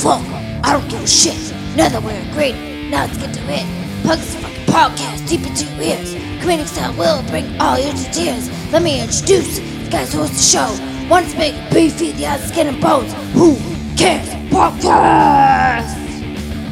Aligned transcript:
fuck. 0.00 0.24
I 0.64 0.72
don't 0.72 0.88
give 0.88 1.02
a 1.02 1.06
shit. 1.06 1.36
Now 1.76 2.00
way 2.00 2.16
of 2.26 2.32
great. 2.32 2.54
Now 2.90 3.04
let's 3.04 3.18
get 3.18 3.34
to 3.34 3.40
it. 3.48 3.66
Plug 4.02 4.18
fucking 4.18 4.66
podcast 4.66 5.28
deep 5.28 5.46
into 5.46 5.66
your 5.74 5.98
ears. 5.98 6.14
Comedic 6.40 6.66
style 6.66 6.94
will 6.94 7.22
bring 7.28 7.60
all 7.60 7.78
you 7.78 7.92
to 7.92 8.10
tears. 8.10 8.48
Let 8.72 8.82
me 8.82 9.02
introduce 9.02 9.58
the 9.58 9.90
guys 9.90 10.12
who 10.12 10.20
host 10.20 10.32
the 10.32 10.38
show. 10.38 10.68
One's 11.10 11.34
big, 11.34 11.54
beefy, 11.70 12.12
the 12.12 12.26
other 12.26 12.46
skin 12.46 12.68
and 12.68 12.80
bones. 12.80 13.12
Who 13.34 13.56
cares? 13.96 14.26
Podcast 14.50 16.00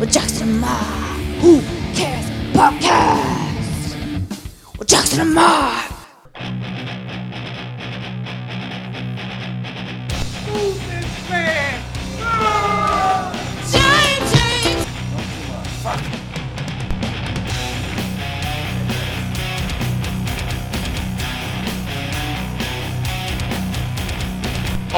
with 0.01 0.11
Jackson 0.11 0.59
Ma. 0.59 0.79
Who 1.43 1.61
cares? 1.95 2.31
Podcast 2.57 3.99
with 4.79 4.89
Jackson 4.89 5.21
and 5.21 5.35
Ma. 5.35 5.88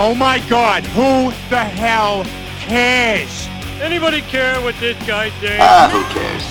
Oh 0.02 0.14
my 0.14 0.38
god, 0.48 0.82
who 0.82 1.30
the 1.50 1.62
hell 1.62 2.24
cares? 2.58 3.46
Anybody 3.82 4.22
care 4.22 4.58
what 4.62 4.74
this 4.80 4.96
guy 5.06 5.28
thinks? 5.28 5.58
Ah, 5.60 5.90
who 5.92 6.02
cares? 6.18 6.42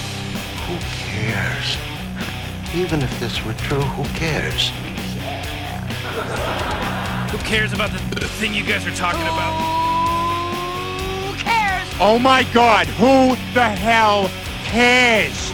Who 0.68 0.78
cares? 1.10 1.78
Even 2.76 3.02
if 3.02 3.20
this 3.20 3.44
were 3.44 3.54
true, 3.54 3.82
who 3.82 4.04
cares? 4.16 4.70
Who 7.32 7.40
cares 7.40 7.74
about 7.74 7.90
the, 7.90 8.20
the 8.20 8.28
thing 8.28 8.54
you 8.54 8.64
guys 8.64 8.86
are 8.86 8.92
talking 8.92 9.24
about? 9.24 9.54
Who 11.26 11.34
cares? 11.40 11.88
Oh 12.00 12.20
my 12.20 12.44
god, 12.54 12.86
who 12.86 13.36
the 13.56 13.68
hell 13.68 14.30
cares? 14.66 15.50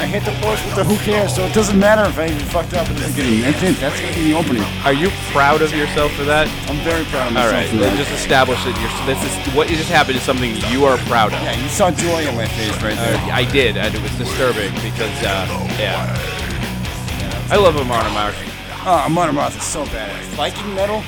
I 0.00 0.06
hit 0.06 0.24
the 0.24 0.32
post 0.40 0.64
with 0.64 0.74
the 0.76 0.84
who 0.84 0.96
cares, 1.04 1.34
so 1.34 1.42
it 1.44 1.52
doesn't 1.54 1.78
matter 1.78 2.08
if 2.08 2.18
I 2.18 2.26
even 2.26 2.38
fucked 2.54 2.74
up 2.74 2.88
in 2.88 2.94
the 2.96 3.06
beginning. 3.08 3.42
That's 3.42 3.62
it. 3.62 3.76
That's 3.80 4.00
gonna 4.00 4.14
be 4.14 4.30
the 4.32 4.38
opening. 4.38 4.62
Are 4.84 4.92
you 4.92 5.10
proud 5.34 5.60
of 5.62 5.74
yourself 5.74 6.12
for 6.14 6.24
that? 6.24 6.46
I'm 6.70 6.78
very 6.86 7.04
proud 7.10 7.28
of 7.30 7.36
All 7.36 7.42
myself. 7.44 7.52
right, 7.52 7.68
for 7.68 7.76
then 7.76 7.96
that. 7.96 8.04
just 8.06 8.12
establish 8.14 8.62
that 8.64 8.74
you're. 8.78 8.90
This 9.10 9.18
is 9.26 9.54
what 9.54 9.66
just 9.68 9.90
happened 9.90 10.16
is 10.16 10.22
something 10.22 10.54
you 10.70 10.84
are 10.86 10.96
proud 11.10 11.32
of. 11.34 11.42
yeah, 11.42 11.58
you 11.60 11.68
saw 11.68 11.90
joy 11.90 12.26
in 12.26 12.34
my 12.36 12.46
face 12.46 12.74
right 12.82 12.94
there. 12.96 13.16
Uh, 13.26 13.34
I 13.34 13.44
did, 13.50 13.76
and 13.76 13.94
it 13.94 14.00
was 14.02 14.14
disturbing 14.16 14.70
because, 14.86 15.12
uh, 15.26 15.46
yeah. 15.78 16.14
I 17.50 17.56
love 17.56 17.76
Amon 17.76 18.04
Amarth. 18.12 18.36
Oh, 18.86 19.04
Amon 19.06 19.30
Amarth 19.34 19.56
is 19.56 19.62
so 19.64 19.84
badass. 19.86 20.22
Viking 20.36 20.74
metal. 20.74 21.02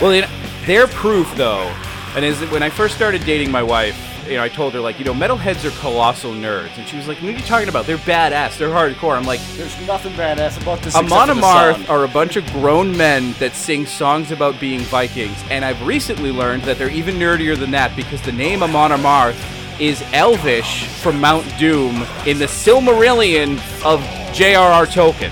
Well, 0.00 0.14
you 0.14 0.22
know, 0.22 0.28
their 0.66 0.86
proof 0.86 1.30
though, 1.36 1.72
and 2.16 2.24
is 2.24 2.40
that 2.40 2.50
when 2.50 2.62
I 2.62 2.70
first 2.70 2.94
started 2.96 3.24
dating 3.24 3.50
my 3.50 3.62
wife, 3.62 3.96
you 4.28 4.36
know, 4.36 4.42
I 4.42 4.48
told 4.48 4.74
her 4.74 4.80
like, 4.80 4.98
you 4.98 5.04
know, 5.04 5.14
metalheads 5.14 5.64
are 5.64 5.78
colossal 5.80 6.32
nerds, 6.32 6.76
and 6.76 6.86
she 6.86 6.96
was 6.96 7.08
like, 7.08 7.18
"What 7.18 7.34
are 7.34 7.36
you 7.36 7.38
talking 7.40 7.68
about? 7.68 7.86
They're 7.86 7.98
badass. 7.98 8.58
They're 8.58 8.70
hardcore." 8.70 9.16
I'm 9.16 9.24
like, 9.24 9.40
There's 9.56 9.78
nothing 9.86 10.12
badass 10.14 10.60
about 10.60 10.80
this. 10.82 10.94
Amon 10.94 11.30
except 11.30 11.40
Amarth 11.40 11.88
are 11.88 12.04
a 12.04 12.08
bunch 12.08 12.36
of 12.36 12.46
grown 12.52 12.96
men 12.96 13.34
that 13.38 13.54
sing 13.54 13.86
songs 13.86 14.30
about 14.30 14.58
being 14.60 14.80
Vikings, 14.80 15.36
and 15.50 15.64
I've 15.64 15.80
recently 15.86 16.30
learned 16.30 16.62
that 16.64 16.78
they're 16.78 16.90
even 16.90 17.16
nerdier 17.16 17.56
than 17.56 17.70
that 17.72 17.94
because 17.96 18.20
the 18.22 18.32
name 18.32 18.62
Amon 18.62 18.90
Amarth 18.90 19.40
is 19.80 20.02
Elvish 20.12 20.86
from 20.86 21.20
Mount 21.20 21.46
Doom 21.58 22.06
in 22.26 22.38
the 22.38 22.46
Silmarillion 22.46 23.60
of 23.84 24.00
J.R.R. 24.32 24.86
Tolkien. 24.86 25.30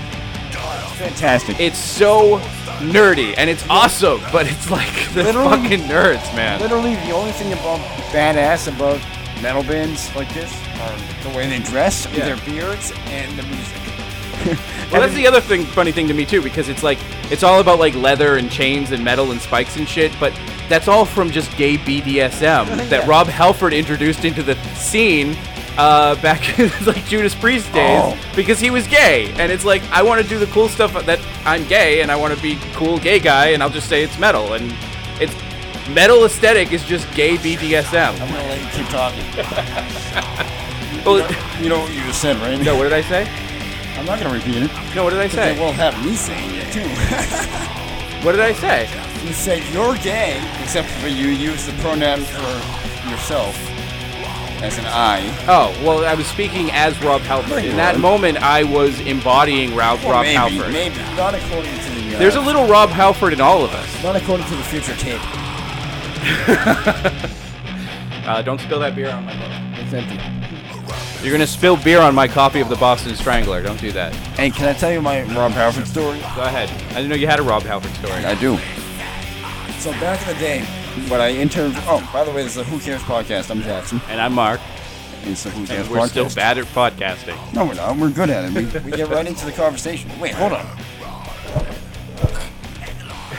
fantastic. 0.97 1.59
It's 1.59 1.77
so 1.77 2.39
nerdy 2.79 3.33
and 3.37 3.49
it's 3.49 3.65
awesome, 3.69 4.21
but 4.31 4.47
it's 4.49 4.69
like 4.69 4.93
the 5.13 5.23
Literally- 5.23 5.49
fucking 5.49 5.79
nerds, 5.81 6.35
man. 6.35 6.59
Literally, 6.59 6.95
the 6.95 7.11
only 7.11 7.31
thing 7.33 7.51
about 7.53 7.79
badass 8.11 8.67
about 8.73 8.99
metal 9.41 9.63
bands 9.63 10.13
like 10.15 10.31
this 10.33 10.51
are 10.81 11.29
the 11.29 11.35
way 11.37 11.47
they 11.47 11.59
dress, 11.59 12.07
Yeah. 12.13 12.25
their 12.25 12.37
beards, 12.45 12.91
and 13.07 13.37
the 13.37 13.43
music. 13.43 13.77
Well, 14.91 15.01
that's 15.01 15.15
the 15.15 15.25
other 15.25 15.41
thing, 15.41 15.65
funny 15.65 15.91
thing 15.91 16.07
to 16.09 16.13
me 16.13 16.25
too, 16.25 16.41
because 16.43 16.69
it's 16.69 16.83
like 16.83 16.99
it's 17.31 17.41
all 17.41 17.59
about 17.59 17.79
like 17.79 17.95
leather 17.95 18.37
and 18.37 18.51
chains 18.51 18.91
and 18.91 19.03
metal 19.03 19.31
and 19.31 19.41
spikes 19.41 19.75
and 19.77 19.89
shit, 19.89 20.11
but 20.19 20.31
that's 20.69 20.87
all 20.87 21.05
from 21.05 21.31
just 21.31 21.55
gay 21.57 21.75
BDSM 21.77 22.87
that 22.89 23.05
Rob 23.07 23.25
Halford 23.27 23.73
introduced 23.73 24.23
into 24.25 24.43
the 24.43 24.55
scene 24.75 25.35
uh, 25.77 26.15
back 26.21 26.57
in 26.59 26.69
like 26.85 27.05
Judas 27.05 27.35
Priest 27.35 27.71
days 27.73 28.01
Oh. 28.03 28.17
because 28.35 28.59
he 28.59 28.69
was 28.71 28.87
gay, 28.87 29.31
and 29.39 29.51
it's 29.51 29.65
like 29.65 29.81
I 29.91 30.01
want 30.03 30.21
to 30.21 30.27
do 30.27 30.37
the 30.39 30.47
cool 30.47 30.69
stuff 30.69 30.93
that 31.05 31.19
I'm 31.45 31.65
gay 31.67 32.01
and 32.01 32.11
I 32.11 32.15
want 32.15 32.33
to 32.35 32.41
be 32.41 32.57
cool 32.73 32.97
gay 32.99 33.19
guy, 33.19 33.47
and 33.47 33.61
I'll 33.63 33.69
just 33.69 33.89
say 33.89 34.03
it's 34.03 34.17
metal, 34.19 34.53
and 34.53 34.73
it's 35.19 35.33
metal 35.89 36.25
aesthetic 36.25 36.71
is 36.71 36.83
just 36.85 37.11
gay 37.13 37.37
BDSM. 37.37 38.13
I'm 38.13 38.17
gonna 38.29 38.47
let 38.49 38.61
you 38.61 38.69
keep 38.83 38.87
talking. 38.89 39.23
Well, 41.05 41.17
You 41.61 41.69
know 41.69 41.81
what 41.81 41.93
you 41.93 42.01
just 42.01 42.19
said, 42.19 42.35
right? 42.37 42.59
no, 42.59 42.75
what 42.75 42.83
did 42.83 42.93
I 42.93 43.01
say? 43.01 43.29
I'm 43.99 44.05
not 44.07 44.17
gonna 44.19 44.33
repeat 44.33 44.55
it. 44.63 44.71
No, 44.95 45.03
what 45.03 45.11
did 45.11 45.19
I 45.19 45.27
They 45.27 45.35
say? 45.53 45.59
will 45.59 45.71
have 45.73 45.93
me 46.03 46.15
saying 46.15 46.49
it 46.55 46.71
too. 46.73 46.81
What 48.25 48.31
did 48.31 48.41
I 48.41 48.53
say? 48.53 48.89
You 49.23 49.33
said 49.33 49.61
you're 49.71 49.93
gay, 49.97 50.41
except 50.63 50.87
for 50.89 51.07
you 51.07 51.27
use 51.27 51.67
the 51.67 51.73
pronoun 51.73 52.21
for 52.21 52.41
yourself 53.11 53.55
as 54.63 54.77
an 54.77 54.85
I. 54.87 55.21
Oh, 55.47 55.69
well, 55.85 56.05
I 56.05 56.13
was 56.13 56.25
speaking 56.27 56.71
as 56.71 56.99
Rob 57.03 57.21
Halford. 57.21 57.65
In 57.65 57.75
that 57.77 57.99
moment, 57.99 58.37
I 58.41 58.63
was 58.63 58.99
embodying 59.01 59.75
Rob, 59.75 59.99
Well, 59.99 60.11
Rob 60.11 60.25
maybe, 60.25 60.55
Halford. 60.57 60.73
maybe 60.73 60.95
not 61.15 61.35
according 61.35 61.73
to 61.79 61.89
the. 61.91 62.15
Uh, 62.15 62.19
There's 62.19 62.35
a 62.35 62.41
little 62.41 62.65
Rob 62.67 62.89
Halford 62.89 63.33
in 63.33 63.41
all 63.41 63.63
of 63.63 63.71
us. 63.73 64.03
not 64.03 64.15
according 64.15 64.45
to 64.47 64.55
the 64.55 64.63
future 64.63 64.95
tape. 64.95 65.21
Uh, 68.25 68.41
don't 68.41 68.59
spill 68.59 68.79
that 68.79 68.95
beer 68.95 69.11
on 69.11 69.23
my 69.23 69.33
book. 69.37 69.51
It's 69.79 69.93
empty. 69.93 70.17
You're 71.23 71.31
gonna 71.31 71.45
spill 71.45 71.77
beer 71.77 72.01
on 72.01 72.15
my 72.15 72.27
copy 72.27 72.59
of 72.59 72.69
the 72.69 72.75
Boston 72.75 73.15
Strangler. 73.15 73.61
Don't 73.61 73.79
do 73.79 73.91
that. 73.91 74.15
Hey, 74.35 74.49
can 74.49 74.67
I 74.67 74.73
tell 74.73 74.91
you 74.91 74.99
my 74.99 75.21
Rob 75.35 75.51
Halford 75.51 75.85
story? 75.87 76.17
Go 76.35 76.41
ahead. 76.41 76.67
I 76.89 76.93
didn't 76.95 77.09
know 77.09 77.15
you 77.15 77.27
had 77.27 77.39
a 77.39 77.43
Rob 77.43 77.61
Halford 77.61 77.93
story. 77.97 78.25
I 78.25 78.33
do. 78.33 78.57
So 79.79 79.91
back 80.01 80.19
in 80.27 80.33
the 80.33 80.39
day, 80.39 80.65
when 81.09 81.21
I 81.21 81.29
interned. 81.29 81.73
Oh, 81.79 82.07
by 82.13 82.23
the 82.23 82.31
way, 82.31 82.43
this 82.43 82.53
is 82.53 82.57
a 82.57 82.63
Who 82.63 82.79
Cares 82.79 83.01
podcast. 83.03 83.51
I'm 83.51 83.61
Jackson. 83.61 84.01
And 84.09 84.19
I'm 84.21 84.33
Mark, 84.33 84.59
It's 85.23 85.43
the 85.43 85.49
Who 85.51 85.65
Cares 85.65 85.87
and 85.87 85.89
we're 85.89 85.99
podcast. 85.99 86.09
still 86.09 86.29
bad 86.29 86.57
at 86.57 86.65
podcasting. 86.65 87.53
No, 87.53 87.65
we're 87.65 87.73
not. 87.75 87.97
We're 87.97 88.09
good 88.09 88.29
at 88.29 88.45
it. 88.45 88.53
We, 88.53 88.79
we 88.91 88.97
get 88.97 89.09
right 89.09 89.25
into 89.25 89.45
the 89.45 89.51
conversation. 89.51 90.09
Wait, 90.19 90.33
hold 90.33 90.53
on. 90.53 90.65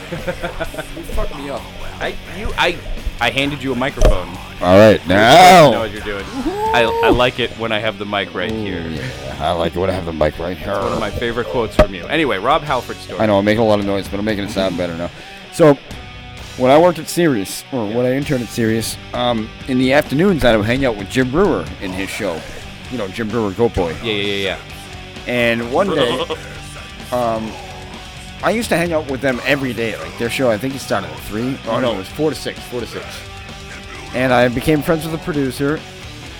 You 0.07 1.03
fucked 1.03 1.35
me 1.35 1.49
up. 1.49 1.61
I 1.99 2.15
you 2.37 2.49
I 2.57 2.77
I 3.19 3.29
handed 3.29 3.61
you 3.61 3.73
a 3.73 3.75
microphone. 3.75 4.29
All 4.61 4.77
right, 4.77 5.01
I 5.03 5.07
know 5.07 5.71
now. 5.71 5.79
what 5.81 5.91
you're 5.91 6.01
doing. 6.01 6.23
I, 6.25 7.01
I 7.03 7.09
like 7.09 7.39
it 7.39 7.51
when 7.59 7.73
I 7.73 7.79
have 7.79 7.97
the 7.99 8.05
mic 8.05 8.33
right 8.33 8.49
here. 8.49 8.85
I 9.39 9.51
like 9.51 9.75
it 9.75 9.79
when 9.79 9.89
I 9.89 9.93
have 9.93 10.05
the 10.05 10.13
mic 10.13 10.39
right 10.39 10.55
here. 10.57 10.73
One 10.75 10.93
of 10.93 10.99
my 11.01 11.11
favorite 11.11 11.47
quotes 11.47 11.75
from 11.75 11.93
you. 11.93 12.05
Anyway, 12.05 12.37
Rob 12.37 12.61
Halford 12.61 12.95
story. 12.97 13.19
I 13.19 13.25
know 13.25 13.37
I'm 13.37 13.43
making 13.43 13.63
a 13.63 13.67
lot 13.67 13.79
of 13.79 13.85
noise, 13.85 14.07
but 14.07 14.17
I'm 14.17 14.25
making 14.25 14.45
it 14.45 14.51
sound 14.51 14.77
better 14.77 14.95
now. 14.95 15.09
So, 15.51 15.77
when 16.57 16.71
I 16.71 16.77
worked 16.77 16.99
at 16.99 17.07
Sirius, 17.07 17.63
or 17.71 17.85
when 17.87 18.05
I 18.05 18.13
interned 18.13 18.43
at 18.43 18.49
Sirius, 18.49 18.97
um, 19.13 19.49
in 19.67 19.77
the 19.77 19.93
afternoons 19.93 20.43
I 20.43 20.55
would 20.55 20.65
hang 20.65 20.85
out 20.85 20.97
with 20.97 21.09
Jim 21.09 21.31
Breuer 21.31 21.65
in 21.81 21.91
his 21.91 22.09
show. 22.09 22.41
You 22.91 22.97
know, 22.97 23.07
Jim 23.09 23.29
Breuer, 23.29 23.51
Goat 23.51 23.73
Boy. 23.73 23.91
Yeah, 24.01 24.13
yeah, 24.13 24.57
yeah, 24.57 24.59
And 25.27 25.71
one 25.71 25.89
day, 25.89 26.19
um, 27.11 27.51
I 28.43 28.51
used 28.51 28.69
to 28.69 28.77
hang 28.77 28.93
out 28.93 29.09
with 29.09 29.21
them 29.21 29.39
every 29.45 29.73
day. 29.73 29.97
Like 29.97 30.17
their 30.17 30.29
show, 30.29 30.49
I 30.49 30.57
think 30.57 30.75
it 30.75 30.79
started 30.79 31.09
at 31.09 31.19
three. 31.21 31.57
Oh 31.67 31.79
no, 31.79 31.93
it 31.93 31.97
was 31.97 32.07
four 32.07 32.29
to 32.29 32.35
six. 32.35 32.59
Four 32.59 32.79
to 32.81 32.87
six. 32.87 33.05
And 34.13 34.33
I 34.33 34.47
became 34.47 34.81
friends 34.81 35.03
with 35.03 35.11
the 35.11 35.23
producer, 35.23 35.79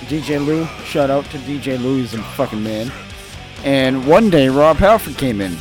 DJ 0.06 0.44
Lou. 0.44 0.66
Shout 0.86 1.10
out 1.10 1.26
to 1.26 1.38
DJ 1.40 1.82
Lou, 1.82 1.98
he's 1.98 2.14
a 2.14 2.24
fucking 2.24 2.64
man. 2.64 2.92
And 3.64 4.08
one 4.08 4.30
day, 4.30 4.48
Rob 4.50 4.78
Halford 4.78 5.18
came 5.18 5.42
in, 5.42 5.58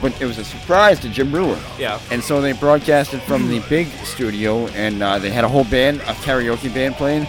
but 0.00 0.18
it 0.20 0.24
was 0.26 0.38
a 0.38 0.44
surprise 0.44 1.00
to 1.00 1.08
Jim 1.08 1.30
Breuer. 1.30 1.58
Yeah. 1.78 2.00
And 2.10 2.22
so 2.22 2.40
they 2.40 2.52
broadcasted 2.52 3.20
from 3.22 3.48
the 3.48 3.60
big 3.68 3.88
studio, 4.04 4.66
and 4.68 5.02
uh, 5.02 5.18
they 5.18 5.30
had 5.30 5.44
a 5.44 5.48
whole 5.48 5.64
band, 5.64 6.00
a 6.02 6.14
karaoke 6.14 6.72
band 6.72 6.94
playing, 6.96 7.26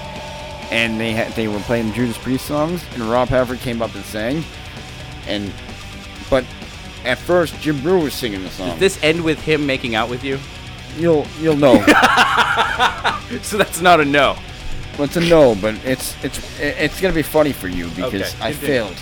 and 0.72 1.00
they 1.00 1.12
had 1.12 1.32
they 1.34 1.48
were 1.48 1.60
playing 1.62 1.94
Judas 1.94 2.18
Priest 2.18 2.46
songs, 2.46 2.84
and 2.94 3.04
Rob 3.04 3.30
Halford 3.30 3.60
came 3.60 3.82
up 3.82 3.94
and 3.96 4.06
sang, 4.06 4.44
and 5.28 5.52
but 6.30 6.46
at 7.06 7.18
first 7.18 7.60
Jim 7.62 7.82
Breuer 7.82 8.04
was 8.04 8.14
singing 8.14 8.44
the 8.44 8.50
song. 8.50 8.70
Does 8.72 8.80
this 8.80 9.04
end 9.04 9.24
with 9.24 9.40
him 9.40 9.66
making 9.66 9.96
out 9.96 10.10
with 10.10 10.24
you? 10.24 10.40
you'll 10.98 11.26
you'll 11.40 11.56
know. 11.58 11.84
So 13.44 13.60
that's 13.60 13.80
not 13.80 14.00
a 14.00 14.06
no. 14.06 14.36
Well, 14.98 15.04
it's 15.04 15.16
a 15.16 15.22
no, 15.22 15.54
but 15.54 15.76
it's 15.86 16.16
it's 16.24 16.40
it's 16.60 17.00
gonna 17.00 17.14
be 17.14 17.22
funny 17.22 17.54
for 17.54 17.68
you 17.68 17.88
because 17.90 18.34
Okay, 18.34 18.44
I 18.44 18.52
failed. 18.54 18.96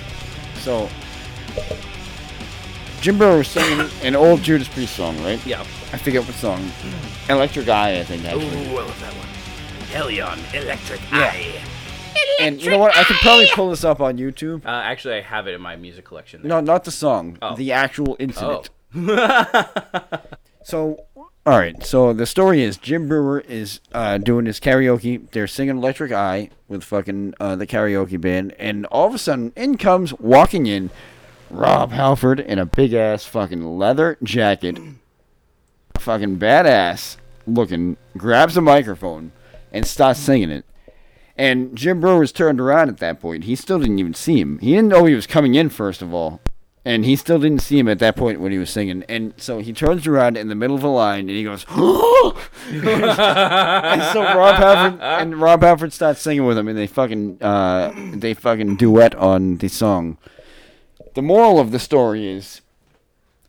So 0.55 0.89
Jim 3.07 3.17
Breuer 3.17 3.37
was 3.37 3.47
singing 3.47 3.89
an 4.03 4.17
old 4.17 4.43
Judas 4.43 4.67
Priest 4.67 4.93
song, 4.97 5.17
right? 5.23 5.39
Yeah. 5.45 5.61
I 5.61 5.97
forget 5.97 6.25
what 6.25 6.35
song. 6.35 6.69
Electric 7.29 7.69
Eye, 7.69 8.01
I 8.01 8.03
think 8.03 8.25
actually. 8.25 8.67
Ooh, 8.67 8.79
I 8.79 8.81
love 8.83 8.99
that 8.99 9.13
one. 9.13 9.27
Helion 9.93 10.53
Electric 10.53 10.99
Yeah. 11.09 11.19
Eye. 11.19 11.61
And 12.41 12.61
you 12.61 12.69
know 12.69 12.79
what? 12.79 12.97
I 12.97 13.05
could 13.05 13.15
probably 13.21 13.47
pull 13.53 13.69
this 13.69 13.85
up 13.85 14.01
on 14.01 14.17
YouTube. 14.17 14.65
Uh, 14.65 14.71
actually, 14.71 15.13
I 15.13 15.21
have 15.21 15.47
it 15.47 15.53
in 15.53 15.61
my 15.61 15.77
music 15.77 16.03
collection. 16.03 16.41
there. 16.41 16.49
No, 16.49 16.59
not 16.59 16.83
the 16.83 16.91
song. 16.91 17.37
Oh. 17.41 17.55
The 17.55 17.71
actual 17.71 18.17
incident. 18.19 18.69
Oh. 18.93 20.09
So 20.65 21.05
All 21.45 21.57
right, 21.57 21.81
so 21.85 22.11
the 22.11 22.25
story 22.25 22.61
is 22.61 22.75
Jim 22.75 23.07
Breuer 23.07 23.39
is 23.39 23.79
uh, 23.93 24.17
doing 24.17 24.45
his 24.47 24.59
karaoke. 24.59 25.31
They're 25.31 25.47
singing 25.47 25.77
Electric 25.77 26.11
Eye 26.11 26.49
with 26.67 26.83
fucking 26.83 27.35
uh, 27.39 27.55
the 27.55 27.65
karaoke 27.65 28.19
band, 28.19 28.51
and 28.59 28.85
all 28.87 29.07
of 29.07 29.15
a 29.15 29.17
sudden, 29.17 29.53
in 29.55 29.77
comes 29.77 30.13
walking 30.19 30.65
in 30.65 30.89
Rob 31.49 31.91
Halford 31.91 32.39
in 32.39 32.59
a 32.59 32.65
big 32.65 32.93
ass 32.93 33.23
fucking 33.23 33.77
leather 33.77 34.17
jacket, 34.21 34.77
fucking 35.97 36.39
badass 36.39 37.17
looking, 37.45 37.97
grabs 38.17 38.57
a 38.57 38.61
microphone 38.61 39.31
and 39.71 39.85
starts 39.85 40.19
singing 40.19 40.51
it. 40.51 40.65
And 41.37 41.75
Jim 41.75 41.99
Breuer's 41.99 42.31
turned 42.31 42.59
around 42.59 42.89
at 42.89 42.97
that 42.97 43.19
point. 43.19 43.43
He 43.43 43.55
still 43.55 43.79
didn't 43.79 43.99
even 43.99 44.13
see 44.13 44.39
him. 44.39 44.57
He 44.59 44.71
didn't 44.71 44.89
know 44.89 45.05
he 45.05 45.13
was 45.13 45.27
coming 45.27 45.55
in, 45.55 45.69
first 45.69 46.01
of 46.01 46.13
all. 46.13 46.41
And 46.83 47.05
he 47.05 47.15
still 47.17 47.37
didn't 47.37 47.61
see 47.61 47.77
him 47.77 47.89
at 47.89 47.99
that 47.99 48.15
point 48.15 48.39
when 48.39 48.53
he 48.53 48.57
was 48.57 48.69
singing. 48.69 49.03
And 49.09 49.33
so 49.35 49.59
he 49.59 49.73
turns 49.73 50.07
around 50.07 50.37
in 50.37 50.47
the 50.47 50.55
middle 50.55 50.77
of 50.77 50.83
a 50.83 50.87
line 50.87 51.21
and 51.21 51.29
he 51.29 51.43
goes, 51.43 51.65
and 51.69 51.83
so 54.13 54.21
Rob 54.23 54.55
Halford 54.55 55.01
and 55.01 55.35
Rob 55.39 55.63
Halford 55.63 55.91
starts 55.91 56.21
singing 56.21 56.45
with 56.45 56.57
him 56.57 56.69
and 56.69 56.77
they 56.77 56.87
fucking 56.87 57.43
uh, 57.43 57.91
they 58.15 58.33
fucking 58.33 58.77
duet 58.77 59.15
on 59.15 59.57
the 59.57 59.67
song. 59.67 60.17
The 61.17 61.23
moral 61.23 61.59
of 61.59 61.71
the 61.71 61.79
story 61.79 62.27
is 62.27 62.61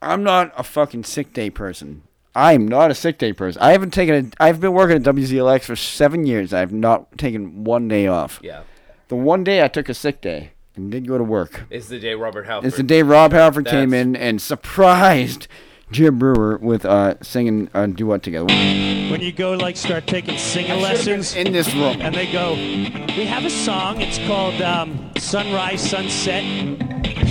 I'm 0.00 0.24
not 0.24 0.54
a 0.56 0.62
fucking 0.62 1.04
sick 1.04 1.34
day 1.34 1.50
person. 1.50 2.02
I'm 2.34 2.66
not 2.66 2.90
a 2.90 2.94
sick 2.94 3.18
day 3.18 3.34
person. 3.34 3.60
I 3.60 3.72
haven't 3.72 3.90
taken 3.90 4.14
a. 4.14 4.42
I've 4.42 4.58
been 4.58 4.72
working 4.72 4.96
at 4.96 5.02
WZLX 5.02 5.64
for 5.64 5.76
seven 5.76 6.24
years. 6.24 6.54
I've 6.54 6.72
not 6.72 7.18
taken 7.18 7.64
one 7.64 7.86
day 7.86 8.06
off. 8.06 8.40
Yeah. 8.42 8.62
The 9.08 9.16
one 9.16 9.44
day 9.44 9.62
I 9.62 9.68
took 9.68 9.90
a 9.90 9.92
sick 9.92 10.22
day 10.22 10.52
and 10.76 10.90
did 10.90 11.06
go 11.06 11.18
to 11.18 11.24
work. 11.24 11.64
It's 11.68 11.88
the 11.88 12.00
day 12.00 12.14
Robert 12.14 12.46
Halford. 12.46 12.68
It's 12.68 12.78
the 12.78 12.82
day 12.82 13.02
Rob 13.02 13.32
Halford 13.32 13.66
came 13.66 13.92
in 13.92 14.16
and 14.16 14.40
surprised 14.40 15.46
Jim 15.90 16.18
Breuer 16.18 16.56
with 16.62 16.86
uh, 16.86 17.16
singing 17.20 17.68
a 17.74 17.86
duet 17.86 18.22
together 18.22 18.46
When 18.46 19.20
you 19.20 19.32
go 19.32 19.52
like 19.52 19.76
start 19.76 20.06
taking 20.06 20.38
singing 20.38 20.80
lessons, 20.80 21.34
in 21.34 21.52
this 21.52 21.74
room. 21.74 22.00
and 22.00 22.14
they 22.14 22.32
go, 22.32 22.54
we 22.54 23.26
have 23.26 23.44
a 23.44 23.50
song. 23.50 24.00
It's 24.00 24.16
called 24.26 24.62
um, 24.62 25.12
Sunrise 25.18 25.86
Sunset. 25.86 27.27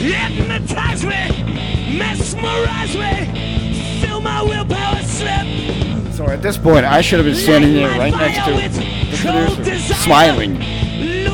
Hypnotize 0.00 1.04
me, 1.04 1.98
mesmerize 1.98 2.96
me, 2.96 4.00
feel 4.00 4.20
my 4.22 4.42
willpower 4.42 5.02
slip. 5.02 6.14
So 6.14 6.26
at 6.26 6.40
this 6.40 6.56
point, 6.56 6.86
I 6.86 7.02
should 7.02 7.18
have 7.18 7.26
been 7.26 7.34
standing 7.34 7.74
there 7.74 7.98
right 7.98 8.10
next 8.10 8.46
to 8.46 8.52
the 8.52 9.16
producer, 9.18 9.94
smiling, 9.94 10.56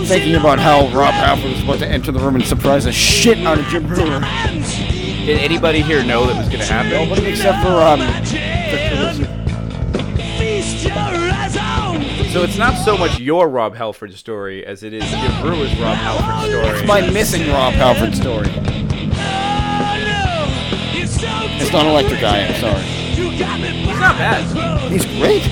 thinking 0.07 0.35
about 0.35 0.59
how 0.59 0.89
Rob 0.89 1.15
Halford 1.15 1.53
was 1.53 1.63
about 1.63 1.79
to 1.79 1.87
enter 1.87 2.11
the 2.11 2.19
room 2.19 2.35
and 2.35 2.45
surprise 2.45 2.85
the 2.85 2.93
shit 2.93 3.39
out 3.47 3.59
of 3.61 3.67
Jim 3.67 3.87
Breuer. 3.87 4.19
Did 4.21 5.39
anybody 5.39 5.81
here 5.81 6.05
know 6.05 6.27
that 6.27 6.37
was 6.37 6.49
going 6.49 6.59
to 6.59 6.67
happen? 6.67 6.91
Nobody 6.91 7.27
except 7.29 7.63
for 7.63 7.81
um, 7.83 8.01
the 8.01 8.91
producer. 8.91 9.46
So 12.33 12.43
it's 12.43 12.59
not 12.59 12.75
so 12.85 12.99
much 12.99 13.19
your 13.19 13.49
Rob 13.49 13.75
Halford 13.75 14.13
story 14.15 14.65
as 14.67 14.83
it 14.83 14.93
is 14.93 15.05
Jim 15.09 15.41
Breuer's 15.41 15.73
Rob 15.79 15.97
Halford 15.97 16.51
story. 16.51 16.67
It's 16.69 16.87
my 16.87 17.09
missing 17.11 17.49
Rob 17.49 17.73
Halford 17.75 18.15
story. 18.15 18.49
It's 21.59 21.73
not 21.73 21.87
Electric 21.87 22.23
Eye, 22.23 22.47
I'm 22.47 22.61
sorry. 22.61 22.83
It's 23.19 24.01
not 24.01 24.19
bad. 24.19 24.91
He's 24.93 25.07
great. 25.07 25.43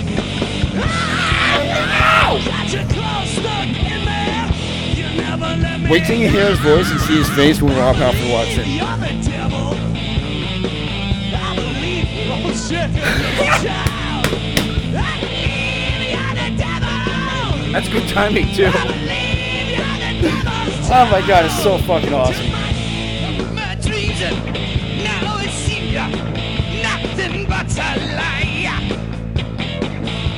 Wait 5.91 6.05
till 6.07 6.19
you 6.19 6.29
hear 6.29 6.51
his 6.51 6.59
voice 6.59 6.91
and 6.91 7.01
see 7.01 7.17
his 7.17 7.31
face 7.31 7.63
when 7.63 7.75
Rob 7.79 7.97
Halford 7.97 8.31
walks 8.31 8.59
in. 8.59 8.65
That's 17.75 17.89
good 17.89 18.09
timing 18.09 18.47
too. 18.55 18.71
Oh 20.97 21.09
my 21.11 21.27
god, 21.27 21.47
it's 21.47 21.61
so 21.63 21.77
fucking 21.79 22.13
awesome. 22.15 22.47
My 23.55 23.75
dreams 23.75 24.21
and 24.23 24.37
now 25.03 25.39
it 25.41 25.51
seems 25.51 25.93
nothing 26.83 27.47
but 27.49 27.67
a 27.73 27.99
lie. 28.15 28.79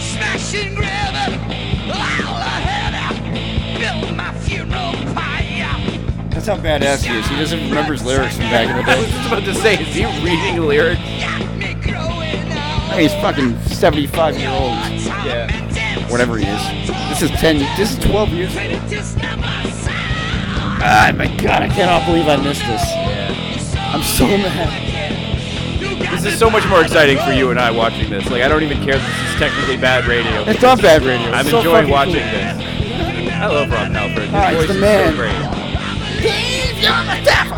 Smash 0.01 0.55
and 0.55 0.77
grab 0.77 1.29
it, 1.29 1.91
all 1.91 2.37
ahead, 2.39 3.79
build 3.79 4.17
my 4.17 4.33
funeral 4.39 4.93
pyre. 5.15 6.01
That's 6.31 6.47
how 6.47 6.57
badass 6.57 7.05
he 7.05 7.19
is. 7.19 7.27
He 7.27 7.37
doesn't 7.37 7.61
remember 7.69 7.93
his 7.93 8.05
lyrics 8.05 8.37
from 8.37 8.45
back 8.45 8.69
in 8.71 8.77
the 8.77 8.83
day. 8.83 8.93
I 8.97 9.01
was 9.01 9.11
just 9.11 9.27
about 9.27 9.45
to 9.45 9.55
say, 9.57 9.75
is 9.75 9.95
he 9.95 10.05
reading 10.25 10.63
lyrics? 10.63 11.01
Got 11.21 11.57
me 11.57 11.75
growing 11.75 12.53
up. 12.53 12.91
I 12.93 12.97
mean, 12.97 13.01
he's 13.01 13.13
fucking 13.21 13.59
75 13.75 14.39
year 14.39 14.49
old, 14.49 14.71
Yeah. 15.27 15.51
whatever 16.11 16.39
he 16.39 16.47
is. 16.47 16.86
This 17.09 17.23
is 17.23 17.31
10, 17.41 17.59
this 17.77 17.93
is 17.93 17.99
12 18.05 18.29
years 18.31 18.55
ago. 18.57 18.79
Just 18.89 19.17
never 19.17 19.43
sound. 19.71 19.97
Ah, 20.83 21.13
my 21.17 21.27
god, 21.37 21.63
I 21.63 21.69
cannot 21.69 22.05
believe 22.07 22.29
I 22.29 22.37
missed 22.37 22.61
this. 22.67 22.83
I'm 23.77 24.03
so 24.03 24.27
mad. 24.27 24.83
This 26.13 26.25
is 26.27 26.39
so 26.39 26.51
much 26.51 26.67
more 26.69 26.83
exciting 26.83 27.19
for 27.19 27.33
you 27.33 27.51
and 27.51 27.59
I 27.59 27.71
watching 27.71 28.11
this. 28.11 28.29
Like, 28.31 28.43
I 28.43 28.49
don't 28.49 28.63
even 28.63 28.79
care 28.85 28.99
that 28.99 29.07
this 29.07 29.35
is 29.35 29.39
technically 29.41 29.77
bad 29.77 30.07
radio. 30.07 30.43
It's 30.43 30.61
not 30.63 30.81
bad 30.83 31.03
radio. 31.03 31.29
I'm 31.31 31.47
so 31.47 31.59
enjoying 31.59 31.89
watching 31.89 32.15
cool. 32.15 32.23
this. 32.23 33.33
I 33.33 33.47
love 33.47 33.71
Rob 33.71 33.93
Halford. 33.93 34.25
His 34.25 34.35
Ah, 34.35 34.49
he's 34.49 34.57
voice 34.59 34.67
the 34.69 34.75
is 34.75 34.81
man. 34.81 35.11
so 35.11 35.17
great. 35.17 35.33
I 35.33 35.41
you're 36.83 37.05
the 37.09 37.21
devil. 37.25 37.57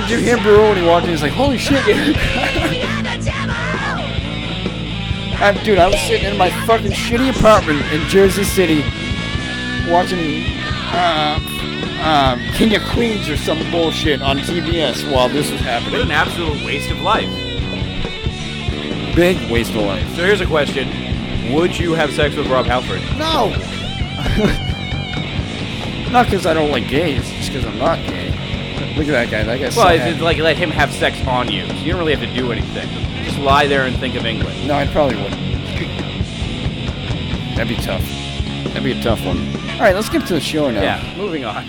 Did 0.00 0.10
you 0.10 0.18
hear 0.18 0.36
Breuer 0.38 0.68
when 0.70 0.76
he 0.76 0.84
walked 0.86 1.04
in? 1.04 1.10
He's 1.10 1.22
like, 1.22 1.32
holy 1.32 1.58
shit. 1.58 1.82
You're 5.42 5.52
the 5.52 5.58
devil. 5.62 5.62
I, 5.62 5.64
dude, 5.64 5.78
I 5.78 5.88
was 5.88 6.00
sitting 6.00 6.30
in 6.30 6.38
my 6.38 6.50
fucking 6.66 6.92
shitty 6.92 7.36
apartment 7.36 7.80
in 7.92 8.00
Jersey 8.08 8.44
City 8.44 8.82
watching 9.90 10.44
uh, 10.92 11.38
um, 12.02 12.40
King 12.54 12.74
of 12.76 12.82
Queens 12.90 13.28
or 13.28 13.36
some 13.36 13.58
bullshit 13.70 14.22
on 14.22 14.38
TBS 14.38 15.10
while 15.12 15.28
this 15.28 15.50
was 15.50 15.60
happening. 15.60 15.92
What 15.92 16.02
an 16.02 16.10
absolute 16.10 16.64
waste 16.64 16.90
of 16.90 17.00
life. 17.00 17.28
Big 19.16 19.50
waste 19.50 19.70
of 19.70 19.82
life. 19.82 20.06
So 20.10 20.24
here's 20.24 20.40
a 20.40 20.46
question. 20.46 20.88
Would 21.52 21.78
you 21.78 21.92
have 21.94 22.12
sex 22.12 22.36
with 22.36 22.46
Rob 22.46 22.66
Halford? 22.66 23.00
No! 23.18 23.50
not 26.12 26.26
because 26.26 26.46
I 26.46 26.54
don't 26.54 26.70
like 26.70 26.88
gays, 26.88 27.28
just 27.30 27.52
because 27.52 27.66
I'm 27.66 27.78
not 27.78 27.98
gay. 27.98 28.28
Look 28.96 29.08
at 29.08 29.12
that 29.12 29.30
guy. 29.30 29.44
That 29.44 29.58
guy's 29.58 29.76
Well, 29.76 29.98
so 29.98 30.04
it's 30.04 30.20
like 30.20 30.38
let 30.38 30.56
him 30.56 30.70
have 30.70 30.92
sex 30.92 31.20
on 31.26 31.50
you. 31.50 31.66
So 31.66 31.74
you 31.74 31.92
don't 31.92 31.98
really 31.98 32.14
have 32.14 32.26
to 32.26 32.34
do 32.34 32.52
anything. 32.52 32.88
Just 33.24 33.38
lie 33.38 33.66
there 33.66 33.86
and 33.86 33.96
think 33.96 34.14
of 34.14 34.26
England. 34.26 34.68
No, 34.68 34.74
I 34.74 34.86
probably 34.86 35.16
wouldn't. 35.16 35.41
That'd 37.56 37.68
be 37.68 37.82
tough. 37.82 38.02
That'd 38.68 38.82
be 38.84 38.92
a 38.92 39.02
tough 39.02 39.24
one. 39.24 39.38
All 39.74 39.80
right, 39.80 39.94
let's 39.94 40.08
get 40.08 40.26
to 40.28 40.34
the 40.34 40.40
show 40.40 40.70
now. 40.70 40.82
Yeah, 40.82 41.14
moving 41.16 41.44
on. 41.44 41.66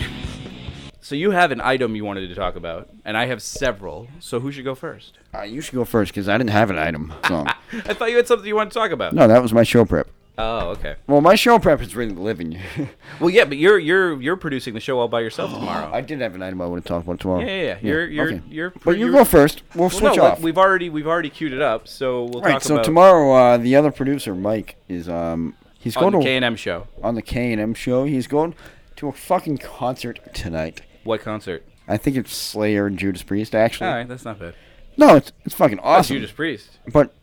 So 1.02 1.16
you 1.16 1.32
have 1.32 1.52
an 1.52 1.60
item 1.60 1.96
you 1.96 2.06
wanted 2.06 2.28
to 2.30 2.36
talk 2.36 2.56
about, 2.56 2.90
and 3.04 3.18
I 3.18 3.26
have 3.26 3.42
several. 3.42 4.08
So 4.20 4.40
who 4.40 4.52
should 4.52 4.64
go 4.64 4.74
first? 4.76 5.18
Uh, 5.36 5.42
you 5.42 5.60
should 5.62 5.76
go 5.76 5.84
first 5.84 6.12
because 6.14 6.30
I 6.30 6.38
didn't 6.38 6.52
have 6.52 6.70
an 6.70 6.78
item. 6.78 7.14
So. 7.28 7.46
I 7.74 7.94
thought 7.94 8.10
you 8.10 8.16
had 8.18 8.28
something 8.28 8.48
you 8.48 8.56
wanted 8.56 8.72
to 8.72 8.80
talk 8.80 8.92
about. 8.92 9.14
no, 9.14 9.28
that 9.28 9.42
was 9.42 9.52
my 9.54 9.64
show 9.64 9.84
prep. 9.84 10.08
Oh, 10.38 10.70
okay. 10.70 10.96
Well, 11.06 11.22
my 11.22 11.36
show 11.36 11.60
prep 11.60 11.80
is 11.82 11.96
really 11.96 12.14
living. 12.16 12.60
Well, 13.20 13.30
yeah, 13.30 13.46
but 13.46 13.58
you're 13.58 13.78
you're 13.78 14.20
you're 14.20 14.36
producing 14.36 14.74
the 14.74 14.80
show 14.80 15.00
all 15.00 15.08
by 15.08 15.20
yourself 15.22 15.52
tomorrow. 15.54 15.90
I 15.94 16.02
did 16.02 16.20
have 16.22 16.34
an 16.34 16.42
item 16.42 16.60
I 16.62 16.66
want 16.66 16.84
to 16.84 16.88
talk 16.88 17.04
about 17.04 17.20
tomorrow. 17.20 17.42
yeah, 17.42 17.46
yeah, 17.48 17.62
yeah. 17.64 17.78
You're 17.82 18.08
you're 18.08 18.26
okay. 18.28 18.42
you're. 18.50 18.74
But 18.84 18.92
you 18.98 19.06
you're- 19.06 19.12
go 19.20 19.24
first. 19.24 19.62
We'll 19.76 19.84
Well, 19.84 19.90
switch 19.92 20.16
no, 20.16 20.24
off. 20.26 20.40
We've 20.42 20.58
already 20.58 20.90
we've 20.90 21.06
already 21.08 21.30
queued 21.30 21.54
it 21.54 21.62
up, 21.62 21.88
so 21.88 22.24
we'll 22.24 22.34
talk 22.34 22.42
about 22.42 22.50
right. 22.54 22.62
So 22.64 22.82
tomorrow, 22.82 23.32
uh, 23.34 23.58
the 23.58 23.76
other 23.76 23.92
producer, 23.92 24.34
Mike, 24.34 24.76
is 24.90 25.08
um 25.08 25.56
he's 25.84 25.96
on 25.98 26.02
going 26.04 26.14
the 26.14 26.20
to 26.20 26.26
K 26.26 26.36
and 26.38 26.46
M 26.46 26.56
show. 26.56 26.88
on 27.02 27.16
the 27.16 27.22
K 27.22 27.52
and 27.52 27.62
M 27.62 27.74
show. 27.74 28.06
He's 28.06 28.28
going 28.28 28.56
to 28.96 29.08
a 29.08 29.12
fucking 29.12 29.58
concert 29.60 30.20
tonight. 30.34 30.82
What 31.04 31.22
concert? 31.22 31.64
I 31.88 31.98
think 31.98 32.16
it's 32.18 32.34
Slayer 32.36 32.86
and 32.88 32.98
Judas 32.98 33.24
Priest. 33.24 33.54
Actually, 33.54 33.90
All 33.90 33.96
right, 33.96 34.08
that's 34.08 34.24
not 34.26 34.40
bad. 34.40 34.56
no, 34.98 35.16
it's 35.16 35.32
it's 35.46 35.56
fucking 35.56 35.80
awesome. 35.80 36.16
Judas 36.16 36.32
Priest. 36.32 36.78
But 36.92 37.14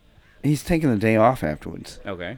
he's 0.43 0.63
taking 0.63 0.91
the 0.91 0.99
day 0.99 1.17
off 1.17 1.43
afterwards. 1.43 1.99
Okay. 2.07 2.37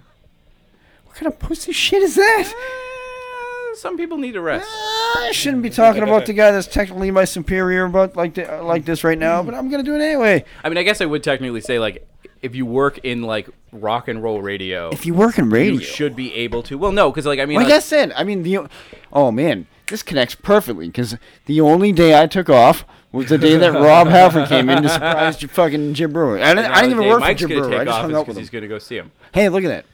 What 1.04 1.16
kind 1.16 1.26
of 1.26 1.38
pussy 1.38 1.72
shit 1.72 2.02
is 2.02 2.14
that? 2.14 2.52
Uh, 2.54 3.76
some 3.76 3.96
people 3.96 4.18
need 4.18 4.36
a 4.36 4.40
rest. 4.40 4.66
I 4.70 5.30
shouldn't 5.32 5.62
be 5.62 5.70
talking 5.70 6.02
about 6.02 6.26
the 6.26 6.32
guy 6.32 6.50
that's 6.52 6.66
technically 6.66 7.10
my 7.10 7.24
superior 7.24 7.88
but 7.88 8.16
like 8.16 8.34
the, 8.34 8.62
like 8.62 8.84
this 8.84 9.02
right 9.04 9.18
now, 9.18 9.42
but 9.42 9.54
I'm 9.54 9.68
gonna 9.70 9.82
do 9.82 9.94
it 9.94 10.00
anyway. 10.00 10.44
I 10.62 10.68
mean, 10.68 10.78
I 10.78 10.82
guess 10.84 11.00
I 11.00 11.06
would 11.06 11.22
technically 11.22 11.60
say 11.60 11.78
like 11.78 12.06
if 12.42 12.54
you 12.54 12.66
work 12.66 12.98
in 12.98 13.22
like 13.22 13.48
rock 13.72 14.08
and 14.08 14.22
roll 14.22 14.42
radio, 14.42 14.90
If 14.90 15.06
you 15.06 15.14
work 15.14 15.38
in 15.38 15.48
radio, 15.48 15.74
you 15.74 15.80
should 15.80 16.14
be 16.16 16.34
able 16.34 16.62
to. 16.64 16.76
Well, 16.76 16.92
no, 16.92 17.10
because 17.10 17.24
like 17.24 17.38
I 17.38 17.46
mean, 17.46 17.56
Like 17.56 17.66
like, 17.68 17.76
I 17.76 17.78
said, 17.80 18.12
I 18.16 18.24
mean 18.24 18.42
the. 18.42 18.68
Oh 19.12 19.30
man, 19.30 19.66
this 19.88 20.02
connects 20.02 20.34
perfectly 20.34 20.88
because 20.88 21.16
the 21.46 21.60
only 21.60 21.92
day 21.92 22.20
I 22.20 22.26
took 22.26 22.50
off 22.50 22.84
was 23.12 23.28
the 23.28 23.38
day 23.38 23.56
that 23.56 23.72
Rob 23.72 24.06
Halford 24.16 24.48
came 24.48 24.68
in 24.70 24.82
to 24.82 24.88
surprise 24.88 25.40
you 25.42 25.48
fucking 25.48 25.94
Jim 25.94 26.12
Breuer. 26.12 26.38
I 26.40 26.54
didn't, 26.54 26.70
I 26.70 26.80
didn't 26.82 26.96
even 26.98 27.08
work 27.08 27.20
Mike's 27.20 27.42
for 27.42 27.48
Jim 27.48 27.62
Breuer. 27.62 27.80
I 27.80 27.84
just 27.84 27.98
hung 28.00 28.14
out 28.14 28.26
with 28.26 28.36
him. 28.36 28.40
he's 28.42 28.50
gonna 28.50 28.68
go 28.68 28.78
see 28.78 28.96
him. 28.96 29.12
Hey, 29.32 29.48
look 29.48 29.64
at 29.64 29.68
that. 29.68 29.84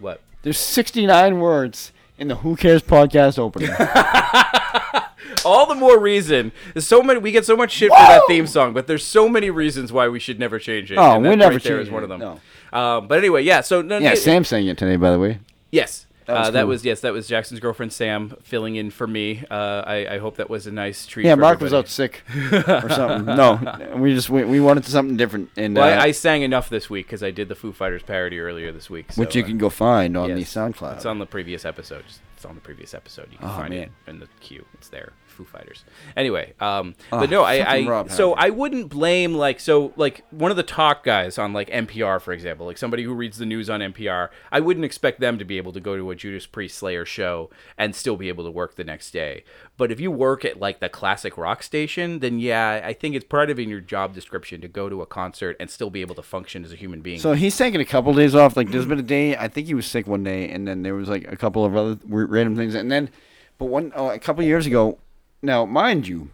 What? 0.00 0.20
There's 0.42 0.58
69 0.58 1.40
words 1.40 1.92
in 2.18 2.28
the 2.28 2.36
Who 2.36 2.56
Cares 2.56 2.82
podcast 2.82 3.38
opening. 3.38 3.70
All 5.44 5.66
the 5.66 5.74
more 5.74 5.98
reason. 5.98 6.52
There's 6.74 6.86
so 6.86 7.02
many. 7.02 7.20
We 7.20 7.32
get 7.32 7.44
so 7.46 7.56
much 7.56 7.72
shit 7.72 7.90
for 7.90 7.96
that 7.98 8.22
theme 8.28 8.46
song, 8.46 8.72
but 8.72 8.86
there's 8.86 9.04
so 9.04 9.28
many 9.28 9.50
reasons 9.50 9.92
why 9.92 10.08
we 10.08 10.18
should 10.18 10.38
never 10.38 10.58
change 10.58 10.90
it. 10.92 10.96
Oh, 10.98 11.14
and 11.14 11.22
we 11.22 11.28
that 11.30 11.36
never 11.36 11.54
right 11.54 11.62
change 11.62 11.82
is 11.82 11.90
one 11.90 12.02
of 12.02 12.08
them. 12.08 12.20
no. 12.20 12.40
Um, 12.72 13.08
but 13.08 13.18
anyway, 13.18 13.42
yeah. 13.42 13.60
So 13.62 13.80
no, 13.82 13.98
yeah, 13.98 14.12
it- 14.12 14.16
Sam 14.18 14.44
sang 14.44 14.66
it 14.66 14.76
today, 14.78 14.96
by 14.96 15.10
the 15.10 15.18
way. 15.18 15.40
Yes. 15.70 16.04
That 16.26 16.38
was 16.40 16.48
uh, 16.48 16.50
that 16.50 16.60
cool. 16.60 16.68
was 16.68 16.84
yes. 16.84 17.00
That 17.00 17.14
was 17.14 17.26
Jackson's 17.26 17.58
girlfriend 17.58 17.90
Sam 17.90 18.36
filling 18.42 18.76
in 18.76 18.90
for 18.90 19.06
me. 19.06 19.44
Uh, 19.50 19.82
I, 19.86 20.16
I 20.16 20.18
hope 20.18 20.36
that 20.36 20.50
was 20.50 20.66
a 20.66 20.70
nice 20.70 21.06
treat. 21.06 21.24
Yeah, 21.24 21.36
Mark 21.36 21.58
was 21.60 21.72
out 21.72 21.88
sick 21.88 22.22
or 22.52 22.90
something. 22.90 23.34
No, 23.34 23.94
we 23.96 24.12
just 24.14 24.28
we, 24.28 24.44
we 24.44 24.60
wanted 24.60 24.84
something 24.84 25.16
different, 25.16 25.48
and 25.56 25.74
Well, 25.74 25.88
uh, 25.88 26.02
I, 26.02 26.08
I 26.08 26.10
sang 26.10 26.42
enough 26.42 26.68
this 26.68 26.90
week 26.90 27.06
because 27.06 27.22
I 27.22 27.30
did 27.30 27.48
the 27.48 27.54
Foo 27.54 27.72
Fighters 27.72 28.02
parody 28.02 28.40
earlier 28.40 28.72
this 28.72 28.90
week. 28.90 29.12
So, 29.12 29.20
which 29.22 29.36
you 29.36 29.42
uh, 29.42 29.46
can 29.46 29.56
go 29.56 29.70
find 29.70 30.18
on 30.18 30.28
yes, 30.36 30.52
the 30.52 30.60
SoundCloud. 30.60 30.96
It's 30.96 31.06
on 31.06 31.18
the 31.18 31.24
previous 31.24 31.64
episode. 31.64 32.04
It's 32.36 32.44
on 32.44 32.56
the 32.56 32.60
previous 32.60 32.92
episode. 32.92 33.28
You 33.32 33.38
can 33.38 33.48
Oh, 33.48 33.52
find 33.56 33.70
man. 33.70 33.82
it 33.84 33.90
in 34.10 34.18
the 34.20 34.28
queue. 34.40 34.66
It's 34.74 34.88
there. 34.90 35.14
Foo 35.38 35.44
Fighters. 35.44 35.84
Anyway, 36.16 36.52
um, 36.60 36.94
Oh, 37.12 37.20
but 37.20 37.30
no, 37.30 37.44
I, 37.44 37.58
I 37.58 37.86
Rob 37.86 38.10
so 38.10 38.30
Halford. 38.34 38.44
I 38.44 38.50
wouldn't 38.50 38.88
blame 38.88 39.34
like 39.34 39.60
so 39.60 39.92
like 39.96 40.24
one 40.30 40.50
of 40.50 40.56
the 40.56 40.62
talk 40.62 41.04
guys 41.04 41.38
on 41.38 41.52
like 41.52 41.70
NPR 41.70 42.20
for 42.20 42.32
example, 42.32 42.66
like 42.66 42.76
somebody 42.76 43.04
who 43.04 43.14
reads 43.14 43.38
the 43.38 43.46
news 43.46 43.70
on 43.70 43.80
NPR. 43.80 44.30
I 44.50 44.60
wouldn't 44.60 44.84
expect 44.84 45.20
them 45.20 45.38
to 45.38 45.44
be 45.44 45.56
able 45.56 45.72
to 45.72 45.80
go 45.80 45.96
to 45.96 46.10
a 46.10 46.16
Judas 46.16 46.46
Priest 46.46 46.76
Slayer 46.76 47.04
show 47.04 47.50
and 47.76 47.94
still 47.94 48.16
be 48.16 48.28
able 48.28 48.44
to 48.44 48.50
work 48.50 48.74
the 48.74 48.84
next 48.84 49.12
day. 49.12 49.44
But 49.76 49.92
if 49.92 50.00
you 50.00 50.10
work 50.10 50.44
at 50.44 50.58
like 50.58 50.80
the 50.80 50.88
classic 50.88 51.38
rock 51.38 51.62
station, 51.62 52.18
then 52.18 52.40
yeah, 52.40 52.82
I 52.84 52.92
think 52.92 53.14
it's 53.14 53.24
part 53.24 53.48
of 53.48 53.58
in 53.60 53.68
your 53.68 53.80
job 53.80 54.14
description 54.14 54.60
to 54.62 54.68
go 54.68 54.88
to 54.88 55.00
a 55.02 55.06
concert 55.06 55.56
and 55.60 55.70
still 55.70 55.90
be 55.90 56.00
able 56.00 56.16
to 56.16 56.22
function 56.22 56.64
as 56.64 56.72
a 56.72 56.76
human 56.76 57.00
being. 57.00 57.20
So 57.20 57.32
he's 57.34 57.56
taking 57.56 57.80
a 57.80 57.84
couple 57.84 58.12
days 58.12 58.34
off. 58.34 58.56
Like 58.56 58.70
there's 58.70 58.86
been 58.86 58.98
a 58.98 59.02
day 59.02 59.36
I 59.36 59.48
think 59.48 59.68
he 59.68 59.74
was 59.74 59.86
sick 59.86 60.06
one 60.06 60.24
day, 60.24 60.50
and 60.50 60.66
then 60.66 60.82
there 60.82 60.94
was 60.94 61.08
like 61.08 61.30
a 61.30 61.36
couple 61.36 61.64
of 61.64 61.76
other 61.76 61.98
random 62.04 62.56
things, 62.56 62.74
and 62.74 62.90
then, 62.90 63.10
but 63.58 63.66
one 63.66 63.92
oh, 63.94 64.10
a 64.10 64.18
couple 64.18 64.42
years 64.42 64.66
ago, 64.66 64.98
now 65.42 65.64
mind 65.64 66.06
you, 66.08 66.30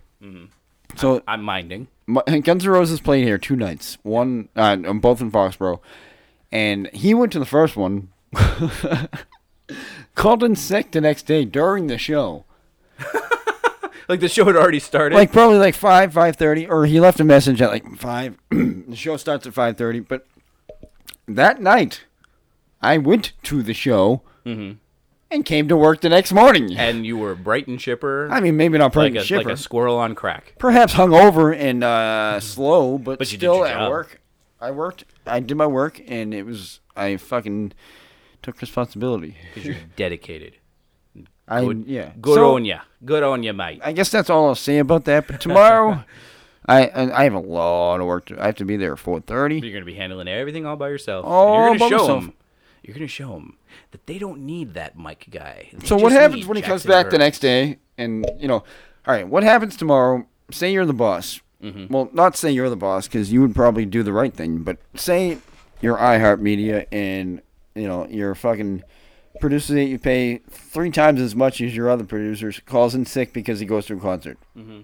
so 0.96 1.22
I'm 1.26 1.42
minding. 1.42 1.88
my, 2.06 2.22
Guns 2.42 2.64
N' 2.64 2.70
Roses 2.70 3.00
played 3.00 3.24
here 3.24 3.38
two 3.38 3.56
nights, 3.56 3.98
one 4.02 4.48
uh, 4.56 4.76
both 4.76 5.20
in 5.20 5.30
Foxborough, 5.30 5.80
and 6.52 6.88
he 6.92 7.14
went 7.14 7.32
to 7.32 7.38
the 7.38 7.46
first 7.46 7.76
one, 7.76 8.08
called 10.14 10.42
in 10.42 10.56
sick 10.56 10.92
the 10.92 11.00
next 11.00 11.24
day 11.24 11.44
during 11.44 11.86
the 11.86 11.98
show. 11.98 12.44
Like 14.06 14.20
the 14.20 14.28
show 14.28 14.44
had 14.44 14.54
already 14.54 14.80
started. 14.80 15.14
like 15.14 15.32
probably 15.32 15.56
like 15.56 15.74
five 15.74 16.12
five 16.12 16.36
thirty 16.36 16.66
or 16.66 16.84
he 16.84 17.00
left 17.00 17.20
a 17.20 17.24
message 17.24 17.62
at 17.62 17.70
like 17.70 17.96
five 17.96 18.36
the 18.50 18.94
show 18.94 19.16
starts 19.16 19.46
at 19.46 19.54
five 19.54 19.78
thirty 19.78 20.00
but 20.00 20.26
that 21.26 21.62
night 21.62 22.04
i 22.82 22.98
went 22.98 23.32
to 23.44 23.62
the 23.62 23.72
show 23.72 24.20
and 25.34 25.44
came 25.44 25.68
to 25.68 25.76
work 25.76 26.00
the 26.00 26.08
next 26.08 26.32
morning 26.32 26.76
and 26.76 27.04
you 27.04 27.16
were 27.16 27.34
bright 27.34 27.66
and 27.66 27.78
chipper. 27.80 28.28
i 28.30 28.40
mean 28.40 28.56
maybe 28.56 28.78
not 28.78 28.94
like 28.96 29.12
pretty 29.12 29.18
a, 29.18 29.24
shipper 29.24 29.44
like 29.50 29.54
a 29.54 29.56
squirrel 29.56 29.96
on 29.98 30.14
crack. 30.14 30.54
perhaps 30.58 30.94
hungover 30.94 31.54
and 31.54 31.82
uh 31.84 32.38
slow 32.40 32.96
but, 32.98 33.18
But 33.18 33.26
still 33.28 33.64
at 33.64 33.74
job. 33.74 33.90
work 33.90 34.20
i 34.60 34.70
worked 34.70 35.04
i 35.26 35.40
did 35.40 35.56
my 35.56 35.66
work 35.66 36.00
and 36.06 36.32
it 36.32 36.44
was 36.46 36.80
i 36.96 37.16
fucking 37.16 37.72
took 38.42 38.60
responsibility 38.60 39.36
Because 39.54 39.66
you're 39.66 39.76
dedicated. 39.96 40.56
i 41.48 41.60
Good, 41.64 41.84
yeah 41.86 42.12
Good 42.20 42.34
So, 42.36 42.54
on 42.56 42.64
ya. 42.64 42.80
Good 43.04 43.22
on 43.22 43.42
ya, 43.42 43.52
mate. 43.52 43.80
i 43.84 43.92
guess 43.92 44.10
that's 44.10 44.30
all 44.30 44.46
i'll 44.48 44.54
say 44.54 44.78
about 44.78 45.04
that 45.06 45.26
but 45.26 45.40
tomorrow 45.40 46.04
I, 46.66 46.86
I 46.86 47.20
I 47.20 47.24
have 47.24 47.34
a 47.34 47.40
lot 47.40 48.00
of 48.00 48.06
work. 48.06 48.24
To, 48.28 48.40
I 48.42 48.46
have 48.46 48.54
to 48.54 48.64
be 48.64 48.78
there 48.78 48.92
at 48.94 48.98
four 48.98 49.20
thirty. 49.20 49.60
You're 49.60 49.70
gonna 49.74 49.84
be 49.84 49.92
handling 49.96 50.28
everything 50.28 50.64
all 50.64 50.76
by 50.76 50.88
yourself. 50.88 51.26
Oh, 51.28 51.52
you're 51.68 51.76
gonna 51.76 51.90
show 51.90 51.98
myself. 51.98 52.20
them. 52.24 52.32
You're 52.84 52.94
gonna 52.94 53.06
show 53.08 53.32
them 53.32 53.56
that 53.92 54.06
they 54.06 54.18
don't 54.18 54.40
need 54.40 54.74
that 54.74 54.96
Mike 54.96 55.26
guy. 55.30 55.70
They 55.72 55.86
So 55.86 55.96
what 55.96 56.12
happens 56.12 56.46
when 56.46 56.56
he 56.56 56.62
comes 56.62 56.84
back 56.84 57.08
the 57.08 57.18
next 57.18 57.38
day 57.38 57.78
and 57.96 58.26
you 58.38 58.46
know, 58.46 58.56
all 59.06 59.14
right, 59.14 59.26
what 59.26 59.42
happens 59.42 59.76
tomorrow? 59.76 60.26
Say 60.50 60.72
you're 60.72 60.84
the 60.84 60.92
boss. 60.92 61.40
Mm-hmm. 61.62 61.92
Well, 61.92 62.10
not 62.12 62.36
say 62.36 62.50
you're 62.50 62.68
the 62.68 62.76
boss 62.76 63.08
because 63.08 63.32
you 63.32 63.40
would 63.40 63.54
probably 63.54 63.86
do 63.86 64.02
the 64.02 64.12
right 64.12 64.34
thing, 64.34 64.58
but 64.58 64.76
say 64.94 65.38
you're 65.80 65.96
iHeartMedia 65.96 66.86
and 66.92 67.40
you 67.74 67.88
know 67.88 68.06
your 68.08 68.34
fucking 68.34 68.82
producer 69.40 69.74
that 69.74 69.84
you 69.84 69.98
pay 69.98 70.38
three 70.50 70.90
times 70.90 71.20
as 71.20 71.34
much 71.34 71.60
as 71.60 71.74
your 71.74 71.88
other 71.88 72.04
producers 72.04 72.60
calls 72.66 72.94
in 72.94 73.06
sick 73.06 73.32
because 73.32 73.60
he 73.60 73.66
goes 73.66 73.86
to 73.86 73.94
a 73.94 74.00
concert. 74.00 74.38
Mm-hmm. 74.56 74.80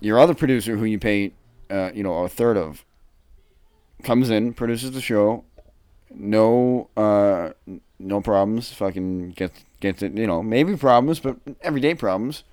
Your 0.00 0.18
other 0.18 0.34
producer, 0.34 0.76
who 0.76 0.84
you 0.84 0.98
pay, 0.98 1.32
uh, 1.70 1.90
you 1.92 2.04
know, 2.04 2.18
a 2.18 2.28
third 2.28 2.56
of, 2.56 2.84
comes 4.04 4.30
in, 4.30 4.54
produces 4.54 4.92
the 4.92 5.00
show, 5.00 5.44
no, 6.14 6.88
uh, 6.96 7.50
no 7.98 8.20
problems. 8.20 8.72
Fucking 8.72 9.30
gets 9.30 9.64
gets 9.80 10.02
it. 10.02 10.12
You 10.12 10.26
know, 10.26 10.42
maybe 10.42 10.76
problems, 10.76 11.20
but 11.20 11.36
everyday 11.62 11.94
problems. 11.94 12.44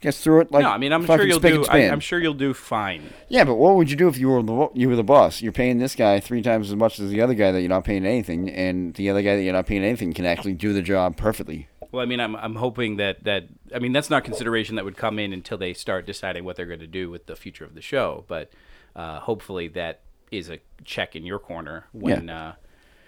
Gets 0.00 0.20
through 0.20 0.42
it 0.42 0.52
like 0.52 0.62
no, 0.62 0.70
I 0.70 0.78
mean 0.78 0.92
I'm 0.92 1.04
sure 1.04 1.26
you'll 1.26 1.40
do. 1.40 1.64
I, 1.66 1.78
i'm 1.78 1.98
sure 1.98 2.20
you'll 2.20 2.32
do 2.32 2.54
fine. 2.54 3.02
Yeah, 3.28 3.42
but 3.42 3.56
what 3.56 3.74
would 3.74 3.90
you 3.90 3.96
do 3.96 4.06
if 4.06 4.16
you 4.16 4.28
were 4.28 4.42
the 4.44 4.68
you 4.72 4.88
were 4.88 4.94
the 4.94 5.02
boss? 5.02 5.42
You're 5.42 5.50
paying 5.50 5.78
this 5.78 5.96
guy 5.96 6.20
three 6.20 6.40
times 6.40 6.70
as 6.70 6.76
much 6.76 7.00
as 7.00 7.10
the 7.10 7.20
other 7.20 7.34
guy 7.34 7.50
that 7.50 7.60
you're 7.60 7.68
not 7.68 7.82
paying 7.82 8.06
anything, 8.06 8.48
and 8.48 8.94
the 8.94 9.10
other 9.10 9.22
guy 9.22 9.34
that 9.34 9.42
you're 9.42 9.52
not 9.52 9.66
paying 9.66 9.82
anything 9.82 10.12
can 10.12 10.24
actually 10.24 10.54
do 10.54 10.72
the 10.72 10.82
job 10.82 11.16
perfectly. 11.16 11.66
Well, 11.90 12.00
I 12.00 12.06
mean, 12.06 12.20
I'm 12.20 12.36
I'm 12.36 12.54
hoping 12.54 12.96
that 12.98 13.24
that 13.24 13.48
I 13.74 13.80
mean 13.80 13.92
that's 13.92 14.08
not 14.08 14.22
consideration 14.22 14.76
that 14.76 14.84
would 14.84 14.96
come 14.96 15.18
in 15.18 15.32
until 15.32 15.58
they 15.58 15.72
start 15.72 16.06
deciding 16.06 16.44
what 16.44 16.54
they're 16.54 16.66
going 16.66 16.78
to 16.78 16.86
do 16.86 17.10
with 17.10 17.26
the 17.26 17.34
future 17.34 17.64
of 17.64 17.74
the 17.74 17.82
show. 17.82 18.24
But 18.28 18.52
uh, 18.94 19.18
hopefully 19.18 19.66
that 19.68 20.02
is 20.30 20.48
a 20.50 20.58
check 20.84 21.14
in 21.16 21.24
your 21.24 21.38
corner 21.38 21.86
when 21.92 22.28
uh, 22.30 22.54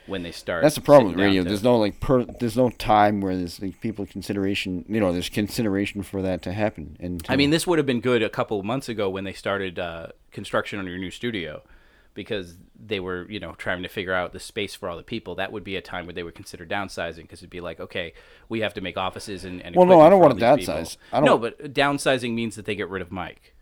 when 0.06 0.22
they 0.22 0.32
start. 0.32 0.62
That's 0.62 0.74
the 0.74 0.80
problem 0.80 1.12
with 1.14 1.20
radio. 1.20 1.42
to- 1.42 1.48
There's 1.48 1.62
no 1.62 1.78
like 1.78 2.00
per, 2.00 2.24
there's 2.24 2.56
no 2.56 2.70
time 2.70 3.20
where 3.20 3.36
there's 3.36 3.60
like 3.62 3.80
people 3.80 4.06
consideration. 4.06 4.84
You 4.88 5.00
know, 5.00 5.12
there's 5.12 5.28
consideration 5.28 6.02
for 6.02 6.22
that 6.22 6.42
to 6.42 6.52
happen. 6.52 6.96
And 7.00 7.22
I 7.28 7.36
mean, 7.36 7.50
this 7.50 7.66
would 7.66 7.78
have 7.78 7.86
been 7.86 8.00
good 8.00 8.22
a 8.22 8.30
couple 8.30 8.62
months 8.62 8.88
ago 8.88 9.08
when 9.10 9.24
they 9.24 9.32
started 9.32 9.78
uh, 9.78 10.08
construction 10.32 10.78
on 10.78 10.86
your 10.86 10.98
new 10.98 11.10
studio, 11.10 11.62
because 12.14 12.56
they 12.82 12.98
were, 12.98 13.30
you 13.30 13.38
know, 13.38 13.52
trying 13.52 13.82
to 13.82 13.88
figure 13.88 14.14
out 14.14 14.32
the 14.32 14.40
space 14.40 14.74
for 14.74 14.88
all 14.88 14.96
the 14.96 15.02
people. 15.02 15.34
That 15.36 15.52
would 15.52 15.62
be 15.64 15.76
a 15.76 15.82
time 15.82 16.06
where 16.06 16.14
they 16.14 16.22
would 16.22 16.34
consider 16.34 16.64
downsizing, 16.66 17.22
because 17.22 17.40
it'd 17.40 17.50
be 17.50 17.60
like, 17.60 17.78
okay, 17.78 18.14
we 18.48 18.60
have 18.60 18.74
to 18.74 18.80
make 18.80 18.96
offices 18.96 19.44
and. 19.44 19.60
and 19.62 19.76
Well, 19.76 19.86
no, 19.86 20.00
I 20.00 20.08
don't 20.08 20.20
all 20.22 20.30
people. 20.30 20.46
downsize. 20.48 20.96
I 21.12 21.20
No, 21.20 21.38
don't- 21.38 21.40
but 21.42 21.72
downsizing 21.74 22.32
means 22.34 22.56
that 22.56 22.64
they 22.64 22.74
get 22.74 22.88
rid 22.88 23.02
of 23.02 23.12
Mike. 23.12 23.54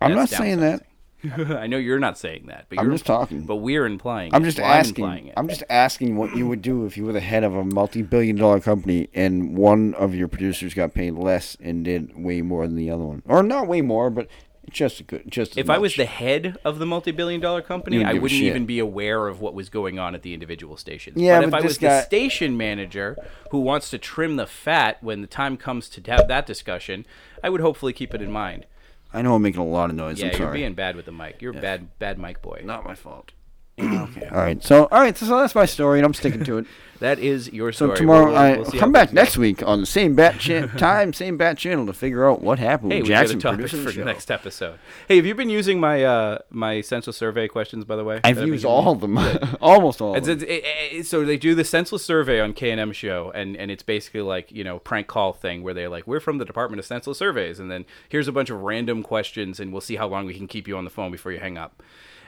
I'm 0.00 0.14
not 0.14 0.28
saying 0.28 0.60
that. 0.60 0.82
I 1.36 1.66
know 1.66 1.76
you're 1.78 1.98
not 1.98 2.18
saying 2.18 2.46
that, 2.46 2.66
but 2.68 2.78
I'm 2.78 2.86
you're 2.86 2.94
just 2.94 3.06
talking. 3.06 3.42
But 3.42 3.56
we're 3.56 3.86
implying. 3.86 4.34
I'm 4.34 4.42
it. 4.42 4.46
just 4.46 4.58
Well, 4.58 4.70
I'm 4.70 4.80
asking. 4.80 5.28
it. 5.28 5.34
I'm 5.36 5.48
just 5.48 5.64
asking 5.68 6.16
what 6.16 6.36
you 6.36 6.46
would 6.46 6.62
do 6.62 6.84
if 6.86 6.96
you 6.96 7.04
were 7.04 7.12
the 7.12 7.20
head 7.20 7.44
of 7.44 7.54
a 7.54 7.64
multi-billion-dollar 7.64 8.60
company 8.60 9.08
and 9.14 9.56
one 9.56 9.94
of 9.94 10.14
your 10.14 10.28
producers 10.28 10.74
got 10.74 10.94
paid 10.94 11.12
less 11.12 11.56
and 11.60 11.84
did 11.84 12.22
way 12.22 12.42
more 12.42 12.66
than 12.66 12.76
the 12.76 12.90
other 12.90 13.04
one, 13.04 13.22
or 13.26 13.42
not 13.42 13.66
way 13.66 13.80
more, 13.80 14.10
but 14.10 14.28
just 14.70 15.00
a 15.00 15.04
good, 15.04 15.22
just. 15.28 15.56
If 15.56 15.70
I 15.70 15.78
was 15.78 15.94
the 15.94 16.06
head 16.06 16.56
of 16.64 16.78
the 16.78 16.86
multi-billion-dollar 16.86 17.62
company, 17.62 17.98
wouldn't 17.98 18.16
I 18.16 18.20
wouldn't 18.20 18.40
even 18.40 18.66
be 18.66 18.78
aware 18.78 19.28
of 19.28 19.40
what 19.40 19.54
was 19.54 19.68
going 19.68 19.98
on 19.98 20.14
at 20.14 20.22
the 20.22 20.34
individual 20.34 20.76
stations. 20.76 21.20
Yeah, 21.20 21.38
but 21.38 21.44
if 21.44 21.50
but 21.50 21.60
I 21.62 21.64
was 21.64 21.78
guy- 21.78 22.00
the 22.00 22.02
station 22.02 22.56
manager 22.56 23.16
who 23.50 23.60
wants 23.60 23.90
to 23.90 23.98
trim 23.98 24.36
the 24.36 24.46
fat 24.46 25.02
when 25.02 25.20
the 25.20 25.26
time 25.26 25.56
comes 25.56 25.88
to 25.90 26.10
have 26.10 26.28
that 26.28 26.46
discussion, 26.46 27.06
I 27.42 27.48
would 27.48 27.60
hopefully 27.60 27.92
keep 27.92 28.14
it 28.14 28.20
in 28.20 28.30
mind. 28.30 28.66
I 29.12 29.22
know 29.22 29.34
I'm 29.34 29.42
making 29.42 29.60
a 29.60 29.66
lot 29.66 29.90
of 29.90 29.96
noise. 29.96 30.18
yeah, 30.18 30.26
I'm 30.26 30.32
you're 30.32 30.38
sorry. 30.48 30.58
being 30.58 30.74
bad 30.74 30.96
with 30.96 31.06
the 31.06 31.12
mic. 31.12 31.40
You're 31.40 31.56
a 31.56 31.60
bad, 31.60 31.98
bad 31.98 32.18
mic 32.18 32.42
boy. 32.42 32.62
Not 32.64 32.84
my 32.84 32.94
fault. 32.94 33.32
okay. 33.80 34.28
All 34.28 34.38
right. 34.38 34.62
So, 34.62 34.84
all 34.90 35.00
right. 35.00 35.16
So, 35.16 35.38
that's 35.38 35.54
my 35.54 35.66
story, 35.66 35.98
and 35.98 36.06
I'm 36.06 36.14
sticking 36.14 36.44
to 36.44 36.58
it. 36.58 36.66
That 36.98 37.18
is 37.18 37.52
your 37.52 37.72
story. 37.72 37.90
So 37.90 37.96
tomorrow, 37.96 38.26
We'll- 38.28 38.36
I 38.38 38.56
we'll 38.56 38.70
come 38.72 38.90
back 38.90 39.12
next 39.12 39.36
week 39.36 39.62
on 39.62 39.80
the 39.80 39.86
same 39.86 40.14
bat 40.14 40.38
cha- 40.38 40.66
time, 40.66 41.12
same 41.12 41.36
bat 41.36 41.58
channel 41.58 41.84
to 41.84 41.92
figure 41.92 42.26
out 42.26 42.40
what 42.40 42.58
happened 42.58 42.92
Hey, 42.92 43.00
with 43.02 43.08
we 43.10 43.14
Jackson 43.14 43.38
got 43.38 43.40
a 43.40 43.42
topic 43.42 43.58
producing 43.70 43.84
for 43.84 43.92
the 43.92 44.04
next 44.04 44.30
episode. 44.30 44.78
Hey, 45.06 45.16
have 45.16 45.26
you 45.26 45.34
been 45.34 45.50
using 45.50 45.78
my 45.78 46.04
uh 46.04 46.38
my 46.48 46.80
senseless 46.80 47.18
survey 47.18 47.48
questions 47.48 47.84
by 47.84 47.96
the 47.96 48.04
way? 48.04 48.20
I've 48.24 48.38
used 48.46 48.64
all 48.64 48.92
of 48.92 49.00
them, 49.02 49.18
almost 49.60 50.00
all 50.00 50.16
of 50.16 50.24
them. 50.24 50.32
it's, 50.38 50.42
it, 50.42 50.64
it, 50.64 51.06
so 51.06 51.24
they 51.26 51.36
do 51.36 51.54
the 51.54 51.64
senseless 51.64 52.02
survey 52.02 52.40
on 52.40 52.54
K 52.54 52.70
and 52.70 52.80
M 52.80 52.92
show, 52.92 53.30
and 53.34 53.56
and 53.56 53.70
it's 53.70 53.82
basically 53.82 54.22
like 54.22 54.50
you 54.50 54.64
know 54.64 54.78
prank 54.78 55.06
call 55.06 55.34
thing 55.34 55.62
where 55.62 55.74
they're 55.74 55.90
like, 55.90 56.06
we're 56.06 56.20
from 56.20 56.38
the 56.38 56.46
Department 56.46 56.78
of 56.80 56.86
Senseless 56.86 57.18
Surveys, 57.18 57.60
and 57.60 57.70
then 57.70 57.84
here's 58.08 58.26
a 58.26 58.32
bunch 58.32 58.48
of 58.48 58.62
random 58.62 59.02
questions, 59.02 59.60
and 59.60 59.70
we'll 59.70 59.82
see 59.82 59.96
how 59.96 60.08
long 60.08 60.24
we 60.24 60.32
can 60.32 60.46
keep 60.48 60.66
you 60.66 60.78
on 60.78 60.84
the 60.84 60.90
phone 60.90 61.12
before 61.12 61.30
you 61.30 61.40
hang 61.40 61.58
up. 61.58 61.82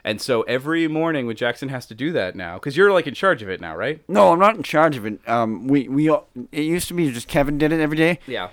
And 0.08 0.20
so 0.22 0.40
every 0.42 0.88
morning 0.88 1.26
when 1.26 1.36
Jackson 1.36 1.68
has 1.68 1.84
to 1.86 1.94
do 1.94 2.12
that 2.12 2.34
now, 2.34 2.54
because 2.54 2.76
you're 2.78 2.90
like 2.90 3.06
in 3.06 3.12
charge 3.12 3.42
of 3.42 3.50
it 3.50 3.60
now, 3.60 3.76
right? 3.76 4.00
No, 4.08 4.32
I'm 4.32 4.38
not 4.38 4.56
in 4.56 4.62
charge 4.62 4.96
of 4.96 5.04
it. 5.04 5.20
Um, 5.28 5.66
we 5.68 5.86
we 5.86 6.08
all, 6.08 6.26
it 6.50 6.62
used 6.62 6.88
to 6.88 6.94
be 6.94 7.10
just 7.12 7.28
Kevin 7.28 7.58
did 7.58 7.72
it 7.72 7.80
every 7.80 7.96
day, 7.98 8.18
Yeah. 8.26 8.48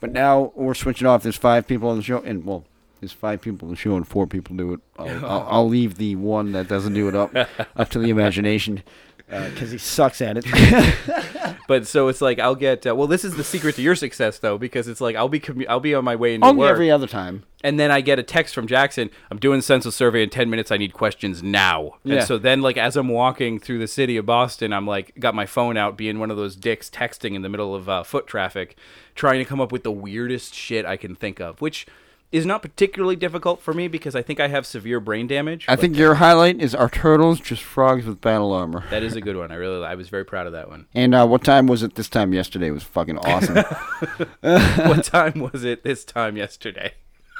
but 0.00 0.10
now 0.12 0.52
we're 0.54 0.72
switching 0.74 1.06
off. 1.06 1.22
There's 1.22 1.36
five 1.36 1.66
people 1.66 1.90
on 1.90 1.98
the 1.98 2.02
show, 2.02 2.20
and 2.22 2.46
well, 2.46 2.64
there's 3.00 3.12
five 3.12 3.42
people 3.42 3.68
on 3.68 3.74
the 3.74 3.78
show, 3.78 3.94
and 3.94 4.08
four 4.08 4.26
people 4.26 4.56
do 4.56 4.72
it. 4.72 4.80
I'll, 4.98 5.24
I'll, 5.26 5.46
I'll 5.50 5.68
leave 5.68 5.96
the 5.98 6.16
one 6.16 6.52
that 6.52 6.66
doesn't 6.66 6.94
do 6.94 7.08
it 7.08 7.14
up 7.14 7.34
up 7.76 7.90
to 7.90 7.98
the 7.98 8.08
imagination 8.08 8.82
because 9.28 9.72
he 9.72 9.78
sucks 9.78 10.20
at 10.20 10.36
it. 10.38 10.46
but 11.68 11.86
so 11.86 12.08
it's 12.08 12.20
like 12.20 12.38
I'll 12.38 12.54
get. 12.54 12.86
Uh, 12.86 12.94
well, 12.94 13.08
this 13.08 13.24
is 13.24 13.36
the 13.36 13.44
secret 13.44 13.74
to 13.76 13.82
your 13.82 13.94
success 13.94 14.38
though, 14.38 14.58
because 14.58 14.88
it's 14.88 15.00
like 15.00 15.16
I'll 15.16 15.28
be 15.28 15.40
commu- 15.40 15.66
I'll 15.68 15.80
be 15.80 15.94
on 15.94 16.04
my 16.04 16.16
way 16.16 16.34
into 16.34 16.46
Only 16.46 16.60
work, 16.60 16.70
every 16.70 16.90
other 16.90 17.06
time. 17.06 17.44
and 17.64 17.78
then 17.78 17.90
I 17.90 18.00
get 18.00 18.18
a 18.18 18.22
text 18.22 18.54
from 18.54 18.66
Jackson. 18.66 19.10
I'm 19.30 19.38
doing 19.38 19.60
senseless 19.60 19.96
survey 19.96 20.22
in 20.22 20.30
ten 20.30 20.48
minutes. 20.48 20.70
I 20.70 20.76
need 20.76 20.92
questions 20.92 21.42
now. 21.42 21.96
Yeah. 22.04 22.16
And 22.16 22.26
so 22.26 22.38
then, 22.38 22.62
like 22.62 22.76
as 22.76 22.96
I'm 22.96 23.08
walking 23.08 23.58
through 23.58 23.80
the 23.80 23.88
city 23.88 24.16
of 24.16 24.26
Boston, 24.26 24.72
I'm 24.72 24.86
like 24.86 25.12
got 25.18 25.34
my 25.34 25.46
phone 25.46 25.76
out, 25.76 25.96
being 25.96 26.18
one 26.18 26.30
of 26.30 26.36
those 26.36 26.54
dicks 26.54 26.88
texting 26.88 27.34
in 27.34 27.42
the 27.42 27.48
middle 27.48 27.74
of 27.74 27.88
uh, 27.88 28.02
foot 28.04 28.26
traffic, 28.26 28.76
trying 29.14 29.38
to 29.38 29.44
come 29.44 29.60
up 29.60 29.72
with 29.72 29.82
the 29.82 29.92
weirdest 29.92 30.54
shit 30.54 30.86
I 30.86 30.96
can 30.96 31.16
think 31.16 31.40
of, 31.40 31.60
which 31.60 31.86
is 32.32 32.44
not 32.44 32.60
particularly 32.60 33.16
difficult 33.16 33.60
for 33.62 33.72
me 33.72 33.86
because 33.88 34.14
I 34.16 34.22
think 34.22 34.40
I 34.40 34.48
have 34.48 34.66
severe 34.66 34.98
brain 35.00 35.26
damage. 35.26 35.64
I 35.68 35.76
think 35.76 35.96
your 35.96 36.16
highlight 36.16 36.60
is 36.60 36.74
our 36.74 36.88
turtles, 36.90 37.40
just 37.40 37.62
frogs 37.62 38.04
with 38.04 38.20
battle 38.20 38.52
armor. 38.52 38.84
that 38.90 39.02
is 39.02 39.14
a 39.14 39.20
good 39.20 39.36
one. 39.36 39.50
I 39.52 39.54
really, 39.54 39.84
I 39.86 39.94
was 39.94 40.08
very 40.08 40.24
proud 40.24 40.46
of 40.46 40.52
that 40.52 40.68
one. 40.68 40.86
And 40.94 41.14
uh, 41.14 41.26
what 41.26 41.44
time 41.44 41.66
was 41.66 41.82
it 41.82 41.94
this 41.94 42.08
time 42.08 42.32
yesterday? 42.32 42.66
It 42.68 42.72
was 42.72 42.82
fucking 42.82 43.18
awesome. 43.18 43.56
what 44.40 45.04
time 45.04 45.40
was 45.52 45.64
it 45.64 45.84
this 45.84 46.04
time 46.04 46.36
yesterday? 46.36 46.94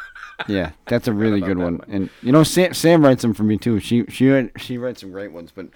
yeah, 0.48 0.72
that's 0.86 1.08
a 1.08 1.12
really 1.12 1.40
good 1.40 1.58
one. 1.58 1.80
And 1.88 2.10
you 2.22 2.30
know, 2.32 2.42
Sam, 2.42 2.74
Sam 2.74 3.02
writes 3.04 3.22
them 3.22 3.34
for 3.34 3.42
me 3.42 3.56
too. 3.56 3.80
She 3.80 4.04
she 4.08 4.50
she 4.56 4.76
writes 4.78 5.00
some 5.00 5.10
great 5.10 5.32
ones, 5.32 5.50
but 5.54 5.66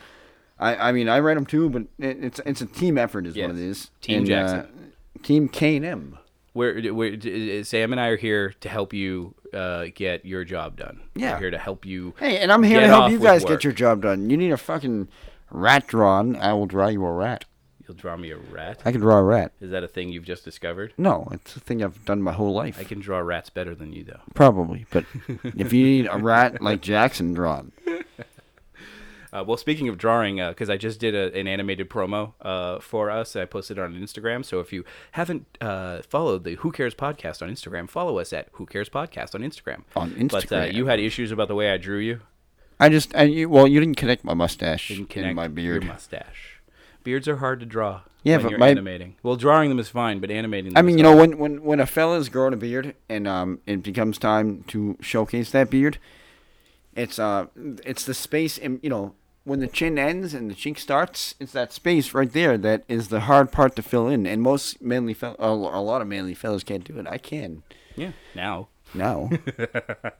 I 0.59 0.77
I 0.77 0.93
mean 0.93 1.09
I 1.09 1.21
write 1.21 1.35
them 1.35 1.47
too. 1.47 1.71
But 1.71 1.83
it, 1.99 2.23
it's 2.25 2.41
it's 2.45 2.61
a 2.61 2.67
team 2.67 2.99
effort, 2.99 3.27
is 3.27 3.35
Yes. 3.37 3.49
what 3.49 3.57
it 3.57 3.63
is. 3.63 3.91
Team 4.03 4.19
And, 4.19 4.27
Jackson. 4.27 4.59
uh, 4.61 5.19
team 5.23 5.49
K 5.49 5.77
and 5.77 5.85
M. 5.87 6.19
We're, 6.55 6.93
we're, 6.93 7.63
Sam 7.65 7.93
and 7.93 8.01
I 8.01 8.09
are 8.09 8.17
here 8.17 8.55
to 8.61 8.69
help 8.69 8.93
you 8.93 9.35
uh, 9.53 9.87
get 9.95 10.25
your 10.25 10.45
job 10.45 10.77
done. 10.77 11.01
Yeah. 11.15 11.33
We're 11.33 11.41
here 11.41 11.51
to 11.53 11.59
help 11.59 11.85
you. 11.85 12.15
Hey, 12.19 12.39
and 12.39 12.53
I'm 12.53 12.63
here 12.63 12.81
to 12.81 12.87
help 12.87 13.11
you 13.11 13.19
guys 13.19 13.45
get 13.45 13.65
your 13.65 13.73
job 13.73 14.03
done. 14.03 14.31
You 14.31 14.37
need 14.37 14.51
a 14.51 14.57
fucking 14.57 15.09
rat 15.51 15.87
drawn. 15.87 16.37
I 16.37 16.53
will 16.53 16.67
draw 16.67 16.89
you 16.89 17.05
a 17.05 17.13
rat. 17.13 17.45
You'll 17.87 17.97
draw 17.97 18.17
me 18.17 18.31
a 18.31 18.37
rat. 18.37 18.83
I 18.85 18.93
can 18.93 19.01
draw 19.01 19.19
a 19.19 19.23
rat. 19.23 19.51
Is 19.61 19.73
that 19.73 19.83
a 19.83 19.89
thing 19.89 20.11
you've 20.11 20.25
just 20.25 20.45
discovered? 20.45 20.95
No, 20.97 21.27
it's 21.33 21.57
a 21.57 21.61
thing 21.61 21.83
I've 21.83 22.05
done 22.05 22.23
my 22.23 22.33
whole 22.33 22.53
life. 22.53 22.79
I 22.79 22.85
can 22.85 23.01
draw 23.01 23.19
rats 23.19 23.51
better 23.51 23.75
than 23.75 23.93
you, 23.93 24.05
though. 24.05 24.21
Probably, 24.33 24.87
but 24.91 25.05
if 25.43 25.73
you 25.73 25.85
need 25.85 26.09
a 26.09 26.17
rat 26.17 26.63
like 26.63 26.83
Jackson 26.83 27.35
drawn, 27.35 27.73
Uh, 29.33 29.45
well, 29.47 29.57
speaking 29.57 29.89
of 29.89 29.97
drawing, 29.97 30.37
because 30.37 30.69
I 30.69 30.77
just 30.77 30.99
did 30.99 31.15
a, 31.15 31.33
an 31.39 31.47
animated 31.47 31.89
promo 31.89 32.33
uh, 32.43 32.81
for 32.81 33.11
us, 33.11 33.37
I 33.37 33.45
posted 33.45 33.79
it 33.79 33.81
on 33.81 33.95
Instagram. 33.95 34.45
So 34.45 34.59
if 34.61 34.73
you 34.73 34.85
haven't 35.13 35.47
uh, 35.61 36.03
followed 36.03 36.45
the 36.45 36.55
Who 36.57 36.73
Cares 36.73 36.95
podcast 36.95 37.41
on 37.41 37.49
Instagram, 37.51 37.89
follow 37.89 38.19
us 38.19 38.33
at 38.33 38.49
Who 38.53 38.67
Cares 38.67 38.89
podcast 38.89 39.35
on 39.35 39.43
Instagram. 39.43 39.83
On 39.95 40.11
Instagram, 40.13 40.49
But 40.49 40.53
uh, 40.53 40.65
you 40.65 40.87
had 40.87 40.99
issues 40.99 41.31
about 41.31 41.49
the 41.49 41.55
way 41.55 41.71
I 41.71 41.77
drew 41.77 41.99
you. 41.99 42.21
I 42.81 42.89
just, 42.89 43.15
I, 43.15 43.25
you, 43.25 43.49
well, 43.49 43.67
you 43.69 43.79
didn't 43.79 43.99
connect 43.99 44.25
my 44.25 44.35
mustache 44.35 44.89
Didn't 44.89 45.03
in 45.03 45.07
connect 45.09 45.37
my 45.37 45.49
beard. 45.49 45.85
your 45.85 45.93
mustache. 45.93 46.61
Beards 47.05 47.29
are 47.29 47.37
hard 47.37 47.61
to 47.61 47.67
draw. 47.67 48.01
Yeah, 48.25 48.39
when 48.39 48.51
but 48.51 48.59
my- 48.59 48.69
animating. 48.71 49.17
Well, 49.23 49.37
drawing 49.37 49.69
them 49.69 49.79
is 49.79 49.89
fine, 49.89 50.19
but 50.21 50.31
animating. 50.31 50.73
Them 50.73 50.79
I 50.79 50.83
mean, 50.83 50.99
you 50.99 51.03
know, 51.03 51.17
when, 51.17 51.39
when, 51.39 51.63
when 51.63 51.79
a 51.81 51.87
fella's 51.87 52.29
growing 52.29 52.53
a 52.53 52.57
beard 52.57 52.95
and 53.09 53.29
um, 53.29 53.61
it 53.67 53.83
becomes 53.83 54.19
time 54.19 54.65
to 54.69 54.97
showcase 55.01 55.51
that 55.53 55.71
beard, 55.71 55.99
it's 56.95 57.19
uh, 57.19 57.47
it's 57.85 58.05
the 58.05 58.15
space, 58.15 58.59
and 58.59 58.81
you 58.83 58.91
know, 58.91 59.15
when 59.51 59.59
the 59.59 59.67
chin 59.67 59.99
ends 59.99 60.33
and 60.33 60.49
the 60.49 60.55
cheek 60.55 60.79
starts, 60.79 61.35
it's 61.41 61.51
that 61.51 61.73
space 61.73 62.15
right 62.15 62.33
there 62.33 62.57
that 62.57 62.85
is 62.87 63.09
the 63.09 63.23
hard 63.23 63.51
part 63.51 63.75
to 63.75 63.83
fill 63.83 64.07
in, 64.07 64.25
and 64.25 64.41
most 64.41 64.81
manly 64.81 65.13
fel- 65.13 65.35
a 65.41 65.51
lot 65.51 66.01
of 66.01 66.07
manly 66.07 66.35
fellas 66.35 66.63
can't 66.63 66.85
do 66.85 67.01
it. 67.01 67.07
I 67.09 67.19
can 67.19 67.65
yeah, 67.97 68.13
now. 68.33 68.69
now. 68.95 69.29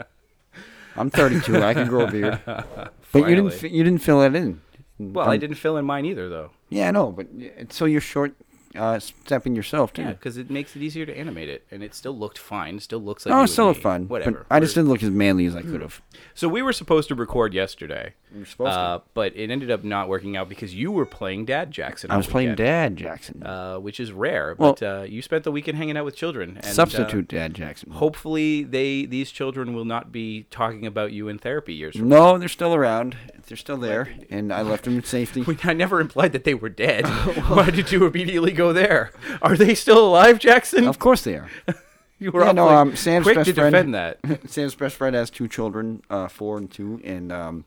I'm 0.97 1.11
32. 1.11 1.63
I 1.63 1.75
can 1.75 1.87
grow 1.87 2.09
a 2.09 2.11
beard, 2.11 2.41
but 2.45 3.29
you 3.29 3.37
didn't 3.37 3.63
you 3.63 3.85
didn't 3.85 4.03
fill 4.03 4.21
it 4.23 4.35
in. 4.35 4.63
Well, 4.99 5.31
I 5.31 5.37
didn't 5.37 5.57
fill 5.59 5.77
in 5.77 5.85
mine 5.85 6.07
either, 6.07 6.29
though. 6.29 6.51
Yeah, 6.69 6.89
I 6.89 6.91
know, 6.91 7.13
but 7.13 7.29
so 7.73 7.85
you're 7.85 8.01
short 8.01 8.35
uh, 8.77 8.99
stepping 8.99 9.55
yourself 9.57 9.93
too. 9.93 10.03
Yeah, 10.03 10.13
because 10.13 10.37
it 10.37 10.51
makes 10.51 10.77
it 10.77 10.83
easier 10.83 11.05
to 11.07 11.17
animate 11.17 11.49
it, 11.49 11.65
and 11.71 11.83
it 11.83 11.95
still 11.95 12.17
looked 12.17 12.39
fine. 12.39 12.77
It 12.77 12.83
still 12.83 13.01
looks 13.01 13.27
like. 13.27 13.35
Oh, 13.35 13.43
it 13.43 13.49
still 13.49 13.67
looked 13.67 13.83
fun. 13.83 14.07
Whatever. 14.09 14.47
I 14.51 14.61
just 14.61 14.75
didn't 14.75 14.91
look 14.91 15.03
as 15.03 15.11
manly 15.11 15.47
as 15.47 15.57
I 15.57 15.63
could 15.63 15.81
have. 15.81 16.01
So 16.35 16.49
we 16.49 16.63
were 16.63 16.73
supposed 16.73 17.09
to 17.09 17.15
record 17.15 17.53
yesterday. 17.55 18.15
We 18.33 18.41
were 18.41 18.47
supposed 18.47 18.73
to. 18.73 18.79
uh, 18.79 19.01
but 19.15 19.35
it 19.35 19.51
ended 19.51 19.71
up 19.73 19.83
not 19.83 20.09
working 20.09 20.37
out 20.37 20.49
because 20.49 20.73
you 20.75 20.93
were 20.93 21.05
playing 21.07 21.47
Dad 21.47 21.73
Jackson. 21.73 22.11
I 22.13 22.17
was 22.17 22.29
playing 22.29 22.55
Dad 22.55 22.97
Jackson. 22.97 23.43
uh, 23.43 23.79
which 23.79 23.99
is 23.99 24.13
rare. 24.13 24.55
Well- 24.57 24.75
but 24.75 24.83
uh, 24.83 25.03
you 25.03 25.21
spent 25.21 25.43
the 25.45 25.51
weekend 25.51 25.77
hanging 25.79 25.97
out 25.97 26.05
with 26.05 26.15
children. 26.15 26.51
And, 26.51 26.65
uh, 26.65 26.69
Substitute 26.69 27.27
Dad 27.29 27.55
Jackson. 27.55 27.91
hopefully, 27.91 28.63
they 28.63 29.05
these 29.05 29.31
children 29.33 29.75
will 29.75 29.85
not 29.85 30.13
be 30.13 30.45
talking 30.51 30.87
about 30.87 31.11
you 31.13 31.27
in 31.29 31.39
therapy 31.39 31.75
years 31.75 31.97
from 31.97 32.09
No, 32.09 32.39
they're 32.39 32.49
still 32.49 32.75
around. 32.75 33.17
They're 33.49 33.57
still 33.57 33.79
there, 33.79 34.15
and 34.31 34.53
I 34.53 34.63
left 34.63 34.85
them 34.85 34.95
in 34.95 35.03
safety. 35.03 35.45
I 35.65 35.73
never 35.73 36.01
implied 36.01 36.31
that 36.33 36.45
they 36.45 36.55
were 36.55 36.69
dead. 36.69 37.05
Why 37.49 37.71
did 37.71 37.91
you 37.91 38.07
immediately 38.07 38.53
go 38.61 38.73
there? 38.73 39.13
Are 39.43 39.57
they 39.57 39.75
still 39.75 40.07
alive, 40.07 40.39
Jackson? 40.39 40.87
Of 40.87 40.99
course 40.99 41.23
they 41.23 41.35
are. 41.37 41.49
you 42.19 42.31
were 42.31 42.45
Yeah, 42.45 42.53
no, 42.53 42.69
um, 42.69 42.95
Sam's 42.97 43.25
quick 43.25 43.37
best 43.37 43.49
to 43.49 43.55
friend- 43.55 43.73
defend 43.73 43.95
that. 43.95 44.19
Sam's 44.51 44.75
best 44.75 44.97
friend 44.97 45.17
has 45.17 45.31
two 45.31 45.49
children, 45.49 46.03
uh, 46.11 46.29
four 46.29 46.59
and 46.59 46.71
two, 46.71 47.01
and 47.03 47.33
um, 47.33 47.65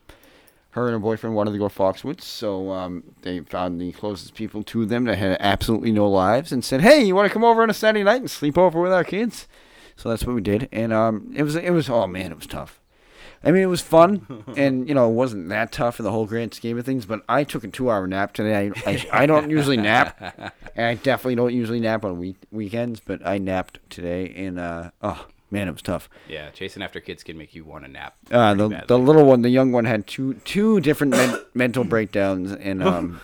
her 0.71 0.85
and 0.87 0.93
her 0.93 0.99
boyfriend 0.99 1.35
wanted 1.35 1.51
to 1.51 1.57
go 1.57 1.67
to 1.67 1.75
Foxwoods, 1.75 2.21
so 2.21 2.71
um, 2.71 3.03
they 3.21 3.39
found 3.41 3.79
the 3.79 3.91
closest 3.91 4.33
people 4.33 4.63
to 4.63 4.85
them 4.85 5.05
that 5.05 5.17
had 5.17 5.37
absolutely 5.39 5.91
no 5.91 6.09
lives, 6.09 6.51
and 6.51 6.63
said, 6.63 6.81
"Hey, 6.81 7.03
you 7.03 7.15
want 7.15 7.27
to 7.27 7.33
come 7.33 7.43
over 7.43 7.61
on 7.63 7.69
a 7.69 7.73
Saturday 7.73 8.03
night 8.03 8.21
and 8.21 8.29
sleep 8.31 8.57
over 8.57 8.79
with 8.81 8.93
our 8.93 9.03
kids?" 9.03 9.47
So 9.95 10.09
that's 10.09 10.25
what 10.25 10.35
we 10.35 10.41
did, 10.41 10.69
and 10.71 10.91
um, 10.91 11.31
it 11.35 11.43
was 11.43 11.55
it 11.55 11.69
was 11.71 11.89
oh 11.89 12.07
man, 12.07 12.31
it 12.31 12.37
was 12.37 12.47
tough. 12.47 12.79
I 13.43 13.51
mean, 13.51 13.61
it 13.61 13.67
was 13.67 13.81
fun, 13.81 14.45
and 14.55 14.87
you 14.87 14.95
know, 14.95 15.09
it 15.09 15.13
wasn't 15.13 15.49
that 15.49 15.71
tough 15.71 15.99
in 15.99 16.05
the 16.05 16.11
whole 16.11 16.25
grand 16.25 16.53
scheme 16.53 16.77
of 16.77 16.85
things. 16.85 17.05
But 17.05 17.23
I 17.27 17.43
took 17.43 17.63
a 17.63 17.67
two-hour 17.67 18.07
nap 18.07 18.33
today. 18.33 18.71
I, 18.85 18.91
I, 18.91 19.23
I 19.23 19.25
don't 19.25 19.49
usually 19.49 19.75
nap, 19.77 20.17
and 20.75 20.85
I 20.85 20.93
definitely 20.95 21.35
don't 21.35 21.53
usually 21.53 21.81
nap 21.81 22.05
on 22.05 22.19
week, 22.19 22.37
weekends. 22.51 23.01
But 23.01 23.25
I 23.27 23.37
napped 23.39 23.79
today, 23.89 24.33
and 24.35 24.57
uh, 24.57 24.91
oh 25.01 25.27
man, 25.51 25.67
it 25.67 25.71
was 25.71 25.81
tough. 25.81 26.09
Yeah, 26.29 26.51
chasing 26.51 26.81
after 26.81 27.01
kids 27.01 27.23
can 27.23 27.37
make 27.37 27.53
you 27.53 27.65
want 27.65 27.83
to 27.83 27.91
nap. 27.91 28.15
Uh, 28.31 28.53
the 28.53 28.69
badly. 28.69 28.87
the 28.87 28.99
little 28.99 29.25
one, 29.25 29.41
the 29.41 29.49
young 29.49 29.73
one, 29.73 29.85
had 29.85 30.07
two 30.07 30.35
two 30.45 30.79
different 30.79 31.11
men- 31.11 31.39
mental 31.53 31.83
breakdowns, 31.83 32.53
and 32.53 32.81
um, 32.87 33.19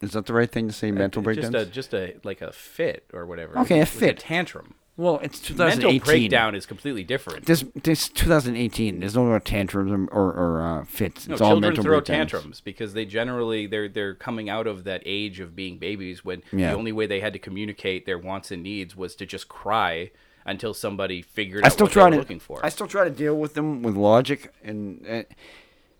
is 0.00 0.12
that 0.12 0.26
the 0.26 0.34
right 0.34 0.50
thing 0.50 0.66
to 0.66 0.74
say? 0.74 0.90
Mental 0.90 1.22
breakdowns. 1.22 1.52
Just 1.52 1.68
a 1.68 1.70
just 1.70 1.94
a 1.94 2.16
like 2.24 2.42
a 2.42 2.52
fit 2.52 3.04
or 3.12 3.24
whatever. 3.24 3.58
Okay, 3.60 3.80
a 3.80 3.86
fit. 3.86 4.18
tantrum. 4.18 4.74
Well, 4.96 5.18
it's 5.22 5.40
2018. 5.40 5.82
Mental 5.92 6.04
breakdown 6.06 6.54
is 6.54 6.66
completely 6.66 7.04
different. 7.04 7.46
This 7.46 7.64
this 7.82 8.08
2018. 8.08 9.00
There's 9.00 9.14
no 9.14 9.24
more 9.24 9.40
tantrums 9.40 9.92
or 9.92 10.04
or, 10.16 10.32
or 10.32 10.62
uh, 10.62 10.84
fits. 10.84 11.28
No, 11.28 11.34
It's 11.34 11.42
all 11.42 11.50
children 11.50 11.70
mental 11.70 11.84
throw 11.84 11.98
breakdowns. 11.98 12.30
tantrums 12.32 12.60
because 12.60 12.94
they 12.94 13.04
generally 13.04 13.66
they're 13.66 13.88
they're 13.88 14.14
coming 14.14 14.48
out 14.48 14.66
of 14.66 14.84
that 14.84 15.02
age 15.04 15.40
of 15.40 15.54
being 15.54 15.78
babies 15.78 16.24
when 16.24 16.42
Yeah. 16.52 16.70
the 16.70 16.76
only 16.76 16.92
way 16.92 17.06
they 17.06 17.20
had 17.20 17.32
to 17.34 17.38
communicate 17.38 18.06
their 18.06 18.18
wants 18.18 18.50
and 18.50 18.62
needs 18.62 18.96
was 18.96 19.14
to 19.16 19.26
just 19.26 19.48
cry 19.48 20.10
until 20.44 20.72
somebody 20.72 21.22
figured 21.22 21.64
I 21.64 21.66
out 21.66 21.72
still 21.72 21.86
what 21.86 21.92
try 21.92 22.04
they 22.10 22.16
to 22.16 22.20
looking 22.20 22.40
for. 22.40 22.64
I 22.64 22.68
still 22.68 22.86
try 22.86 23.04
to 23.04 23.10
deal 23.10 23.36
with 23.36 23.54
them 23.54 23.82
with 23.82 23.96
logic, 23.96 24.52
and 24.62 25.04
uh, 25.08 25.22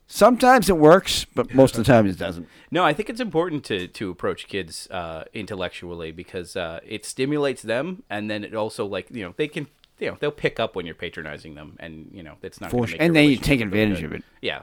sometimes 0.07 0.69
it 0.69 0.77
works, 0.77 1.27
but 1.35 1.55
most 1.55 1.77
of 1.77 1.85
the 1.85 1.93
time 1.93 2.07
it 2.07 2.19
doesn't. 2.19 2.49
No, 2.69 2.85
I 2.85 2.93
think 2.93 3.09
it's 3.09 3.21
important 3.21 3.65
to 3.67 3.87
to 3.87 4.11
approach 4.11 4.49
kids 4.49 4.89
uh, 4.91 5.25
intellectually 5.33 6.11
because 6.11 6.57
uh, 6.57 6.81
it 6.85 7.05
stimulates 7.05 7.63
them, 7.63 8.03
and 8.11 8.29
then 8.29 8.43
it 8.43 8.55
also 8.55 8.85
like 8.85 9.07
you 9.11 9.25
know 9.25 9.35
they 9.37 9.47
can 9.47 9.69
you 10.01 10.11
know 10.11 10.17
they'll 10.19 10.33
pick 10.33 10.59
up 10.59 10.75
when 10.75 10.85
you're 10.85 10.97
patronizing 10.97 11.55
them, 11.55 11.77
and 11.79 12.11
you 12.13 12.25
know 12.25 12.35
it's 12.43 12.61
not. 12.61 12.73
For 12.73 12.87
sure. 12.89 12.99
And 13.01 13.15
they 13.15 13.37
take 13.37 13.61
advantage 13.61 14.03
of 14.03 14.13
it. 14.13 14.25
Yeah. 14.43 14.63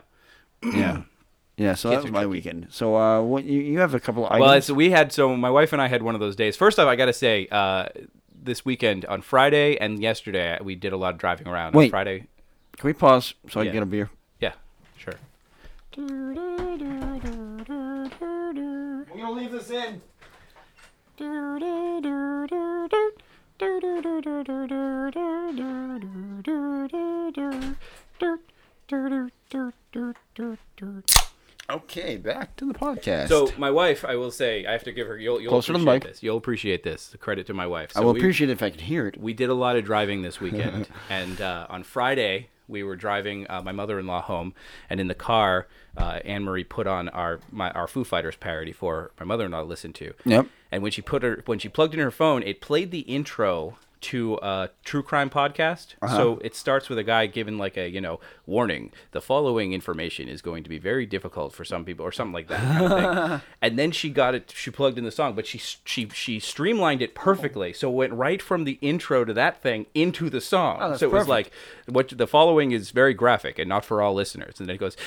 Yeah. 0.62 1.04
Yeah, 1.56 1.76
so 1.76 1.92
that 1.92 2.02
was 2.02 2.12
my 2.12 2.22
tricky. 2.22 2.32
weekend. 2.32 2.68
So, 2.72 2.96
uh, 2.98 3.22
what 3.22 3.44
you, 3.44 3.60
you 3.62 3.80
have 3.80 3.94
a 3.94 4.00
couple 4.00 4.26
of 4.26 4.32
ideas. 4.32 4.48
Well, 4.48 4.62
so 4.62 4.74
we 4.74 4.90
had 4.90 5.12
so 5.12 5.38
my 5.38 5.52
wife 5.52 5.72
and 5.72 5.82
I 5.82 5.88
had 5.88 6.02
one 6.02 6.16
of 6.16 6.20
those 6.20 6.36
days. 6.36 6.58
First 6.58 6.80
off, 6.80 6.88
I 6.88 6.96
got 6.96 7.06
to 7.06 7.14
say, 7.14 7.48
uh, 7.52 7.90
this 8.44 8.66
weekend 8.66 9.06
on 9.06 9.22
Friday 9.22 9.78
and 9.78 10.02
yesterday 10.02 10.58
we 10.62 10.76
did 10.76 10.94
a 10.94 10.98
lot 10.98 11.14
of 11.14 11.20
driving 11.20 11.48
around. 11.48 11.68
On 11.68 11.80
Wait. 11.80 11.90
Friday, 11.90 12.28
Can 12.78 12.88
we 12.88 12.94
pause 12.94 13.34
so 13.50 13.62
I 13.62 13.66
can 13.66 13.74
get 13.74 13.84
a 13.84 13.86
beer? 13.86 14.10
yeah, 14.40 14.54
sure. 14.98 15.14
We're 15.96 16.34
gonna 19.16 19.32
leave 19.32 19.52
this 19.52 19.70
in. 19.70 20.02
Okay, 31.70 32.18
back 32.18 32.56
to 32.58 32.66
the 32.66 32.74
podcast. 32.74 33.30
So 33.30 33.50
my 33.58 33.72
wife, 33.72 34.04
I 34.04 34.16
will 34.16 34.32
say, 34.32 34.66
I 34.66 34.74
have 34.74 34.84
to 34.84 34.92
give 34.92 35.08
her. 35.08 35.18
You'll, 35.18 35.40
you'll 35.40 35.50
Closer 35.50 35.72
to 35.74 35.80
the 35.80 35.84
appreciate 35.84 36.04
mic. 36.04 36.14
this. 36.14 36.24
You'll 36.24 36.38
appreciate 36.38 36.84
this. 36.84 37.08
The 37.08 37.18
credit 37.18 37.48
to 37.48 37.54
my 37.54 37.66
wife. 37.66 37.92
I 37.96 38.00
So 38.00 38.06
will 38.06 38.14
we- 38.14 38.20
appreciate 38.20 38.50
it 38.50 38.54
if 38.54 38.62
I 38.62 38.70
could 38.70 38.82
hear 38.82 39.08
it. 39.08 39.18
we 39.20 39.34
did 39.34 39.50
a 39.50 39.54
lot 39.54 39.78
of 39.78 39.86
driving 39.86 40.22
this 40.24 40.42
weekend 40.42 40.88
and 41.10 41.40
uh, 41.40 41.66
on 41.70 41.84
friday 41.84 42.50
we 42.68 42.84
were 42.84 42.96
driving 42.96 43.46
uh, 43.50 43.62
my 43.62 43.72
mother-in-law 43.72 44.22
home 44.22 44.54
and 44.90 45.00
in 45.00 45.08
the 45.08 45.16
car 45.16 45.68
uh, 45.98 46.20
anne-marie 46.26 46.64
put 46.64 46.88
on 46.88 47.10
our 47.10 47.40
my, 47.52 47.70
our 47.72 47.88
foo 47.88 48.04
fighters 48.04 48.36
parody 48.36 48.72
for 48.72 49.12
my 49.20 49.26
mother-in-law 49.26 49.60
to 49.62 49.66
listen 49.68 49.94
to 49.94 50.14
Yep. 50.26 50.48
and 50.72 50.82
when 50.84 50.92
she 50.92 51.02
put 51.02 51.24
her 51.24 51.42
when 51.46 51.60
she 51.60 51.70
plugged 51.70 51.94
in 51.94 52.00
her 52.00 52.12
phone 52.12 52.42
it 52.44 52.62
played 52.62 52.92
the 52.92 53.02
intro 53.02 53.78
to 54.04 54.36
a 54.42 54.70
true 54.84 55.04
crime 55.04 55.30
podcast. 55.30 55.96
Uh-huh. 56.02 56.16
So 56.16 56.38
it 56.44 56.56
starts 56.56 56.90
with 56.90 56.98
a 56.98 57.04
guy 57.04 57.26
giving 57.26 57.58
like 57.58 57.78
a 57.78 57.90
you 57.90 58.02
know 58.02 58.20
warning: 58.46 58.92
the 59.12 59.22
following 59.22 59.74
information 59.74 60.28
is 60.28 60.42
going 60.42 60.64
to 60.64 60.70
be 60.70 60.78
very 60.78 61.06
difficult 61.06 61.54
for 61.54 61.66
some 61.66 61.86
people, 61.86 62.06
or 62.06 62.12
something 62.12 62.34
like 62.34 62.48
that. 62.48 62.60
Kind 62.60 62.86
of 62.86 63.30
thing. 63.30 63.42
And 63.62 63.80
then 63.80 63.92
she 63.92 64.10
got 64.10 64.36
it. 64.36 64.52
She 64.54 64.72
plugged 64.72 64.98
in 64.98 65.06
the 65.06 65.12
song, 65.12 65.36
but 65.36 65.48
she 65.48 65.58
she 65.58 66.10
she 66.10 66.40
streamlined 66.40 67.02
it 67.02 67.16
perfectly. 67.16 67.72
So 67.74 67.90
it 67.90 67.94
went 67.94 68.14
right 68.14 68.42
from 68.42 68.66
the 68.66 68.78
intro 68.82 69.24
to 69.24 69.34
that 69.34 69.62
thing 69.62 69.86
into 69.94 70.30
the 70.30 70.42
song. 70.42 70.80
Oh, 70.82 70.98
so 70.98 71.06
it 71.08 71.12
was 71.14 71.28
like 71.28 71.52
what 71.88 72.10
the 72.10 72.28
following 72.28 72.72
is 72.72 72.92
very 72.92 73.14
graphic 73.14 73.58
and 73.58 73.70
not 73.70 73.86
for 73.86 74.02
all 74.02 74.14
listeners. 74.14 74.60
And 74.60 74.68
then 74.68 74.76
it 74.76 74.80
goes. 74.80 74.98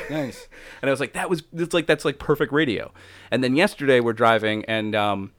Nice. 0.10 0.48
And 0.82 0.88
I 0.88 0.92
was 0.92 1.00
like, 1.00 1.14
that 1.14 1.30
was 1.30 1.42
it's 1.54 1.72
like 1.74 1.86
that's 1.86 2.04
like 2.04 2.18
perfect 2.18 2.52
radio. 2.52 2.92
And 3.30 3.42
then 3.42 3.56
yesterday 3.56 4.00
we're 4.00 4.12
driving 4.12 4.64
and 4.66 4.94
um 4.94 5.32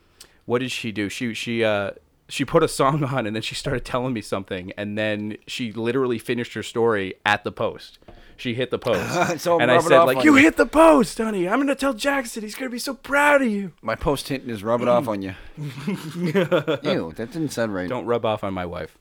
what 0.46 0.60
did 0.60 0.72
she 0.72 0.92
do? 0.92 1.10
She 1.10 1.34
she 1.34 1.64
uh 1.64 1.92
she 2.28 2.46
put 2.46 2.64
a 2.64 2.68
song 2.68 3.04
on 3.14 3.26
and 3.26 3.36
then 3.36 3.44
she 3.44 3.56
started 3.56 3.86
telling 3.86 4.14
me 4.14 4.22
something 4.22 4.72
and 4.78 4.98
then 4.98 5.38
she 5.48 5.72
literally 5.72 6.20
finished 6.20 6.54
her 6.54 6.64
story 6.64 7.16
at 7.26 7.44
the 7.44 7.52
post. 7.52 8.00
She 8.38 8.56
hit 8.56 8.72
the 8.72 8.80
post. 8.80 9.40
So 9.40 9.60
and 9.60 9.70
I 9.70 9.80
said 9.80 10.00
like 10.04 10.24
you 10.24 10.36
you." 10.36 10.44
hit 10.44 10.58
the 10.58 10.66
post, 10.66 11.18
honey. 11.20 11.48
I'm 11.48 11.60
gonna 11.60 11.76
tell 11.76 11.94
Jackson. 11.94 12.42
He's 12.42 12.56
gonna 12.56 12.72
be 12.72 12.80
so 12.80 12.96
proud 12.96 13.42
of 13.44 13.48
you. 13.52 13.74
My 13.82 13.96
post 13.96 14.30
hitting 14.30 14.50
is 14.50 14.64
rub 14.64 14.82
it 14.82 14.88
off 14.88 15.08
on 15.08 15.22
you. 15.22 15.36
Ew, 15.58 17.14
that 17.16 17.30
didn't 17.32 17.50
sound 17.50 17.74
right. 17.74 17.88
Don't 17.88 18.06
rub 18.06 18.26
off 18.26 18.44
on 18.44 18.54
my 18.54 18.66
wife. 18.66 18.98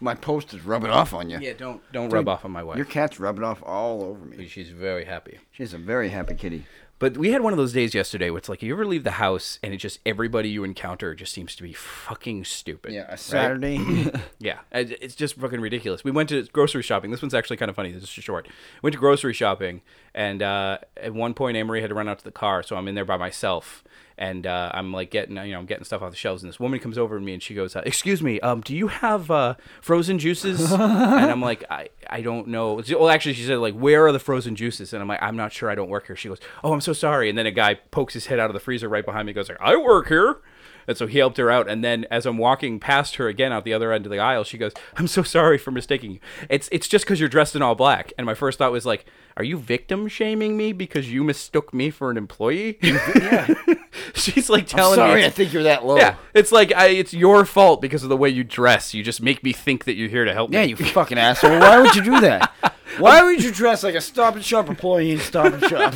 My 0.00 0.14
post 0.14 0.52
is 0.52 0.62
rubbing 0.66 0.90
off 0.90 1.14
on 1.14 1.30
you. 1.30 1.38
Yeah, 1.38 1.54
don't 1.54 1.80
don't 1.92 2.10
rub 2.10 2.28
off 2.28 2.44
on 2.44 2.50
my 2.50 2.62
wife. 2.62 2.76
Your 2.76 2.84
cat's 2.84 3.18
rubbing 3.18 3.44
off 3.44 3.62
all 3.62 4.02
over 4.02 4.24
me. 4.24 4.48
She's 4.48 4.68
very 4.68 5.04
happy. 5.04 5.38
She's 5.52 5.72
a 5.72 5.78
very 5.78 6.10
happy 6.10 6.34
kitty. 6.34 6.66
But 7.04 7.18
we 7.18 7.32
had 7.32 7.42
one 7.42 7.52
of 7.52 7.58
those 7.58 7.74
days 7.74 7.92
yesterday 7.92 8.30
where 8.30 8.38
it's 8.38 8.48
like 8.48 8.62
you 8.62 8.72
ever 8.72 8.86
leave 8.86 9.04
the 9.04 9.10
house 9.10 9.58
and 9.62 9.74
it 9.74 9.76
just 9.76 10.00
everybody 10.06 10.48
you 10.48 10.64
encounter 10.64 11.14
just 11.14 11.34
seems 11.34 11.54
to 11.56 11.62
be 11.62 11.74
fucking 11.74 12.46
stupid. 12.46 12.94
Yeah, 12.94 13.02
right? 13.02 13.18
Saturday. 13.18 13.78
Yeah, 14.38 14.60
it's 14.72 15.14
just 15.14 15.34
fucking 15.36 15.60
ridiculous. 15.60 16.02
We 16.02 16.10
went 16.10 16.30
to 16.30 16.44
grocery 16.44 16.82
shopping. 16.82 17.10
This 17.10 17.20
one's 17.20 17.34
actually 17.34 17.58
kind 17.58 17.68
of 17.68 17.76
funny. 17.76 17.92
This 17.92 18.04
is 18.04 18.08
short. 18.08 18.48
Went 18.82 18.94
to 18.94 18.98
grocery 18.98 19.34
shopping, 19.34 19.82
and 20.14 20.42
uh, 20.42 20.78
at 20.96 21.12
one 21.12 21.34
point, 21.34 21.58
Anne-Marie 21.58 21.82
had 21.82 21.90
to 21.90 21.94
run 21.94 22.08
out 22.08 22.20
to 22.20 22.24
the 22.24 22.32
car, 22.32 22.62
so 22.62 22.74
I'm 22.76 22.88
in 22.88 22.94
there 22.94 23.04
by 23.04 23.18
myself, 23.18 23.84
and 24.16 24.46
uh, 24.46 24.70
I'm 24.72 24.92
like 24.92 25.10
getting, 25.10 25.36
you 25.36 25.52
know, 25.52 25.58
I'm 25.58 25.66
getting 25.66 25.84
stuff 25.84 26.02
off 26.02 26.10
the 26.10 26.16
shelves, 26.16 26.42
and 26.42 26.50
this 26.50 26.60
woman 26.60 26.78
comes 26.80 26.98
over 26.98 27.18
to 27.18 27.24
me 27.24 27.34
and 27.34 27.42
she 27.42 27.54
goes, 27.54 27.74
uh, 27.74 27.82
"Excuse 27.84 28.22
me, 28.22 28.40
um, 28.40 28.60
do 28.60 28.74
you 28.74 28.88
have 28.88 29.30
uh, 29.30 29.54
frozen 29.80 30.18
juices?" 30.18 30.72
and 30.72 30.82
I'm 30.82 31.40
like, 31.40 31.64
"I, 31.70 31.88
I 32.08 32.20
don't 32.22 32.48
know." 32.48 32.80
Well, 32.90 33.08
actually, 33.08 33.34
she 33.34 33.44
said 33.44 33.58
like, 33.58 33.74
"Where 33.74 34.06
are 34.06 34.12
the 34.12 34.18
frozen 34.18 34.54
juices?" 34.56 34.92
And 34.92 35.02
I'm 35.02 35.08
like, 35.08 35.22
"I'm 35.22 35.36
not 35.36 35.52
sure. 35.52 35.70
I 35.70 35.74
don't 35.74 35.88
work 35.88 36.06
here." 36.06 36.16
She 36.16 36.28
goes, 36.28 36.40
"Oh, 36.62 36.72
I'm 36.72 36.80
so 36.80 36.92
sorry." 36.92 37.28
And 37.28 37.36
then 37.36 37.46
a 37.46 37.50
guy 37.50 37.74
pokes 37.74 38.14
his 38.14 38.26
head 38.26 38.38
out 38.38 38.50
of 38.50 38.54
the 38.54 38.60
freezer 38.60 38.88
right 38.88 39.04
behind 39.04 39.26
me, 39.26 39.30
and 39.30 39.36
goes 39.36 39.48
like, 39.48 39.60
"I 39.60 39.76
work 39.76 40.08
here." 40.08 40.38
And 40.86 40.96
so 40.96 41.06
he 41.06 41.18
helped 41.18 41.36
her 41.38 41.50
out. 41.50 41.68
And 41.68 41.82
then 41.84 42.06
as 42.10 42.26
I'm 42.26 42.38
walking 42.38 42.78
past 42.80 43.16
her 43.16 43.28
again 43.28 43.52
out 43.52 43.64
the 43.64 43.72
other 43.72 43.92
end 43.92 44.06
of 44.06 44.10
the 44.12 44.18
aisle, 44.18 44.44
she 44.44 44.58
goes, 44.58 44.72
I'm 44.96 45.06
so 45.06 45.22
sorry 45.22 45.58
for 45.58 45.70
mistaking 45.70 46.12
you. 46.12 46.18
It's 46.48 46.68
it's 46.72 46.88
just 46.88 47.04
because 47.04 47.20
you're 47.20 47.28
dressed 47.28 47.56
in 47.56 47.62
all 47.62 47.74
black. 47.74 48.12
And 48.18 48.26
my 48.26 48.34
first 48.34 48.58
thought 48.58 48.72
was 48.72 48.84
like, 48.86 49.06
are 49.36 49.44
you 49.44 49.56
victim 49.58 50.06
shaming 50.08 50.56
me 50.56 50.72
because 50.72 51.10
you 51.12 51.24
mistook 51.24 51.74
me 51.74 51.90
for 51.90 52.10
an 52.10 52.16
employee? 52.16 52.78
Yeah. 52.82 53.52
She's 54.14 54.48
like 54.50 54.66
telling 54.66 54.96
Sorry, 54.96 55.14
me. 55.14 55.22
I 55.22 55.26
it's- 55.26 55.34
think 55.34 55.52
you're 55.52 55.62
that 55.64 55.84
low. 55.84 55.96
Yeah, 55.96 56.16
it's 56.34 56.52
like 56.52 56.72
I, 56.74 56.86
it's 56.88 57.12
your 57.14 57.44
fault 57.44 57.80
because 57.80 58.02
of 58.02 58.08
the 58.08 58.16
way 58.16 58.28
you 58.28 58.44
dress. 58.44 58.92
You 58.94 59.02
just 59.02 59.20
make 59.22 59.42
me 59.42 59.52
think 59.52 59.84
that 59.84 59.94
you're 59.94 60.08
here 60.08 60.24
to 60.24 60.32
help 60.32 60.52
Yeah, 60.52 60.62
me. 60.64 60.72
Yeah, 60.72 60.76
you 60.78 60.84
fucking 60.92 61.18
asshole. 61.18 61.58
Why 61.60 61.80
would 61.80 61.94
you 61.94 62.02
do 62.02 62.20
that? 62.20 62.52
Why 62.98 63.22
would 63.24 63.42
you 63.42 63.50
dress 63.50 63.82
like 63.82 63.94
a 63.96 64.00
Stop 64.00 64.36
and 64.36 64.44
Shop 64.44 64.68
employee 64.68 65.12
in 65.12 65.18
Stop 65.18 65.52
and 65.54 65.64
Shop? 65.64 65.94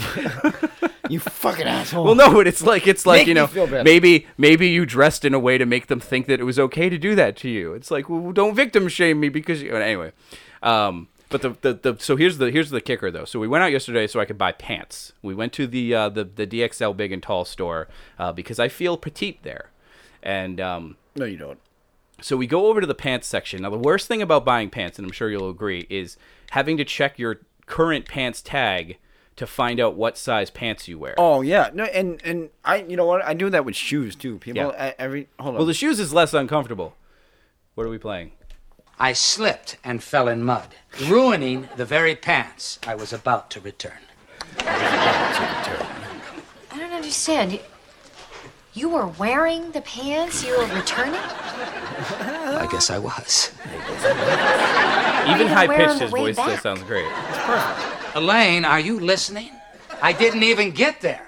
You 1.08 1.20
fucking 1.20 1.66
asshole. 1.66 2.04
Well, 2.04 2.14
no, 2.14 2.32
but 2.32 2.46
it's 2.46 2.62
like 2.62 2.86
it's 2.86 3.06
like 3.06 3.20
Make 3.20 3.28
you 3.28 3.34
know 3.34 3.82
maybe 3.82 4.26
maybe 4.36 4.68
you 4.68 4.84
dressed 4.86 5.24
in 5.24 5.34
a 5.34 5.38
way 5.38 5.58
to 5.58 5.66
make 5.66 5.86
them 5.88 6.00
think 6.00 6.26
that 6.26 6.40
it 6.40 6.44
was 6.44 6.58
okay 6.58 6.88
to 6.88 6.98
do 6.98 7.14
that 7.14 7.36
to 7.38 7.48
you. 7.48 7.72
It's 7.74 7.90
like 7.90 8.08
well, 8.08 8.32
don't 8.32 8.54
victim 8.54 8.88
shame 8.88 9.20
me 9.20 9.28
because 9.28 9.62
you, 9.62 9.74
anyway. 9.76 10.12
Um, 10.62 11.08
but 11.30 11.42
the, 11.42 11.50
the, 11.60 11.74
the 11.74 11.96
so 11.98 12.16
here's 12.16 12.38
the 12.38 12.50
here's 12.50 12.70
the 12.70 12.80
kicker 12.80 13.10
though. 13.10 13.24
So 13.26 13.38
we 13.38 13.48
went 13.48 13.62
out 13.62 13.72
yesterday 13.72 14.06
so 14.06 14.18
I 14.20 14.24
could 14.24 14.38
buy 14.38 14.52
pants. 14.52 15.12
We 15.22 15.34
went 15.34 15.52
to 15.54 15.66
the 15.66 15.94
uh, 15.94 16.08
the 16.08 16.24
the 16.24 16.46
DXL 16.46 16.96
Big 16.96 17.12
and 17.12 17.22
Tall 17.22 17.44
store 17.44 17.88
uh, 18.18 18.32
because 18.32 18.58
I 18.58 18.68
feel 18.68 18.96
petite 18.96 19.42
there, 19.42 19.70
and 20.22 20.60
um, 20.60 20.96
No, 21.16 21.26
you 21.26 21.36
don't. 21.36 21.58
so 22.22 22.36
we 22.36 22.46
go 22.46 22.66
over 22.68 22.80
to 22.80 22.86
the 22.86 22.94
pants 22.94 23.26
section. 23.26 23.62
Now, 23.62 23.70
the 23.70 23.78
worst 23.78 24.08
thing 24.08 24.22
about 24.22 24.44
buying 24.44 24.70
pants, 24.70 24.98
and 24.98 25.06
I'm 25.06 25.12
sure 25.12 25.30
you'll 25.30 25.50
agree, 25.50 25.86
is 25.90 26.16
having 26.52 26.76
to 26.78 26.84
check 26.84 27.18
your 27.18 27.40
current 27.66 28.06
pants 28.08 28.40
tag 28.40 28.96
to 29.38 29.46
find 29.46 29.80
out 29.80 29.94
what 29.94 30.18
size 30.18 30.50
pants 30.50 30.88
you 30.88 30.98
wear. 30.98 31.14
Oh 31.16 31.40
yeah, 31.40 31.70
no, 31.72 31.84
and 31.84 32.20
and 32.24 32.50
I, 32.64 32.82
you 32.82 32.96
know 32.96 33.06
what? 33.06 33.24
I 33.24 33.34
do 33.34 33.48
that 33.50 33.64
with 33.64 33.76
shoes 33.76 34.14
too. 34.14 34.38
People, 34.38 34.62
Yeah. 34.62 34.68
I, 34.68 34.94
every 34.98 35.28
hold 35.38 35.54
on. 35.54 35.58
Well, 35.58 35.66
the 35.66 35.74
shoes 35.74 35.98
is 35.98 36.12
less 36.12 36.34
uncomfortable. 36.34 36.94
What 37.74 37.86
are 37.86 37.90
we 37.90 37.98
playing? 37.98 38.32
I 38.98 39.12
slipped 39.12 39.76
and 39.84 40.02
fell 40.02 40.26
in 40.26 40.42
mud, 40.42 40.74
ruining 41.06 41.68
the 41.76 41.84
very 41.84 42.16
pants 42.16 42.80
I 42.86 42.96
was 42.96 43.12
about 43.12 43.48
to 43.50 43.60
return. 43.60 43.92
I 44.58 45.86
don't 46.76 46.92
understand. 46.92 47.52
You, 47.52 47.60
you 48.74 48.88
were 48.88 49.06
wearing 49.06 49.70
the 49.70 49.82
pants 49.82 50.44
you 50.44 50.58
were 50.58 50.66
returning? 50.74 51.14
I 51.20 52.66
guess 52.70 52.90
I 52.90 52.98
was. 52.98 53.52
Even 55.32 55.46
high 55.46 55.68
pitched 55.68 56.00
his 56.00 56.10
way 56.10 56.32
voice 56.32 56.44
still 56.44 56.56
sounds 56.58 56.82
great. 56.82 57.06
Elaine, 58.14 58.64
are 58.64 58.80
you 58.80 58.98
listening? 59.00 59.50
I 60.02 60.12
didn't 60.12 60.42
even 60.42 60.70
get 60.70 61.00
there. 61.00 61.22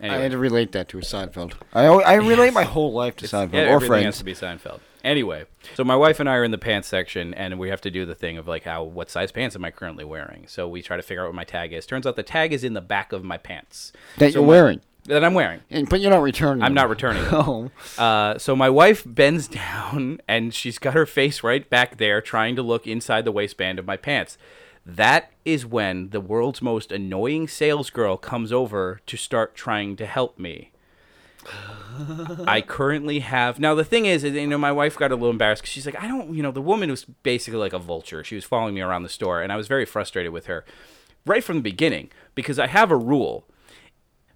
Yeah. 0.00 0.12
I 0.12 0.18
had 0.18 0.30
to 0.30 0.38
relate 0.38 0.70
that 0.72 0.88
to 0.90 0.98
a 0.98 1.00
Seinfeld. 1.00 1.54
I 1.72 1.86
I 1.86 2.14
relate 2.14 2.52
my 2.52 2.62
whole 2.62 2.92
life 2.92 3.16
to 3.16 3.26
Seinfeld 3.26 3.54
Yeah, 3.54 3.70
or 3.72 3.76
everything 3.76 4.04
has 4.04 4.16
Friends. 4.16 4.18
to 4.18 4.24
be 4.24 4.32
Seinfeld. 4.34 4.78
Anyway, 5.02 5.46
so 5.74 5.82
my 5.82 5.96
wife 5.96 6.20
and 6.20 6.28
I 6.28 6.36
are 6.36 6.44
in 6.44 6.52
the 6.52 6.58
pants 6.58 6.86
section, 6.86 7.34
and 7.34 7.58
we 7.58 7.70
have 7.70 7.80
to 7.80 7.90
do 7.90 8.06
the 8.06 8.14
thing 8.14 8.38
of 8.38 8.46
like, 8.46 8.62
how 8.62 8.84
what 8.84 9.10
size 9.10 9.32
pants 9.32 9.56
am 9.56 9.64
I 9.64 9.72
currently 9.72 10.04
wearing? 10.04 10.44
So 10.46 10.68
we 10.68 10.80
try 10.80 10.96
to 10.96 11.02
figure 11.02 11.24
out 11.24 11.28
what 11.28 11.34
my 11.34 11.42
tag 11.44 11.72
is. 11.72 11.86
Turns 11.86 12.06
out 12.06 12.14
the 12.14 12.22
tag 12.22 12.52
is 12.52 12.62
in 12.62 12.74
the 12.74 12.80
back 12.80 13.12
of 13.12 13.24
my 13.24 13.36
pants 13.36 13.92
That 14.18 14.32
So 14.32 14.38
you're 14.38 14.42
my- 14.46 14.48
wearing. 14.48 14.80
That 15.06 15.22
I'm 15.22 15.34
wearing. 15.34 15.60
And, 15.70 15.88
but 15.88 16.00
you're 16.00 16.10
not 16.10 16.22
returning. 16.22 16.62
I'm 16.62 16.74
not 16.74 16.88
returning. 16.88 17.24
them. 17.30 17.34
Oh. 17.34 18.02
Uh, 18.02 18.38
so 18.38 18.56
my 18.56 18.70
wife 18.70 19.02
bends 19.06 19.48
down 19.62 20.20
and 20.26 20.54
she's 20.54 20.78
got 20.78 20.94
her 20.94 21.06
face 21.06 21.42
right 21.42 21.68
back 21.68 21.98
there 21.98 22.20
trying 22.20 22.56
to 22.56 22.62
look 22.62 22.86
inside 22.86 23.24
the 23.24 23.32
waistband 23.32 23.78
of 23.78 23.86
my 23.86 23.96
pants. 23.96 24.38
That 24.86 25.30
is 25.44 25.64
when 25.64 26.10
the 26.10 26.20
world's 26.20 26.60
most 26.60 26.92
annoying 26.92 27.48
sales 27.48 27.90
girl 27.90 28.16
comes 28.16 28.52
over 28.52 29.00
to 29.06 29.16
start 29.16 29.54
trying 29.54 29.96
to 29.96 30.06
help 30.06 30.38
me. 30.38 30.72
I 32.46 32.62
currently 32.66 33.20
have 33.20 33.58
now. 33.58 33.74
The 33.74 33.84
thing 33.84 34.06
is, 34.06 34.24
is, 34.24 34.34
you 34.34 34.46
know, 34.46 34.58
my 34.58 34.72
wife 34.72 34.96
got 34.96 35.12
a 35.12 35.14
little 35.14 35.30
embarrassed 35.30 35.62
because 35.62 35.72
she's 35.72 35.86
like, 35.86 36.00
I 36.02 36.08
don't, 36.08 36.34
you 36.34 36.42
know, 36.42 36.50
the 36.50 36.62
woman 36.62 36.90
was 36.90 37.04
basically 37.04 37.60
like 37.60 37.72
a 37.72 37.78
vulture. 37.78 38.24
She 38.24 38.34
was 38.34 38.44
following 38.44 38.74
me 38.74 38.80
around 38.80 39.02
the 39.02 39.08
store, 39.08 39.42
and 39.42 39.52
I 39.52 39.56
was 39.56 39.68
very 39.68 39.84
frustrated 39.84 40.32
with 40.32 40.46
her 40.46 40.64
right 41.26 41.44
from 41.44 41.56
the 41.56 41.62
beginning 41.62 42.10
because 42.34 42.58
I 42.58 42.66
have 42.66 42.90
a 42.90 42.96
rule. 42.96 43.46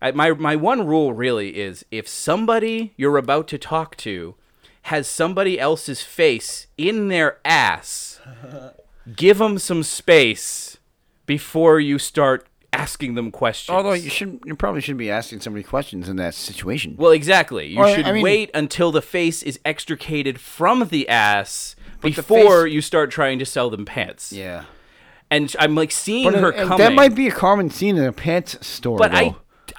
I, 0.00 0.10
my 0.12 0.32
my 0.32 0.54
one 0.56 0.86
rule 0.86 1.12
really 1.12 1.56
is 1.58 1.84
if 1.90 2.06
somebody 2.08 2.92
you're 2.96 3.16
about 3.16 3.48
to 3.48 3.58
talk 3.58 3.96
to 3.98 4.34
has 4.82 5.06
somebody 5.08 5.58
else's 5.60 6.02
face 6.02 6.66
in 6.78 7.08
their 7.08 7.38
ass, 7.44 8.20
give 9.16 9.38
them 9.38 9.58
some 9.58 9.82
space 9.82 10.78
before 11.26 11.78
you 11.80 11.98
start 11.98 12.46
asking 12.72 13.14
them 13.14 13.30
questions. 13.30 13.74
Although 13.74 13.92
you 13.94 14.08
should, 14.10 14.40
you 14.44 14.54
probably 14.54 14.80
shouldn't 14.80 14.98
be 14.98 15.10
asking 15.10 15.40
somebody 15.40 15.62
questions 15.62 16.08
in 16.08 16.16
that 16.16 16.34
situation. 16.34 16.94
Well, 16.96 17.10
exactly. 17.12 17.66
You 17.66 17.78
Or, 17.80 17.88
should 17.94 18.06
I 18.06 18.12
mean- 18.12 18.22
wait 18.22 18.50
until 18.54 18.92
the 18.92 19.02
face 19.02 19.42
is 19.42 19.58
extricated 19.64 20.40
from 20.40 20.86
the 20.88 21.08
ass 21.08 21.76
But 22.00 22.12
the 22.14 22.22
before 22.22 22.64
face- 22.64 22.72
you 22.74 22.80
start 22.80 23.10
trying 23.10 23.38
to 23.40 23.46
sell 23.46 23.68
them 23.70 23.84
pants. 23.84 24.32
yeah. 24.32 24.64
And 25.30 25.54
I'm 25.58 25.74
like 25.74 25.90
seeing 25.92 26.30
But 26.30 26.40
her 26.40 26.54
uh, 26.54 26.62
coming. 26.64 26.78
that 26.78 26.92
might 26.94 27.14
be 27.14 27.26
a 27.26 27.30
common 27.30 27.68
scene 27.68 27.98
in 27.98 28.04
a 28.04 28.12
pants 28.12 28.66
store. 28.66 28.96
but 28.96 29.12
though. 29.12 29.36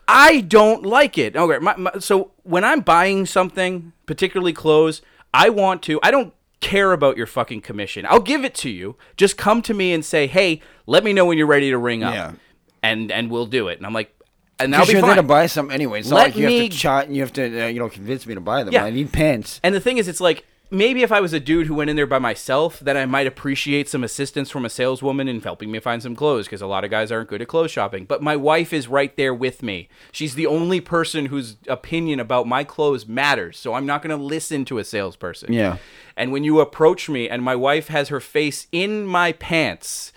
I, 0.10 0.42
don't 0.42 0.86
like 0.86 1.18
it. 1.18 1.36
Okay, 1.36 1.60
my, 1.60 1.76
my, 1.78 1.92
so 2.00 2.32
when 2.44 2.64
I'm 2.64 2.82
buying 2.82 3.26
something, 3.26 3.94
particularly 4.06 4.54
clothes, 4.54 5.02
I 5.34 5.50
want 5.50 5.84
to. 5.84 6.00
I 6.04 6.12
don't 6.12 6.34
care 6.62 6.92
about 6.92 7.16
your 7.18 7.28
fucking 7.28 7.62
commission. 7.62 8.06
I'll 8.10 8.20
give 8.20 8.44
it 8.44 8.54
to 8.56 8.70
you. 8.70 8.96
Just 9.18 9.38
come 9.38 9.62
to 9.64 9.74
me 9.74 9.94
and 9.94 10.04
say, 10.04 10.28
"Hey, 10.28 10.62
let 10.88 11.04
me 11.04 11.14
know 11.14 11.26
when 11.26 11.38
you're 11.38 11.48
ready 11.48 11.70
to 11.70 11.78
ring 11.78 12.04
up." 12.04 12.14
Yeah. 12.14 12.34
And 12.82 13.12
and 13.12 13.30
we'll 13.30 13.46
do 13.46 13.68
it. 13.68 13.78
And 13.78 13.86
I'm 13.86 13.94
like, 13.94 14.14
and 14.60 14.74
that'll 14.74 14.86
Because 14.86 14.88
be 14.90 14.94
you're 14.94 15.02
fine. 15.02 15.10
there 15.10 15.24
to 15.24 15.28
buy 15.28 15.46
something 15.48 15.74
anyway. 15.74 16.00
It's 16.00 16.10
not 16.10 16.16
Let 16.18 16.24
like 16.28 16.36
you 16.38 16.48
me- 16.48 16.60
have 16.64 16.72
to 16.72 16.78
chat 16.78 17.06
and 17.08 17.16
you 17.16 17.22
have 17.22 17.34
to, 17.34 17.66
uh, 17.66 17.68
you 17.68 17.80
know, 17.80 17.90
convince 17.90 18.26
me 18.26 18.36
to 18.36 18.42
buy 18.42 18.64
them. 18.64 18.74
Yeah. 18.74 18.84
I 18.86 18.90
need 18.90 19.12
pants. 19.14 19.60
And 19.64 19.74
the 19.76 19.80
thing 19.80 19.98
is, 19.98 20.08
it's 20.08 20.22
like 20.22 20.46
maybe 20.72 21.02
if 21.02 21.12
I 21.12 21.20
was 21.20 21.34
a 21.34 21.40
dude 21.40 21.68
who 21.68 21.74
went 21.74 21.90
in 21.90 21.96
there 21.96 22.06
by 22.06 22.20
myself, 22.20 22.80
then 22.80 22.96
I 22.96 23.06
might 23.06 23.28
appreciate 23.28 23.90
some 23.90 24.04
assistance 24.04 24.50
from 24.50 24.66
a 24.66 24.70
saleswoman 24.70 25.28
in 25.28 25.42
helping 25.42 25.72
me 25.72 25.80
find 25.80 26.02
some 26.02 26.16
clothes 26.16 26.46
because 26.46 26.62
a 26.62 26.68
lot 26.68 26.84
of 26.84 26.92
guys 26.92 27.12
aren't 27.12 27.30
good 27.30 27.42
at 27.42 27.48
clothes 27.48 27.72
shopping. 27.72 28.06
But 28.06 28.22
my 28.22 28.36
wife 28.36 28.72
is 28.74 28.88
right 28.88 29.16
there 29.16 29.34
with 29.34 29.64
me. 29.64 29.90
She's 30.12 30.36
the 30.36 30.48
only 30.48 30.82
person 30.82 31.28
whose 31.28 31.58
opinion 31.68 32.20
about 32.20 32.48
my 32.48 32.64
clothes 32.64 33.08
matters. 33.08 33.58
So 33.58 33.74
I'm 33.74 33.86
not 33.86 34.02
going 34.02 34.18
to 34.18 34.24
listen 34.24 34.66
to 34.66 34.78
a 34.78 34.84
salesperson. 34.84 35.54
Yeah. 35.54 35.78
And 36.16 36.32
when 36.32 36.44
you 36.44 36.60
approach 36.60 37.10
me 37.10 37.30
and 37.30 37.42
my 37.42 37.56
wife 37.56 37.88
has 37.88 38.10
her 38.10 38.20
face 38.20 38.68
in 38.72 39.06
my 39.06 39.32
pants, 39.32 40.14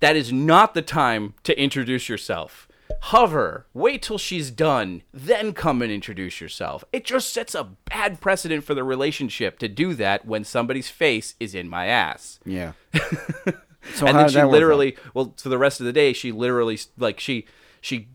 that 0.00 0.16
is 0.16 0.32
not 0.32 0.74
the 0.74 0.82
time 0.82 1.34
to 1.44 1.60
introduce 1.60 2.08
yourself. 2.08 2.66
Hover, 3.00 3.66
wait 3.72 4.02
till 4.02 4.18
she's 4.18 4.50
done, 4.50 5.02
then 5.12 5.52
come 5.52 5.82
and 5.82 5.90
introduce 5.90 6.40
yourself. 6.40 6.84
It 6.92 7.04
just 7.04 7.32
sets 7.32 7.54
a 7.54 7.64
bad 7.64 8.20
precedent 8.20 8.64
for 8.64 8.74
the 8.74 8.84
relationship 8.84 9.58
to 9.60 9.68
do 9.68 9.94
that 9.94 10.26
when 10.26 10.44
somebody's 10.44 10.88
face 10.88 11.34
is 11.40 11.54
in 11.54 11.68
my 11.68 11.86
ass. 11.86 12.38
Yeah. 12.44 12.72
so 12.94 14.06
and 14.06 14.16
how 14.16 14.24
then 14.24 14.26
did 14.26 14.32
she 14.32 14.42
literally, 14.44 14.96
well, 15.14 15.34
for 15.36 15.48
the 15.48 15.58
rest 15.58 15.80
of 15.80 15.86
the 15.86 15.92
day, 15.92 16.12
she 16.12 16.32
literally, 16.32 16.78
like, 16.98 17.20
she, 17.20 17.46
she, 17.80 18.08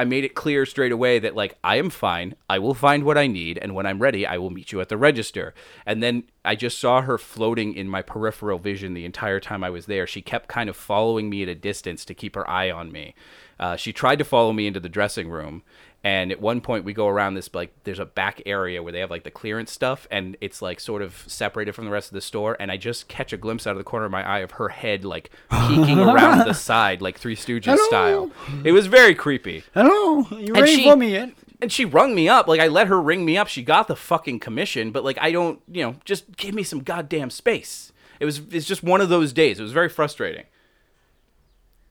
I 0.00 0.04
made 0.06 0.24
it 0.24 0.34
clear 0.34 0.64
straight 0.64 0.92
away 0.92 1.18
that, 1.18 1.34
like, 1.34 1.58
I 1.62 1.76
am 1.76 1.90
fine. 1.90 2.34
I 2.48 2.58
will 2.58 2.72
find 2.72 3.04
what 3.04 3.18
I 3.18 3.26
need. 3.26 3.58
And 3.58 3.74
when 3.74 3.84
I'm 3.84 3.98
ready, 3.98 4.26
I 4.26 4.38
will 4.38 4.48
meet 4.48 4.72
you 4.72 4.80
at 4.80 4.88
the 4.88 4.96
register. 4.96 5.52
And 5.84 6.02
then 6.02 6.24
I 6.42 6.54
just 6.56 6.78
saw 6.78 7.02
her 7.02 7.18
floating 7.18 7.74
in 7.74 7.86
my 7.86 8.00
peripheral 8.00 8.58
vision 8.58 8.94
the 8.94 9.04
entire 9.04 9.40
time 9.40 9.62
I 9.62 9.68
was 9.68 9.84
there. 9.84 10.06
She 10.06 10.22
kept 10.22 10.48
kind 10.48 10.70
of 10.70 10.76
following 10.76 11.28
me 11.28 11.42
at 11.42 11.50
a 11.50 11.54
distance 11.54 12.06
to 12.06 12.14
keep 12.14 12.34
her 12.34 12.48
eye 12.48 12.70
on 12.70 12.90
me. 12.90 13.14
Uh, 13.58 13.76
she 13.76 13.92
tried 13.92 14.18
to 14.20 14.24
follow 14.24 14.54
me 14.54 14.66
into 14.66 14.80
the 14.80 14.88
dressing 14.88 15.28
room. 15.28 15.62
And 16.02 16.32
at 16.32 16.40
one 16.40 16.62
point, 16.62 16.84
we 16.86 16.94
go 16.94 17.08
around 17.08 17.34
this 17.34 17.50
like 17.54 17.74
there's 17.84 17.98
a 17.98 18.06
back 18.06 18.40
area 18.46 18.82
where 18.82 18.90
they 18.92 19.00
have 19.00 19.10
like 19.10 19.24
the 19.24 19.30
clearance 19.30 19.70
stuff, 19.70 20.08
and 20.10 20.34
it's 20.40 20.62
like 20.62 20.80
sort 20.80 21.02
of 21.02 21.24
separated 21.26 21.72
from 21.74 21.84
the 21.84 21.90
rest 21.90 22.08
of 22.08 22.14
the 22.14 22.22
store. 22.22 22.56
And 22.58 22.70
I 22.72 22.78
just 22.78 23.06
catch 23.08 23.34
a 23.34 23.36
glimpse 23.36 23.66
out 23.66 23.72
of 23.72 23.76
the 23.78 23.84
corner 23.84 24.06
of 24.06 24.10
my 24.12 24.26
eye 24.26 24.38
of 24.38 24.52
her 24.52 24.70
head 24.70 25.04
like 25.04 25.30
peeking 25.50 25.98
around 26.08 26.46
the 26.46 26.54
side, 26.54 27.02
like 27.02 27.18
Three 27.18 27.36
Stooges 27.36 27.64
Hello. 27.66 27.86
style. 27.86 28.30
It 28.64 28.72
was 28.72 28.86
very 28.86 29.14
creepy. 29.14 29.62
Hello, 29.74 30.20
you 30.30 30.54
And 30.54 30.60
ready 30.62 30.76
she- 30.76 30.84
for 30.84 30.96
me 30.96 31.12
yet? 31.12 31.30
And 31.62 31.70
she 31.70 31.84
rung 31.84 32.14
me 32.14 32.26
up. 32.26 32.48
Like 32.48 32.60
I 32.60 32.68
let 32.68 32.86
her 32.86 32.98
ring 32.98 33.22
me 33.26 33.36
up. 33.36 33.46
She 33.48 33.62
got 33.62 33.86
the 33.86 33.94
fucking 33.94 34.40
commission, 34.40 34.92
but 34.92 35.04
like 35.04 35.18
I 35.20 35.30
don't, 35.30 35.60
you 35.70 35.82
know, 35.84 35.96
just 36.06 36.34
give 36.38 36.54
me 36.54 36.62
some 36.62 36.80
goddamn 36.82 37.28
space. 37.28 37.92
It 38.18 38.24
was 38.24 38.40
it's 38.50 38.64
just 38.66 38.82
one 38.82 39.02
of 39.02 39.10
those 39.10 39.34
days. 39.34 39.60
It 39.60 39.62
was 39.62 39.72
very 39.72 39.90
frustrating. 39.90 40.44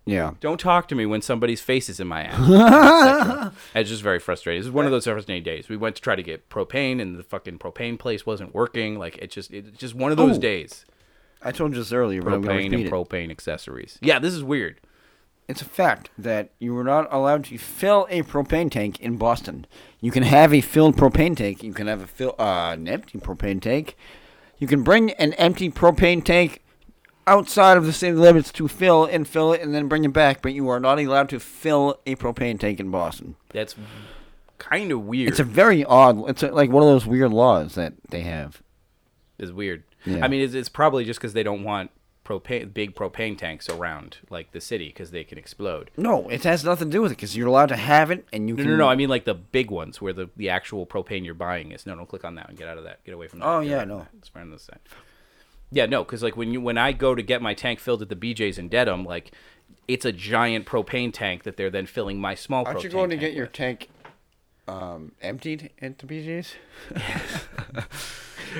Yeah. 0.10 0.34
Don't 0.40 0.60
talk 0.60 0.88
to 0.90 0.96
me 0.96 1.06
when 1.06 1.22
somebody's 1.22 1.62
face 1.62 1.88
is 1.90 2.00
in 2.00 2.08
my 2.08 2.24
ass. 2.24 3.54
it's 3.76 3.90
just 3.90 4.02
very 4.02 4.20
frustrating. 4.20 4.60
This 4.62 4.68
is 4.68 4.74
one 4.74 4.86
of 4.86 4.92
those 4.92 5.06
frustrating 5.06 5.44
days. 5.44 5.70
We 5.70 5.78
went 5.78 5.96
to 5.98 6.02
try 6.02 6.16
to 6.16 6.24
get 6.24 6.50
propane, 6.50 7.00
and 7.02 7.18
the 7.18 7.24
fucking 7.24 7.60
propane 7.60 8.00
place 8.00 8.26
wasn't 8.26 8.54
working. 8.56 8.98
Like 8.98 9.18
it 9.20 9.30
just, 9.32 9.52
it's 9.52 9.78
just 9.78 9.94
one 9.96 10.12
of 10.12 10.18
those 10.18 10.38
Oh. 10.38 10.42
days. 10.42 10.86
I 11.42 11.52
told 11.52 11.72
you 11.72 11.78
this 11.78 11.94
earlier, 11.94 12.22
but 12.22 12.42
Propane 12.42 12.66
and 12.74 12.86
it. 12.86 12.92
propane 12.92 13.30
accessories. 13.32 13.98
Yeah, 14.02 14.20
this 14.20 14.34
is 14.34 14.44
weird. 14.44 14.82
It's 15.48 15.62
a 15.62 15.66
fact 15.66 16.10
that 16.18 16.50
you 16.60 16.78
are 16.78 16.84
not 16.84 17.08
allowed 17.12 17.46
to 17.46 17.58
fill 17.58 18.06
a 18.10 18.24
propane 18.24 18.70
tank 18.70 19.00
in 19.00 19.16
Boston. 19.18 19.66
You 20.02 20.12
can 20.12 20.24
have 20.24 20.54
a 20.54 20.62
filled 20.62 20.96
propane 20.98 21.36
tank. 21.38 21.64
You 21.64 21.74
can 21.74 21.88
have 21.88 22.02
a 22.02 22.08
fill, 22.08 22.36
uh, 22.38 22.72
an 22.74 22.88
empty 22.88 23.18
propane 23.20 23.62
tank. 23.62 23.96
You 24.60 24.68
can 24.68 24.84
bring 24.84 25.12
an 25.12 25.34
empty 25.34 25.70
propane 25.72 26.24
tank 26.24 26.62
outside 27.30 27.78
of 27.78 27.86
the 27.86 27.94
city 27.94 28.14
limits 28.14 28.52
to 28.54 28.68
fill 28.68 29.06
and 29.06 29.28
fill 29.28 29.54
it 29.54 29.62
and 29.62 29.74
then 29.74 29.88
bring 29.88 30.04
it 30.06 30.14
back, 30.14 30.42
but 30.42 30.54
you 30.54 30.68
are 30.70 30.80
not 30.80 31.00
allowed 31.00 31.30
to 31.30 31.40
fill 31.40 32.00
a 32.06 32.16
propane 32.16 32.60
tank 32.60 32.80
in 32.80 32.90
Boston. 32.92 33.36
That's 33.52 33.76
kind 34.58 34.92
of 34.92 35.06
weird. 35.06 35.30
It's 35.30 35.40
a 35.40 35.44
very 35.44 35.86
odd. 35.86 36.30
It's 36.30 36.44
a, 36.44 36.48
like 36.52 36.70
one 36.72 36.84
of 36.84 36.90
those 36.90 37.06
weird 37.06 37.32
laws 37.32 37.76
that 37.76 37.94
they 38.10 38.22
have. 38.22 38.62
is 39.38 39.54
weird. 39.54 39.84
Yeah. 40.06 40.24
I 40.24 40.28
mean, 40.28 40.42
it's, 40.42 40.54
it's 40.54 40.70
probably 40.70 41.06
just 41.06 41.20
because 41.20 41.34
they 41.34 41.44
don't 41.44 41.64
want 41.64 41.92
propane, 42.26 42.74
big 42.74 42.96
propane 42.96 43.38
tanks 43.38 43.68
around 43.70 44.18
like 44.30 44.52
the 44.52 44.62
city 44.62 44.88
because 44.88 45.12
they 45.12 45.24
can 45.24 45.38
explode. 45.38 45.92
No, 45.98 46.30
it 46.30 46.44
has 46.44 46.64
nothing 46.64 46.90
to 46.90 46.92
do 46.92 47.02
with 47.02 47.12
it 47.12 47.16
because 47.16 47.36
you're 47.36 47.48
allowed 47.48 47.70
to 47.70 47.76
have 47.76 48.12
it 48.12 48.26
and 48.32 48.48
you 48.48 48.56
No, 48.56 48.64
can. 48.64 48.72
no, 48.72 48.78
no. 48.78 48.88
I 48.88 48.96
mean, 48.96 49.10
like 49.10 49.26
the 49.26 49.34
big 49.34 49.72
ones 49.72 50.02
where 50.02 50.14
the, 50.14 50.30
the 50.38 50.50
actual 50.50 50.86
propane 50.86 51.26
you're 51.26 51.34
buying 51.34 51.72
is. 51.72 51.86
No, 51.86 51.96
don't 51.96 52.08
click 52.08 52.24
on 52.26 52.36
that 52.36 52.50
and 52.50 52.58
get 52.58 52.68
out 52.68 52.78
of 52.78 52.84
that. 52.86 53.04
Get 53.04 53.14
away 53.14 53.28
from 53.28 53.40
that. 53.40 53.48
Oh, 53.48 53.62
Get 53.62 53.70
yeah, 53.70 53.84
no. 53.84 54.08
It's 54.18 54.34
right 54.36 54.42
on 54.42 54.52
the 54.52 54.60
side. 54.60 54.80
Yeah, 55.72 55.86
no, 55.86 56.04
because 56.04 56.24
like 56.24 56.36
when 56.36 56.52
you 56.52 56.62
when 56.62 56.78
I 56.78 56.92
go 56.92 57.14
to 57.16 57.22
get 57.22 57.42
my 57.42 57.54
tank 57.54 57.80
filled 57.80 58.02
at 58.02 58.10
the 58.10 58.16
BJ's 58.16 58.58
in 58.58 58.70
Dedham, 58.70 59.06
like 59.06 59.32
it's 59.88 60.06
a 60.06 60.12
giant 60.12 60.66
propane 60.66 61.12
tank 61.14 61.44
that 61.44 61.58
they're 61.58 61.70
then 61.70 61.86
filling 61.86 62.20
my 62.20 62.36
small. 62.36 62.66
Aren't 62.66 62.84
you 62.84 62.90
going 62.90 63.10
to 63.12 63.18
get 63.18 63.34
your 63.34 63.46
with. 63.46 63.54
tank 63.54 63.90
um, 64.68 65.12
emptied 65.22 65.72
at 65.82 66.00
the 66.00 66.08
BJ's? 66.08 66.54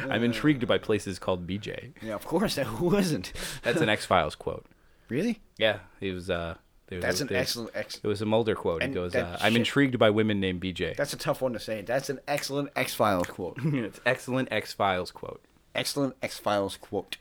I'm 0.10 0.24
intrigued 0.24 0.68
by 0.68 0.78
places 0.78 1.20
called 1.20 1.48
BJ. 1.48 1.94
Yeah, 2.02 2.14
of 2.14 2.26
course. 2.26 2.56
Who 2.58 2.96
isn't? 2.96 3.34
That's 3.64 3.82
an 3.82 3.90
X 3.90 4.06
Files 4.06 4.36
quote. 4.36 4.66
Really? 5.10 5.40
Yeah, 5.58 5.80
it 6.02 6.12
was. 6.14 6.30
Uh, 6.30 6.54
was 6.92 7.02
That's 7.02 7.22
a- 7.22 7.24
an 7.24 7.36
excellent 7.36 7.72
ex- 7.74 8.00
It 8.04 8.08
was 8.08 8.22
a 8.22 8.28
Mulder 8.28 8.54
quote. 8.54 8.84
It 8.84 8.94
goes, 8.94 9.16
uh, 9.16 9.38
"I'm 9.42 9.56
intrigued 9.56 9.98
by 9.98 10.12
women 10.12 10.40
named 10.40 10.62
BJ." 10.62 10.96
That's 10.96 11.14
a 11.14 11.18
tough 11.18 11.42
one 11.42 11.54
to 11.54 11.60
say. 11.60 11.82
That's 11.82 12.12
an 12.12 12.20
excellent 12.28 12.70
X 12.76 12.94
Files 12.94 13.26
quote. 13.26 13.58
it's 13.64 14.00
excellent 14.06 14.50
X 14.52 14.72
Files 14.72 15.10
quote. 15.10 15.42
Excellent 15.80 16.16
X 16.22 16.38
Files 16.38 16.78
quote. 16.78 17.18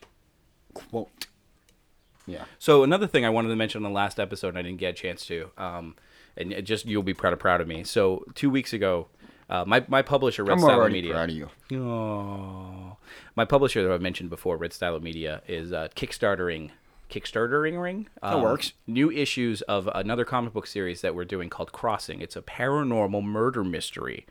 Quote. 0.73 1.27
Yeah. 2.27 2.45
So 2.59 2.83
another 2.83 3.07
thing 3.07 3.25
I 3.25 3.29
wanted 3.29 3.49
to 3.49 3.55
mention 3.55 3.83
on 3.83 3.91
the 3.91 3.95
last 3.95 4.19
episode, 4.19 4.49
and 4.49 4.57
I 4.57 4.61
didn't 4.61 4.77
get 4.79 4.89
a 4.89 4.93
chance 4.93 5.25
to, 5.27 5.49
um, 5.57 5.95
and 6.37 6.53
just 6.63 6.85
you'll 6.85 7.01
be 7.03 7.13
proud 7.13 7.33
of 7.33 7.39
proud 7.39 7.59
of 7.61 7.67
me. 7.67 7.83
So 7.83 8.23
two 8.35 8.49
weeks 8.51 8.71
ago, 8.71 9.07
uh, 9.49 9.63
my 9.65 9.83
my 9.87 10.01
publisher, 10.03 10.43
Red 10.43 10.53
I'm 10.53 10.59
Stylo 10.59 10.79
already 10.79 10.93
Media. 10.93 11.13
proud 11.13 11.29
of 11.29 11.35
you. 11.35 11.49
Oh, 11.79 12.97
my 13.35 13.45
publisher 13.45 13.81
that 13.83 13.91
I've 13.91 14.01
mentioned 14.01 14.29
before, 14.29 14.57
Red 14.57 14.73
Stylo 14.73 14.99
Media, 14.99 15.41
is 15.47 15.73
uh, 15.73 15.87
Kickstartering. 15.95 16.69
Kickstartering 17.09 17.81
ring. 17.81 18.07
Um, 18.21 18.33
That 18.41 18.43
works. 18.43 18.73
New 18.85 19.09
issues 19.09 19.63
of 19.63 19.89
another 19.95 20.23
comic 20.25 20.53
book 20.53 20.67
series 20.67 21.01
that 21.01 21.15
we're 21.15 21.25
doing 21.25 21.49
called 21.49 21.71
Crossing. 21.71 22.21
It's 22.21 22.35
a 22.35 22.41
paranormal 22.43 23.23
murder 23.23 23.63
mystery 23.63 24.27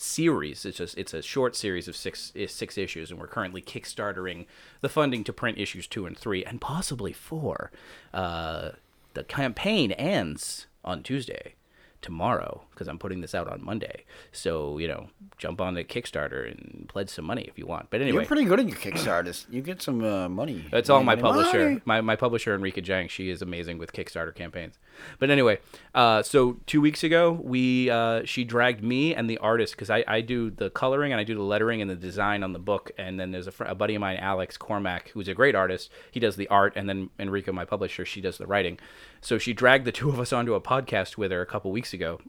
series. 0.00 0.64
It's 0.64 0.78
just 0.78 0.96
it's 0.98 1.14
a 1.14 1.22
short 1.22 1.54
series 1.56 1.88
of 1.88 1.96
six 1.96 2.32
six 2.48 2.78
issues, 2.78 3.10
and 3.10 3.20
we're 3.20 3.26
currently 3.26 3.62
kickstartering 3.62 4.46
the 4.80 4.88
funding 4.88 5.24
to 5.24 5.32
print 5.32 5.58
issues 5.58 5.86
two 5.86 6.06
and 6.06 6.16
three, 6.16 6.44
and 6.44 6.60
possibly 6.60 7.12
four. 7.12 7.70
Uh, 8.12 8.70
the 9.14 9.24
campaign 9.24 9.92
ends 9.92 10.66
on 10.84 11.02
Tuesday, 11.02 11.54
tomorrow, 12.02 12.62
because 12.70 12.88
I'm 12.88 12.98
putting 12.98 13.20
this 13.20 13.34
out 13.34 13.48
on 13.48 13.62
Monday. 13.64 14.04
So 14.32 14.78
you 14.78 14.88
know, 14.88 15.08
jump 15.38 15.60
on 15.60 15.74
the 15.74 15.84
Kickstarter 15.84 16.50
and 16.50 16.86
pledge 16.88 17.08
some 17.10 17.24
money 17.24 17.42
if 17.42 17.58
you 17.58 17.66
want. 17.66 17.90
But 17.90 18.00
anyway, 18.00 18.18
You're 18.22 18.26
pretty 18.26 18.44
good 18.44 18.60
at 18.60 18.66
your 18.68 18.76
Kickstarters. 18.78 19.46
You 19.50 19.62
get 19.62 19.82
some 19.82 20.02
uh, 20.04 20.28
money. 20.28 20.64
that's 20.70 20.90
all 20.90 21.02
my 21.02 21.14
Money. 21.14 21.22
publisher. 21.22 21.82
My, 21.84 22.00
my 22.00 22.16
publisher, 22.16 22.54
Enrica 22.54 22.80
Jang, 22.80 23.08
she 23.08 23.30
is 23.30 23.42
amazing 23.42 23.78
with 23.78 23.92
Kickstarter 23.92 24.34
campaigns. 24.34 24.78
But 25.18 25.30
anyway, 25.30 25.58
uh, 25.94 26.22
so 26.22 26.58
two 26.66 26.80
weeks 26.80 27.02
ago, 27.04 27.32
we 27.42 27.90
uh, 27.90 28.22
she 28.24 28.44
dragged 28.44 28.82
me 28.82 29.14
and 29.14 29.28
the 29.30 29.38
artist 29.38 29.74
because 29.74 29.90
I, 29.90 30.04
I 30.06 30.20
do 30.20 30.50
the 30.50 30.70
coloring 30.70 31.12
and 31.12 31.20
I 31.20 31.24
do 31.24 31.34
the 31.34 31.42
lettering 31.42 31.80
and 31.80 31.90
the 31.90 31.94
design 31.96 32.42
on 32.42 32.52
the 32.52 32.58
book. 32.58 32.90
And 32.98 33.18
then 33.18 33.30
there's 33.30 33.46
a, 33.46 33.52
fr- 33.52 33.64
a 33.64 33.74
buddy 33.74 33.94
of 33.94 34.00
mine, 34.00 34.18
Alex 34.18 34.56
Cormack, 34.56 35.10
who's 35.10 35.28
a 35.28 35.34
great 35.34 35.54
artist. 35.54 35.90
He 36.10 36.20
does 36.20 36.36
the 36.36 36.48
art, 36.48 36.74
and 36.76 36.88
then 36.88 37.10
Enrica, 37.18 37.52
my 37.52 37.64
publisher, 37.64 38.04
she 38.04 38.20
does 38.20 38.38
the 38.38 38.46
writing. 38.46 38.78
So 39.20 39.38
she 39.38 39.52
dragged 39.52 39.84
the 39.84 39.92
two 39.92 40.08
of 40.08 40.18
us 40.18 40.32
onto 40.32 40.54
a 40.54 40.60
podcast 40.60 41.16
with 41.16 41.30
her 41.30 41.40
a 41.42 41.46
couple 41.46 41.70
weeks 41.70 41.89
ago, 41.92 42.20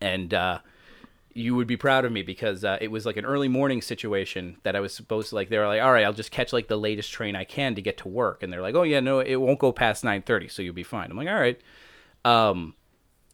and. 0.00 0.32
Uh, 0.32 0.58
you 1.34 1.54
would 1.54 1.66
be 1.66 1.76
proud 1.76 2.04
of 2.04 2.12
me 2.12 2.22
because 2.22 2.64
uh, 2.64 2.76
it 2.80 2.90
was 2.90 3.06
like 3.06 3.16
an 3.16 3.24
early 3.24 3.48
morning 3.48 3.80
situation 3.80 4.56
that 4.64 4.76
I 4.76 4.80
was 4.80 4.94
supposed 4.94 5.30
to 5.30 5.34
like. 5.34 5.48
They 5.48 5.58
were 5.58 5.66
like, 5.66 5.80
"All 5.82 5.92
right, 5.92 6.04
I'll 6.04 6.12
just 6.12 6.30
catch 6.30 6.52
like 6.52 6.68
the 6.68 6.76
latest 6.76 7.12
train 7.12 7.36
I 7.36 7.44
can 7.44 7.74
to 7.74 7.82
get 7.82 7.98
to 7.98 8.08
work," 8.08 8.42
and 8.42 8.52
they're 8.52 8.62
like, 8.62 8.74
"Oh 8.74 8.82
yeah, 8.82 9.00
no, 9.00 9.20
it 9.20 9.36
won't 9.36 9.58
go 9.58 9.72
past 9.72 10.04
nine 10.04 10.22
thirty, 10.22 10.48
so 10.48 10.62
you'll 10.62 10.74
be 10.74 10.82
fine." 10.82 11.10
I'm 11.10 11.16
like, 11.16 11.28
"All 11.28 11.34
right." 11.34 11.60
Um, 12.24 12.74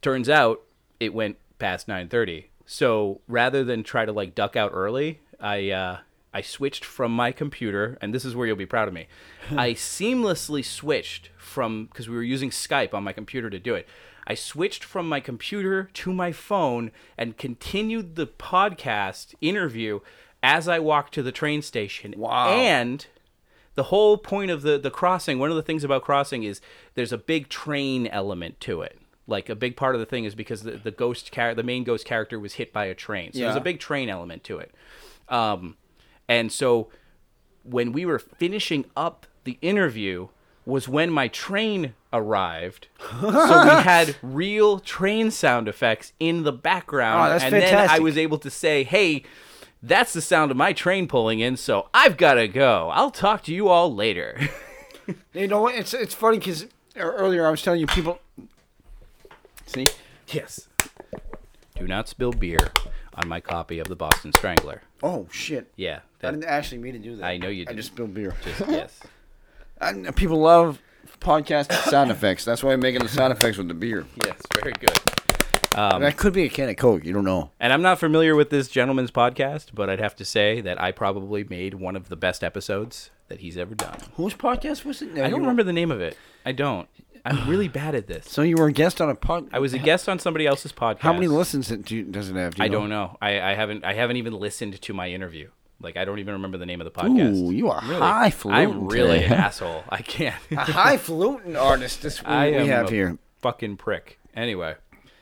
turns 0.00 0.28
out 0.28 0.62
it 1.00 1.12
went 1.12 1.38
past 1.58 1.88
nine 1.88 2.08
thirty, 2.08 2.50
so 2.66 3.20
rather 3.26 3.64
than 3.64 3.82
try 3.82 4.04
to 4.04 4.12
like 4.12 4.34
duck 4.34 4.54
out 4.56 4.70
early, 4.72 5.20
I 5.40 5.70
uh, 5.70 5.98
I 6.32 6.40
switched 6.40 6.84
from 6.84 7.12
my 7.12 7.32
computer, 7.32 7.98
and 8.00 8.14
this 8.14 8.24
is 8.24 8.37
where 8.37 8.46
you'll 8.46 8.56
be 8.56 8.66
proud 8.66 8.88
of 8.88 8.94
me. 8.94 9.08
I 9.50 9.72
seamlessly 9.72 10.64
switched 10.64 11.30
from 11.37 11.87
because 11.87 12.08
we 12.08 12.14
were 12.14 12.22
using 12.22 12.50
Skype 12.50 12.94
on 12.94 13.02
my 13.02 13.12
computer 13.12 13.50
to 13.50 13.58
do 13.58 13.74
it. 13.74 13.88
I 14.28 14.34
switched 14.34 14.84
from 14.84 15.08
my 15.08 15.20
computer 15.20 15.88
to 15.94 16.12
my 16.12 16.32
phone 16.32 16.92
and 17.16 17.38
continued 17.38 18.14
the 18.14 18.26
podcast 18.26 19.34
interview 19.40 20.00
as 20.42 20.68
I 20.68 20.78
walked 20.78 21.14
to 21.14 21.22
the 21.22 21.32
train 21.32 21.62
station. 21.62 22.14
Wow. 22.16 22.50
And 22.50 23.06
the 23.74 23.84
whole 23.84 24.18
point 24.18 24.50
of 24.50 24.60
the, 24.60 24.78
the 24.78 24.90
crossing, 24.90 25.38
one 25.38 25.48
of 25.48 25.56
the 25.56 25.62
things 25.62 25.82
about 25.82 26.02
crossing 26.02 26.42
is 26.42 26.60
there's 26.94 27.12
a 27.12 27.18
big 27.18 27.48
train 27.48 28.06
element 28.06 28.60
to 28.60 28.82
it. 28.82 28.98
Like 29.26 29.48
a 29.48 29.56
big 29.56 29.76
part 29.76 29.94
of 29.94 30.00
the 30.00 30.06
thing 30.06 30.24
is 30.24 30.34
because 30.34 30.62
the, 30.62 30.72
the 30.72 30.90
ghost 30.90 31.32
char- 31.32 31.54
the 31.54 31.62
main 31.62 31.84
ghost 31.84 32.04
character 32.04 32.38
was 32.38 32.54
hit 32.54 32.70
by 32.72 32.84
a 32.84 32.94
train. 32.94 33.32
So 33.32 33.40
there's 33.40 33.56
a 33.56 33.60
big 33.60 33.80
train 33.80 34.10
element 34.10 34.44
to 34.44 34.58
it. 34.58 34.74
Um, 35.28 35.76
and 36.28 36.52
so 36.52 36.88
when 37.62 37.92
we 37.92 38.04
were 38.04 38.18
finishing 38.18 38.84
up 38.94 39.26
the 39.44 39.58
interview 39.62 40.28
was 40.68 40.87
when 40.87 41.11
my 41.11 41.28
train 41.28 41.94
arrived. 42.12 42.88
so 43.20 43.28
we 43.28 43.83
had 43.83 44.16
real 44.22 44.78
train 44.78 45.31
sound 45.31 45.66
effects 45.66 46.12
in 46.20 46.44
the 46.44 46.52
background. 46.52 47.33
Oh, 47.42 47.44
and 47.44 47.54
then 47.54 47.88
I 47.90 47.98
was 47.98 48.18
able 48.18 48.38
to 48.38 48.50
say, 48.50 48.85
hey, 48.85 49.22
that's 49.83 50.12
the 50.12 50.20
sound 50.20 50.50
of 50.50 50.57
my 50.57 50.74
train 50.74 51.09
pulling 51.09 51.40
in, 51.40 51.57
so 51.57 51.88
I've 51.94 52.18
got 52.18 52.35
to 52.35 52.46
go. 52.48 52.90
I'll 52.92 53.11
talk 53.11 53.42
to 53.44 53.54
you 53.54 53.68
all 53.68 53.92
later. 53.92 54.38
You 55.33 55.48
know 55.48 55.62
what? 55.62 55.74
It's 55.74 55.94
it's 55.94 56.12
funny 56.12 56.37
because 56.37 56.66
earlier 56.94 57.46
I 57.46 57.50
was 57.50 57.62
telling 57.62 57.81
you 57.81 57.87
people. 57.87 58.18
See, 59.64 59.87
yes. 60.26 60.68
Do 61.76 61.87
not 61.87 62.11
spill 62.11 62.33
beer 62.33 62.72
on 63.14 63.26
my 63.26 63.40
copy 63.40 63.78
of 63.78 63.88
the 63.88 63.96
Boston 63.96 64.35
Strangler. 64.35 64.83
Oh 65.02 65.26
shit! 65.31 65.72
Yeah. 65.76 66.00
I 66.22 66.33
didn't 66.33 66.44
actually 66.44 66.78
mean 66.83 66.92
to 66.92 66.98
do 66.98 67.16
that. 67.16 67.24
I 67.24 67.38
know 67.38 67.48
you 67.48 67.62
I 67.62 67.72
did. 67.72 67.76
just 67.78 67.92
spilled 67.92 68.12
beer. 68.12 68.35
Just, 68.44 68.61
yes. 68.68 69.00
And 69.80 70.14
people 70.16 70.38
love 70.38 70.80
podcast 71.20 71.72
sound 71.90 72.10
effects. 72.10 72.44
That's 72.44 72.62
why 72.62 72.72
I'm 72.72 72.80
making 72.80 73.02
the 73.02 73.08
sound 73.08 73.32
effects 73.32 73.58
with 73.58 73.68
the 73.68 73.74
beer. 73.74 74.04
Yes, 74.24 74.40
very 74.54 74.72
good. 74.72 74.90
Um, 75.74 76.02
that 76.02 76.16
could 76.16 76.32
be 76.32 76.42
a 76.44 76.48
can 76.48 76.68
of 76.68 76.76
Coke. 76.76 77.04
You 77.04 77.12
don't 77.12 77.24
know. 77.24 77.50
and 77.60 77.72
I'm 77.72 77.82
not 77.82 77.98
familiar 78.00 78.34
with 78.34 78.50
this 78.50 78.68
gentleman's 78.68 79.10
podcast, 79.12 79.66
but 79.74 79.88
I'd 79.88 80.00
have 80.00 80.16
to 80.16 80.24
say 80.24 80.60
that 80.62 80.80
I 80.80 80.90
probably 80.92 81.44
made 81.44 81.74
one 81.74 81.94
of 81.94 82.08
the 82.08 82.16
best 82.16 82.42
episodes 82.42 83.10
that 83.28 83.40
he's 83.40 83.56
ever 83.56 83.74
done. 83.74 83.98
Whose 84.16 84.34
podcast 84.34 84.84
was 84.84 85.02
it? 85.02 85.12
I 85.18 85.28
don't 85.30 85.40
remember 85.40 85.62
the 85.62 85.72
name 85.72 85.90
of 85.92 86.00
it. 86.00 86.16
I 86.44 86.52
don't. 86.52 86.88
I'm 87.24 87.48
really 87.48 87.68
bad 87.68 87.94
at 87.94 88.06
this. 88.06 88.26
So 88.30 88.42
you 88.42 88.56
were 88.56 88.68
a 88.68 88.72
guest 88.72 89.00
on 89.00 89.10
a 89.10 89.14
pod. 89.14 89.48
I 89.52 89.58
was 89.58 89.74
a 89.74 89.78
guest 89.78 90.08
on 90.08 90.18
somebody 90.18 90.46
else's 90.46 90.72
podcast. 90.72 91.00
How 91.00 91.12
many 91.12 91.26
listens 91.28 91.70
it- 91.70 91.84
do 91.84 92.02
does 92.04 92.30
it 92.30 92.36
have? 92.36 92.54
Do 92.54 92.62
you 92.62 92.64
I 92.64 92.68
know? 92.68 92.80
don't 92.80 92.88
know. 92.88 93.18
I, 93.20 93.40
I 93.40 93.54
haven't. 93.54 93.84
I 93.84 93.92
haven't 93.94 94.16
even 94.16 94.32
listened 94.32 94.80
to 94.80 94.94
my 94.94 95.10
interview. 95.10 95.50
Like 95.80 95.96
I 95.96 96.04
don't 96.04 96.18
even 96.18 96.34
remember 96.34 96.58
the 96.58 96.66
name 96.66 96.80
of 96.80 96.84
the 96.86 96.90
podcast. 96.90 97.36
Ooh, 97.36 97.50
you 97.52 97.70
are 97.70 97.80
Really. 97.86 98.00
highfalutin 98.00 98.60
I'm 98.72 98.88
really 98.88 99.22
an 99.24 99.32
asshole. 99.46 99.84
I 99.88 100.02
can't. 100.02 100.34
A 100.50 100.56
highfalutin 100.64 101.56
artist. 101.56 102.02
This 102.02 102.20
we, 102.24 102.28
I 102.28 102.50
we 102.62 102.66
have 102.68 102.88
here. 102.90 103.16
Fucking 103.42 103.76
prick. 103.76 104.18
Anyway. 104.34 104.74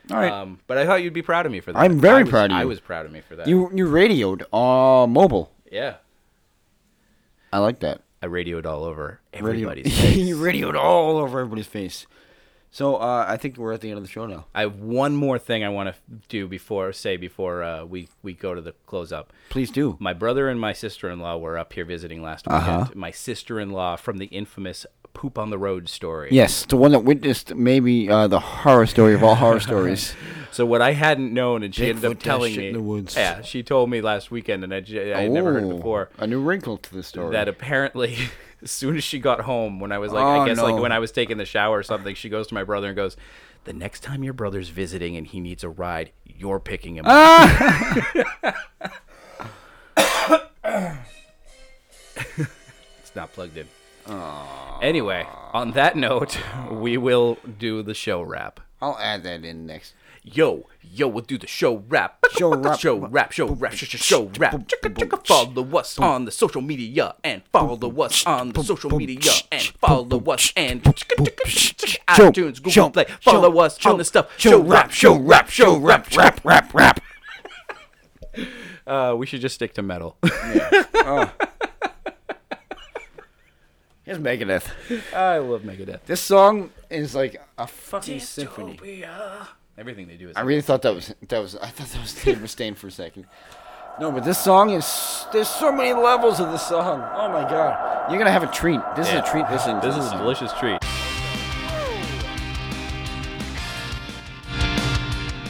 All 0.09 0.17
right. 0.17 0.31
Um, 0.31 0.59
but 0.67 0.77
I 0.77 0.85
thought 0.85 1.03
you'd 1.03 1.13
be 1.13 1.21
proud 1.21 1.45
of 1.45 1.51
me 1.51 1.59
for 1.59 1.73
that. 1.73 1.79
I'm 1.79 1.99
very 1.99 2.23
was- 2.23 2.29
proud 2.31 2.45
of 2.51 2.55
you. 2.55 2.61
I 2.61 2.65
was 2.65 2.79
proud 2.79 3.05
of 3.05 3.11
me 3.11 3.21
for 3.21 3.35
that. 3.35 3.47
You 3.47 3.69
you 3.73 3.87
radioed 3.87 4.43
uh 4.53 5.05
mobile. 5.05 5.51
Yeah. 5.71 5.97
I 7.53 7.59
like 7.59 7.79
that. 7.79 8.01
I 8.21 8.25
radioed 8.25 8.65
all 8.65 8.83
over 8.83 9.19
Radio- 9.33 9.49
everybody's 9.69 9.99
face. 10.01 10.15
you 10.17 10.37
radioed 10.41 10.75
all 10.75 11.17
over 11.17 11.39
everybody's 11.39 11.67
face. 11.67 12.07
So 12.69 12.97
uh, 12.97 13.25
I 13.27 13.37
think 13.37 13.57
we're 13.57 13.73
at 13.73 13.81
the 13.81 13.89
end 13.89 13.97
of 13.97 14.03
the 14.03 14.09
show 14.09 14.25
now. 14.27 14.45
I 14.53 14.61
have 14.61 14.75
one 14.75 15.15
more 15.15 15.39
thing 15.39 15.63
I 15.63 15.69
want 15.69 15.89
to 15.89 15.95
do 16.29 16.47
before 16.47 16.91
say 16.93 17.17
before 17.17 17.63
uh, 17.63 17.85
we 17.85 18.09
we 18.21 18.33
go 18.33 18.53
to 18.53 18.61
the 18.61 18.73
close 18.85 19.11
up. 19.11 19.33
Please 19.49 19.71
do. 19.71 19.95
My 19.99 20.13
brother 20.13 20.47
and 20.49 20.59
my 20.59 20.73
sister 20.73 21.09
in 21.09 21.19
law 21.19 21.37
were 21.37 21.57
up 21.57 21.73
here 21.73 21.85
visiting 21.85 22.21
last 22.21 22.47
Uh-huh. 22.47 22.79
weekend. 22.81 22.95
My 22.95 23.11
sister 23.11 23.59
in 23.59 23.71
law 23.71 23.95
from 23.95 24.17
the 24.17 24.25
infamous 24.27 24.85
poop 25.17 25.37
on 25.37 25.49
the 25.49 25.57
road 25.57 25.89
story. 25.89 26.29
Yes, 26.31 26.65
the 26.65 26.77
one 26.77 26.91
that 26.91 26.99
witnessed 26.99 27.55
maybe 27.55 28.09
uh, 28.09 28.27
the 28.27 28.39
horror 28.39 28.85
story 28.85 29.13
of 29.15 29.23
all 29.23 29.35
horror 29.35 29.59
stories. 29.69 30.13
So 30.51 30.65
what 30.65 30.81
I 30.81 30.93
hadn't 30.93 31.33
known, 31.33 31.63
and 31.63 31.73
she 31.75 31.83
Bigfoot 31.83 31.89
ended 31.89 32.05
up 32.05 32.13
does 32.19 32.23
telling 32.23 32.53
shit 32.53 32.59
me, 32.61 32.67
in 32.69 32.73
the 32.73 32.81
woods. 32.81 33.15
yeah, 33.15 33.41
she 33.41 33.63
told 33.63 33.89
me 33.89 33.99
last 34.01 34.31
weekend, 34.31 34.63
and 34.63 34.73
I, 34.73 34.79
j- 34.79 35.13
I 35.13 35.21
had 35.23 35.31
never 35.31 35.53
heard 35.53 35.63
it 35.63 35.67
Oh, 35.67 35.75
before. 35.77 36.09
A 36.19 36.25
new 36.27 36.39
wrinkle 36.41 36.77
to 36.77 36.93
the 36.93 37.03
story. 37.03 37.31
That 37.33 37.47
apparently, 37.47 38.15
as 38.61 38.71
soon 38.71 38.95
as 38.95 39.03
she 39.03 39.19
got 39.19 39.41
home, 39.41 39.79
when 39.79 39.91
I 39.91 39.97
was 39.97 40.11
like, 40.11 40.23
Oh, 40.23 40.41
I 40.41 40.47
guess 40.47 40.59
like 40.59 40.79
when 40.81 40.91
I 40.91 40.99
was 40.99 41.11
taking 41.11 41.37
the 41.37 41.45
shower 41.45 41.77
or 41.79 41.83
something, 41.83 42.15
she 42.15 42.29
goes 42.29 42.47
to 42.47 42.53
my 42.53 42.63
brother 42.63 42.87
and 42.87 42.95
goes, 42.95 43.17
"The 43.65 43.73
next 43.73 44.01
time 44.01 44.23
your 44.23 44.33
brother's 44.33 44.69
visiting 44.69 45.15
and 45.17 45.27
he 45.27 45.39
needs 45.39 45.63
a 45.63 45.69
ride, 45.69 46.11
you're 46.25 46.59
picking 46.59 46.95
him 46.97 47.05
up." 47.07 48.05
it's 52.25 53.15
not 53.15 53.31
plugged 53.33 53.57
in. 53.57 53.67
Anyway, 54.81 55.25
on 55.53 55.71
that 55.71 55.95
note, 55.95 56.37
we 56.71 56.97
will 56.97 57.37
do 57.59 57.81
the 57.83 57.93
show 57.93 58.21
wrap. 58.21 58.59
I'll 58.81 58.97
add 58.99 59.23
that 59.23 59.43
in 59.43 59.65
next. 59.65 59.93
Yo, 60.23 60.67
yo, 60.83 61.07
we'll 61.07 61.23
do 61.23 61.37
the 61.37 61.47
show 61.47 61.77
rap. 61.87 62.23
Show 62.37 62.53
rap. 62.55 62.79
Show 62.79 62.97
rap, 62.97 63.31
show 63.31 63.47
rap, 63.47 63.73
sh- 63.73 63.85
sh- 63.85 63.97
show 64.03 64.25
rap. 64.37 64.53
Chicka, 64.67 64.93
chicka, 64.93 65.25
Follow 65.25 65.77
us 65.79 65.97
on 65.97 66.25
the 66.25 66.31
social 66.31 66.61
media 66.61 67.15
and 67.23 67.41
follow 67.51 67.89
us 68.03 68.25
on 68.25 68.51
the 68.51 68.61
social 68.63 68.89
media 68.97 69.31
and 69.51 69.63
follow 69.79 70.19
us 70.31 70.51
and 70.57 70.83
iTunes, 70.83 72.61
Google 72.61 72.89
Play. 72.91 73.05
Follow 73.21 73.57
us 73.59 73.83
on 73.85 73.97
the 73.97 74.03
stuff. 74.03 74.29
show 74.37 74.61
rap, 74.61 74.91
show 74.91 75.17
rap, 75.17 75.49
show 75.49 75.77
rap, 75.77 76.07
rap, 76.15 76.43
rap, 76.43 76.73
rap, 76.73 76.73
rap. 76.73 76.99
Uh, 78.85 79.15
we 79.17 79.25
should 79.25 79.41
just 79.41 79.55
stick 79.55 79.73
to 79.73 79.81
metal. 79.81 80.17
Here's 84.07 84.19
Megadeth. 84.19 84.69
I 85.13 85.39
love 85.39 85.63
Megadeth. 85.63 85.99
This 86.05 86.21
song 86.21 86.69
is 86.89 87.13
like 87.13 87.41
a 87.57 87.67
fucking 87.67 88.21
symphony. 88.21 89.03
Everything 89.77 90.07
they 90.07 90.15
do 90.15 90.29
is. 90.29 90.37
I 90.37 90.43
really 90.43 90.61
thought 90.61 90.81
that 90.83 90.95
was 90.95 91.13
that 91.27 91.39
was 91.39 91.57
I 91.57 91.67
thought 91.67 91.89
that 91.89 92.01
was 92.01 92.13
Dave 92.23 92.37
Mustaine 92.37 92.77
for 92.77 92.87
a 92.87 92.91
second. 92.91 93.25
No, 93.99 94.09
but 94.13 94.23
this 94.23 94.39
song 94.41 94.69
is 94.69 95.25
there's 95.33 95.49
so 95.49 95.73
many 95.73 95.91
levels 95.91 96.39
of 96.39 96.53
this 96.53 96.65
song. 96.65 97.01
Oh 97.17 97.27
my 97.27 97.41
god, 97.49 98.09
you're 98.09 98.17
gonna 98.17 98.31
have 98.31 98.43
a 98.43 98.47
treat. 98.47 98.79
This 98.95 99.09
Yeah. 99.09 99.21
is 99.23 99.27
a 99.27 99.29
treat. 99.29 99.45
Listening 99.51 99.81
to 99.81 99.87
This 99.87 99.97
is 99.97 100.09
a 100.13 100.17
delicious 100.17 100.53
treat. 100.53 100.81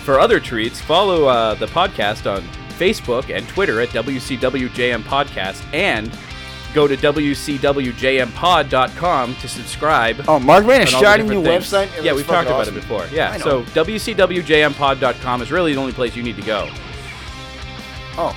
For 0.03 0.19
other 0.19 0.39
treats, 0.39 0.81
follow 0.81 1.25
uh, 1.25 1.53
the 1.53 1.67
podcast 1.67 2.25
on 2.25 2.41
Facebook 2.79 3.29
and 3.35 3.47
Twitter 3.49 3.81
at 3.81 3.89
WCWJM 3.89 5.03
Podcast 5.03 5.61
and 5.75 6.11
go 6.77 6.87
to 6.87 6.95
WCWJMPod.com 6.95 9.35
to 9.37 9.47
subscribe. 9.47 10.23
Oh, 10.27 10.37
Mark 10.39 10.63
ran 10.65 10.81
a 10.81 10.83
on 10.85 10.93
all 10.93 10.99
the 11.01 11.05
shiny 11.07 11.23
new 11.23 11.43
things. 11.43 11.65
website. 11.65 11.97
It 11.97 12.03
Yeah, 12.03 12.13
we've 12.13 12.27
talked 12.27 12.47
fucking 12.49 12.53
about 12.53 12.67
it 12.67 12.75
before. 12.75 13.07
Yeah, 13.11 13.37
so 13.37 13.63
WCWJMPod.com 13.63 15.41
is 15.41 15.51
really 15.51 15.73
the 15.73 15.79
only 15.79 15.93
place 15.93 16.15
you 16.15 16.21
need 16.21 16.35
to 16.35 16.43
go. 16.43 16.69
Oh. 18.19 18.35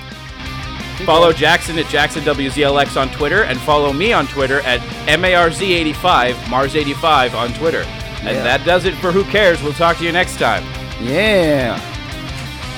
Follow 1.05 1.31
Jackson 1.31 1.77
at 1.77 1.85
JacksonWZLX 1.85 2.99
on 2.99 3.11
Twitter 3.11 3.43
and 3.43 3.59
follow 3.59 3.93
me 3.93 4.11
on 4.11 4.25
Twitter 4.27 4.61
at 4.61 4.79
MARZ85, 5.07 6.33
Mars85 6.45 7.35
on 7.35 7.53
Twitter. 7.53 7.83
And 8.21 8.37
Yeah. 8.37 8.43
that 8.43 8.65
does 8.65 8.85
it 8.85 8.95
for 8.95 9.11
Who 9.11 9.23
Cares. 9.25 9.61
We'll 9.61 9.73
talk 9.73 9.97
to 9.97 10.03
you 10.03 10.11
next 10.11 10.39
time. 10.39 10.63
Yeah. 10.99 11.79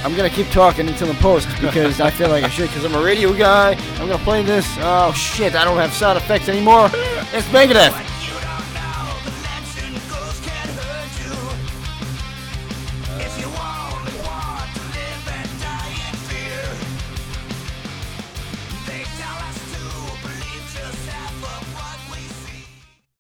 I'm 0.04 0.16
gonna 0.16 0.30
keep 0.30 0.50
talking 0.50 0.88
until 0.88 1.08
the 1.08 1.14
post 1.16 1.48
because 1.62 2.02
I 2.02 2.10
feel 2.10 2.30
like 2.30 2.44
I 2.44 2.50
should 2.50 2.70
because 2.70 2.84
I'm 2.84 2.94
a 2.96 3.04
radio 3.04 3.34
guy. 3.34 3.72
I'm 4.00 4.08
gonna 4.08 4.24
play 4.24 4.44
this. 4.44 4.68
Oh 4.80 5.14
shit! 5.14 5.56
I 5.56 5.64
don't 5.64 5.78
have 5.78 5.94
sound 5.94 6.18
effects 6.18 6.50
anymore. 6.50 6.90
It's 7.34 7.48
Megadeth. 7.48 8.13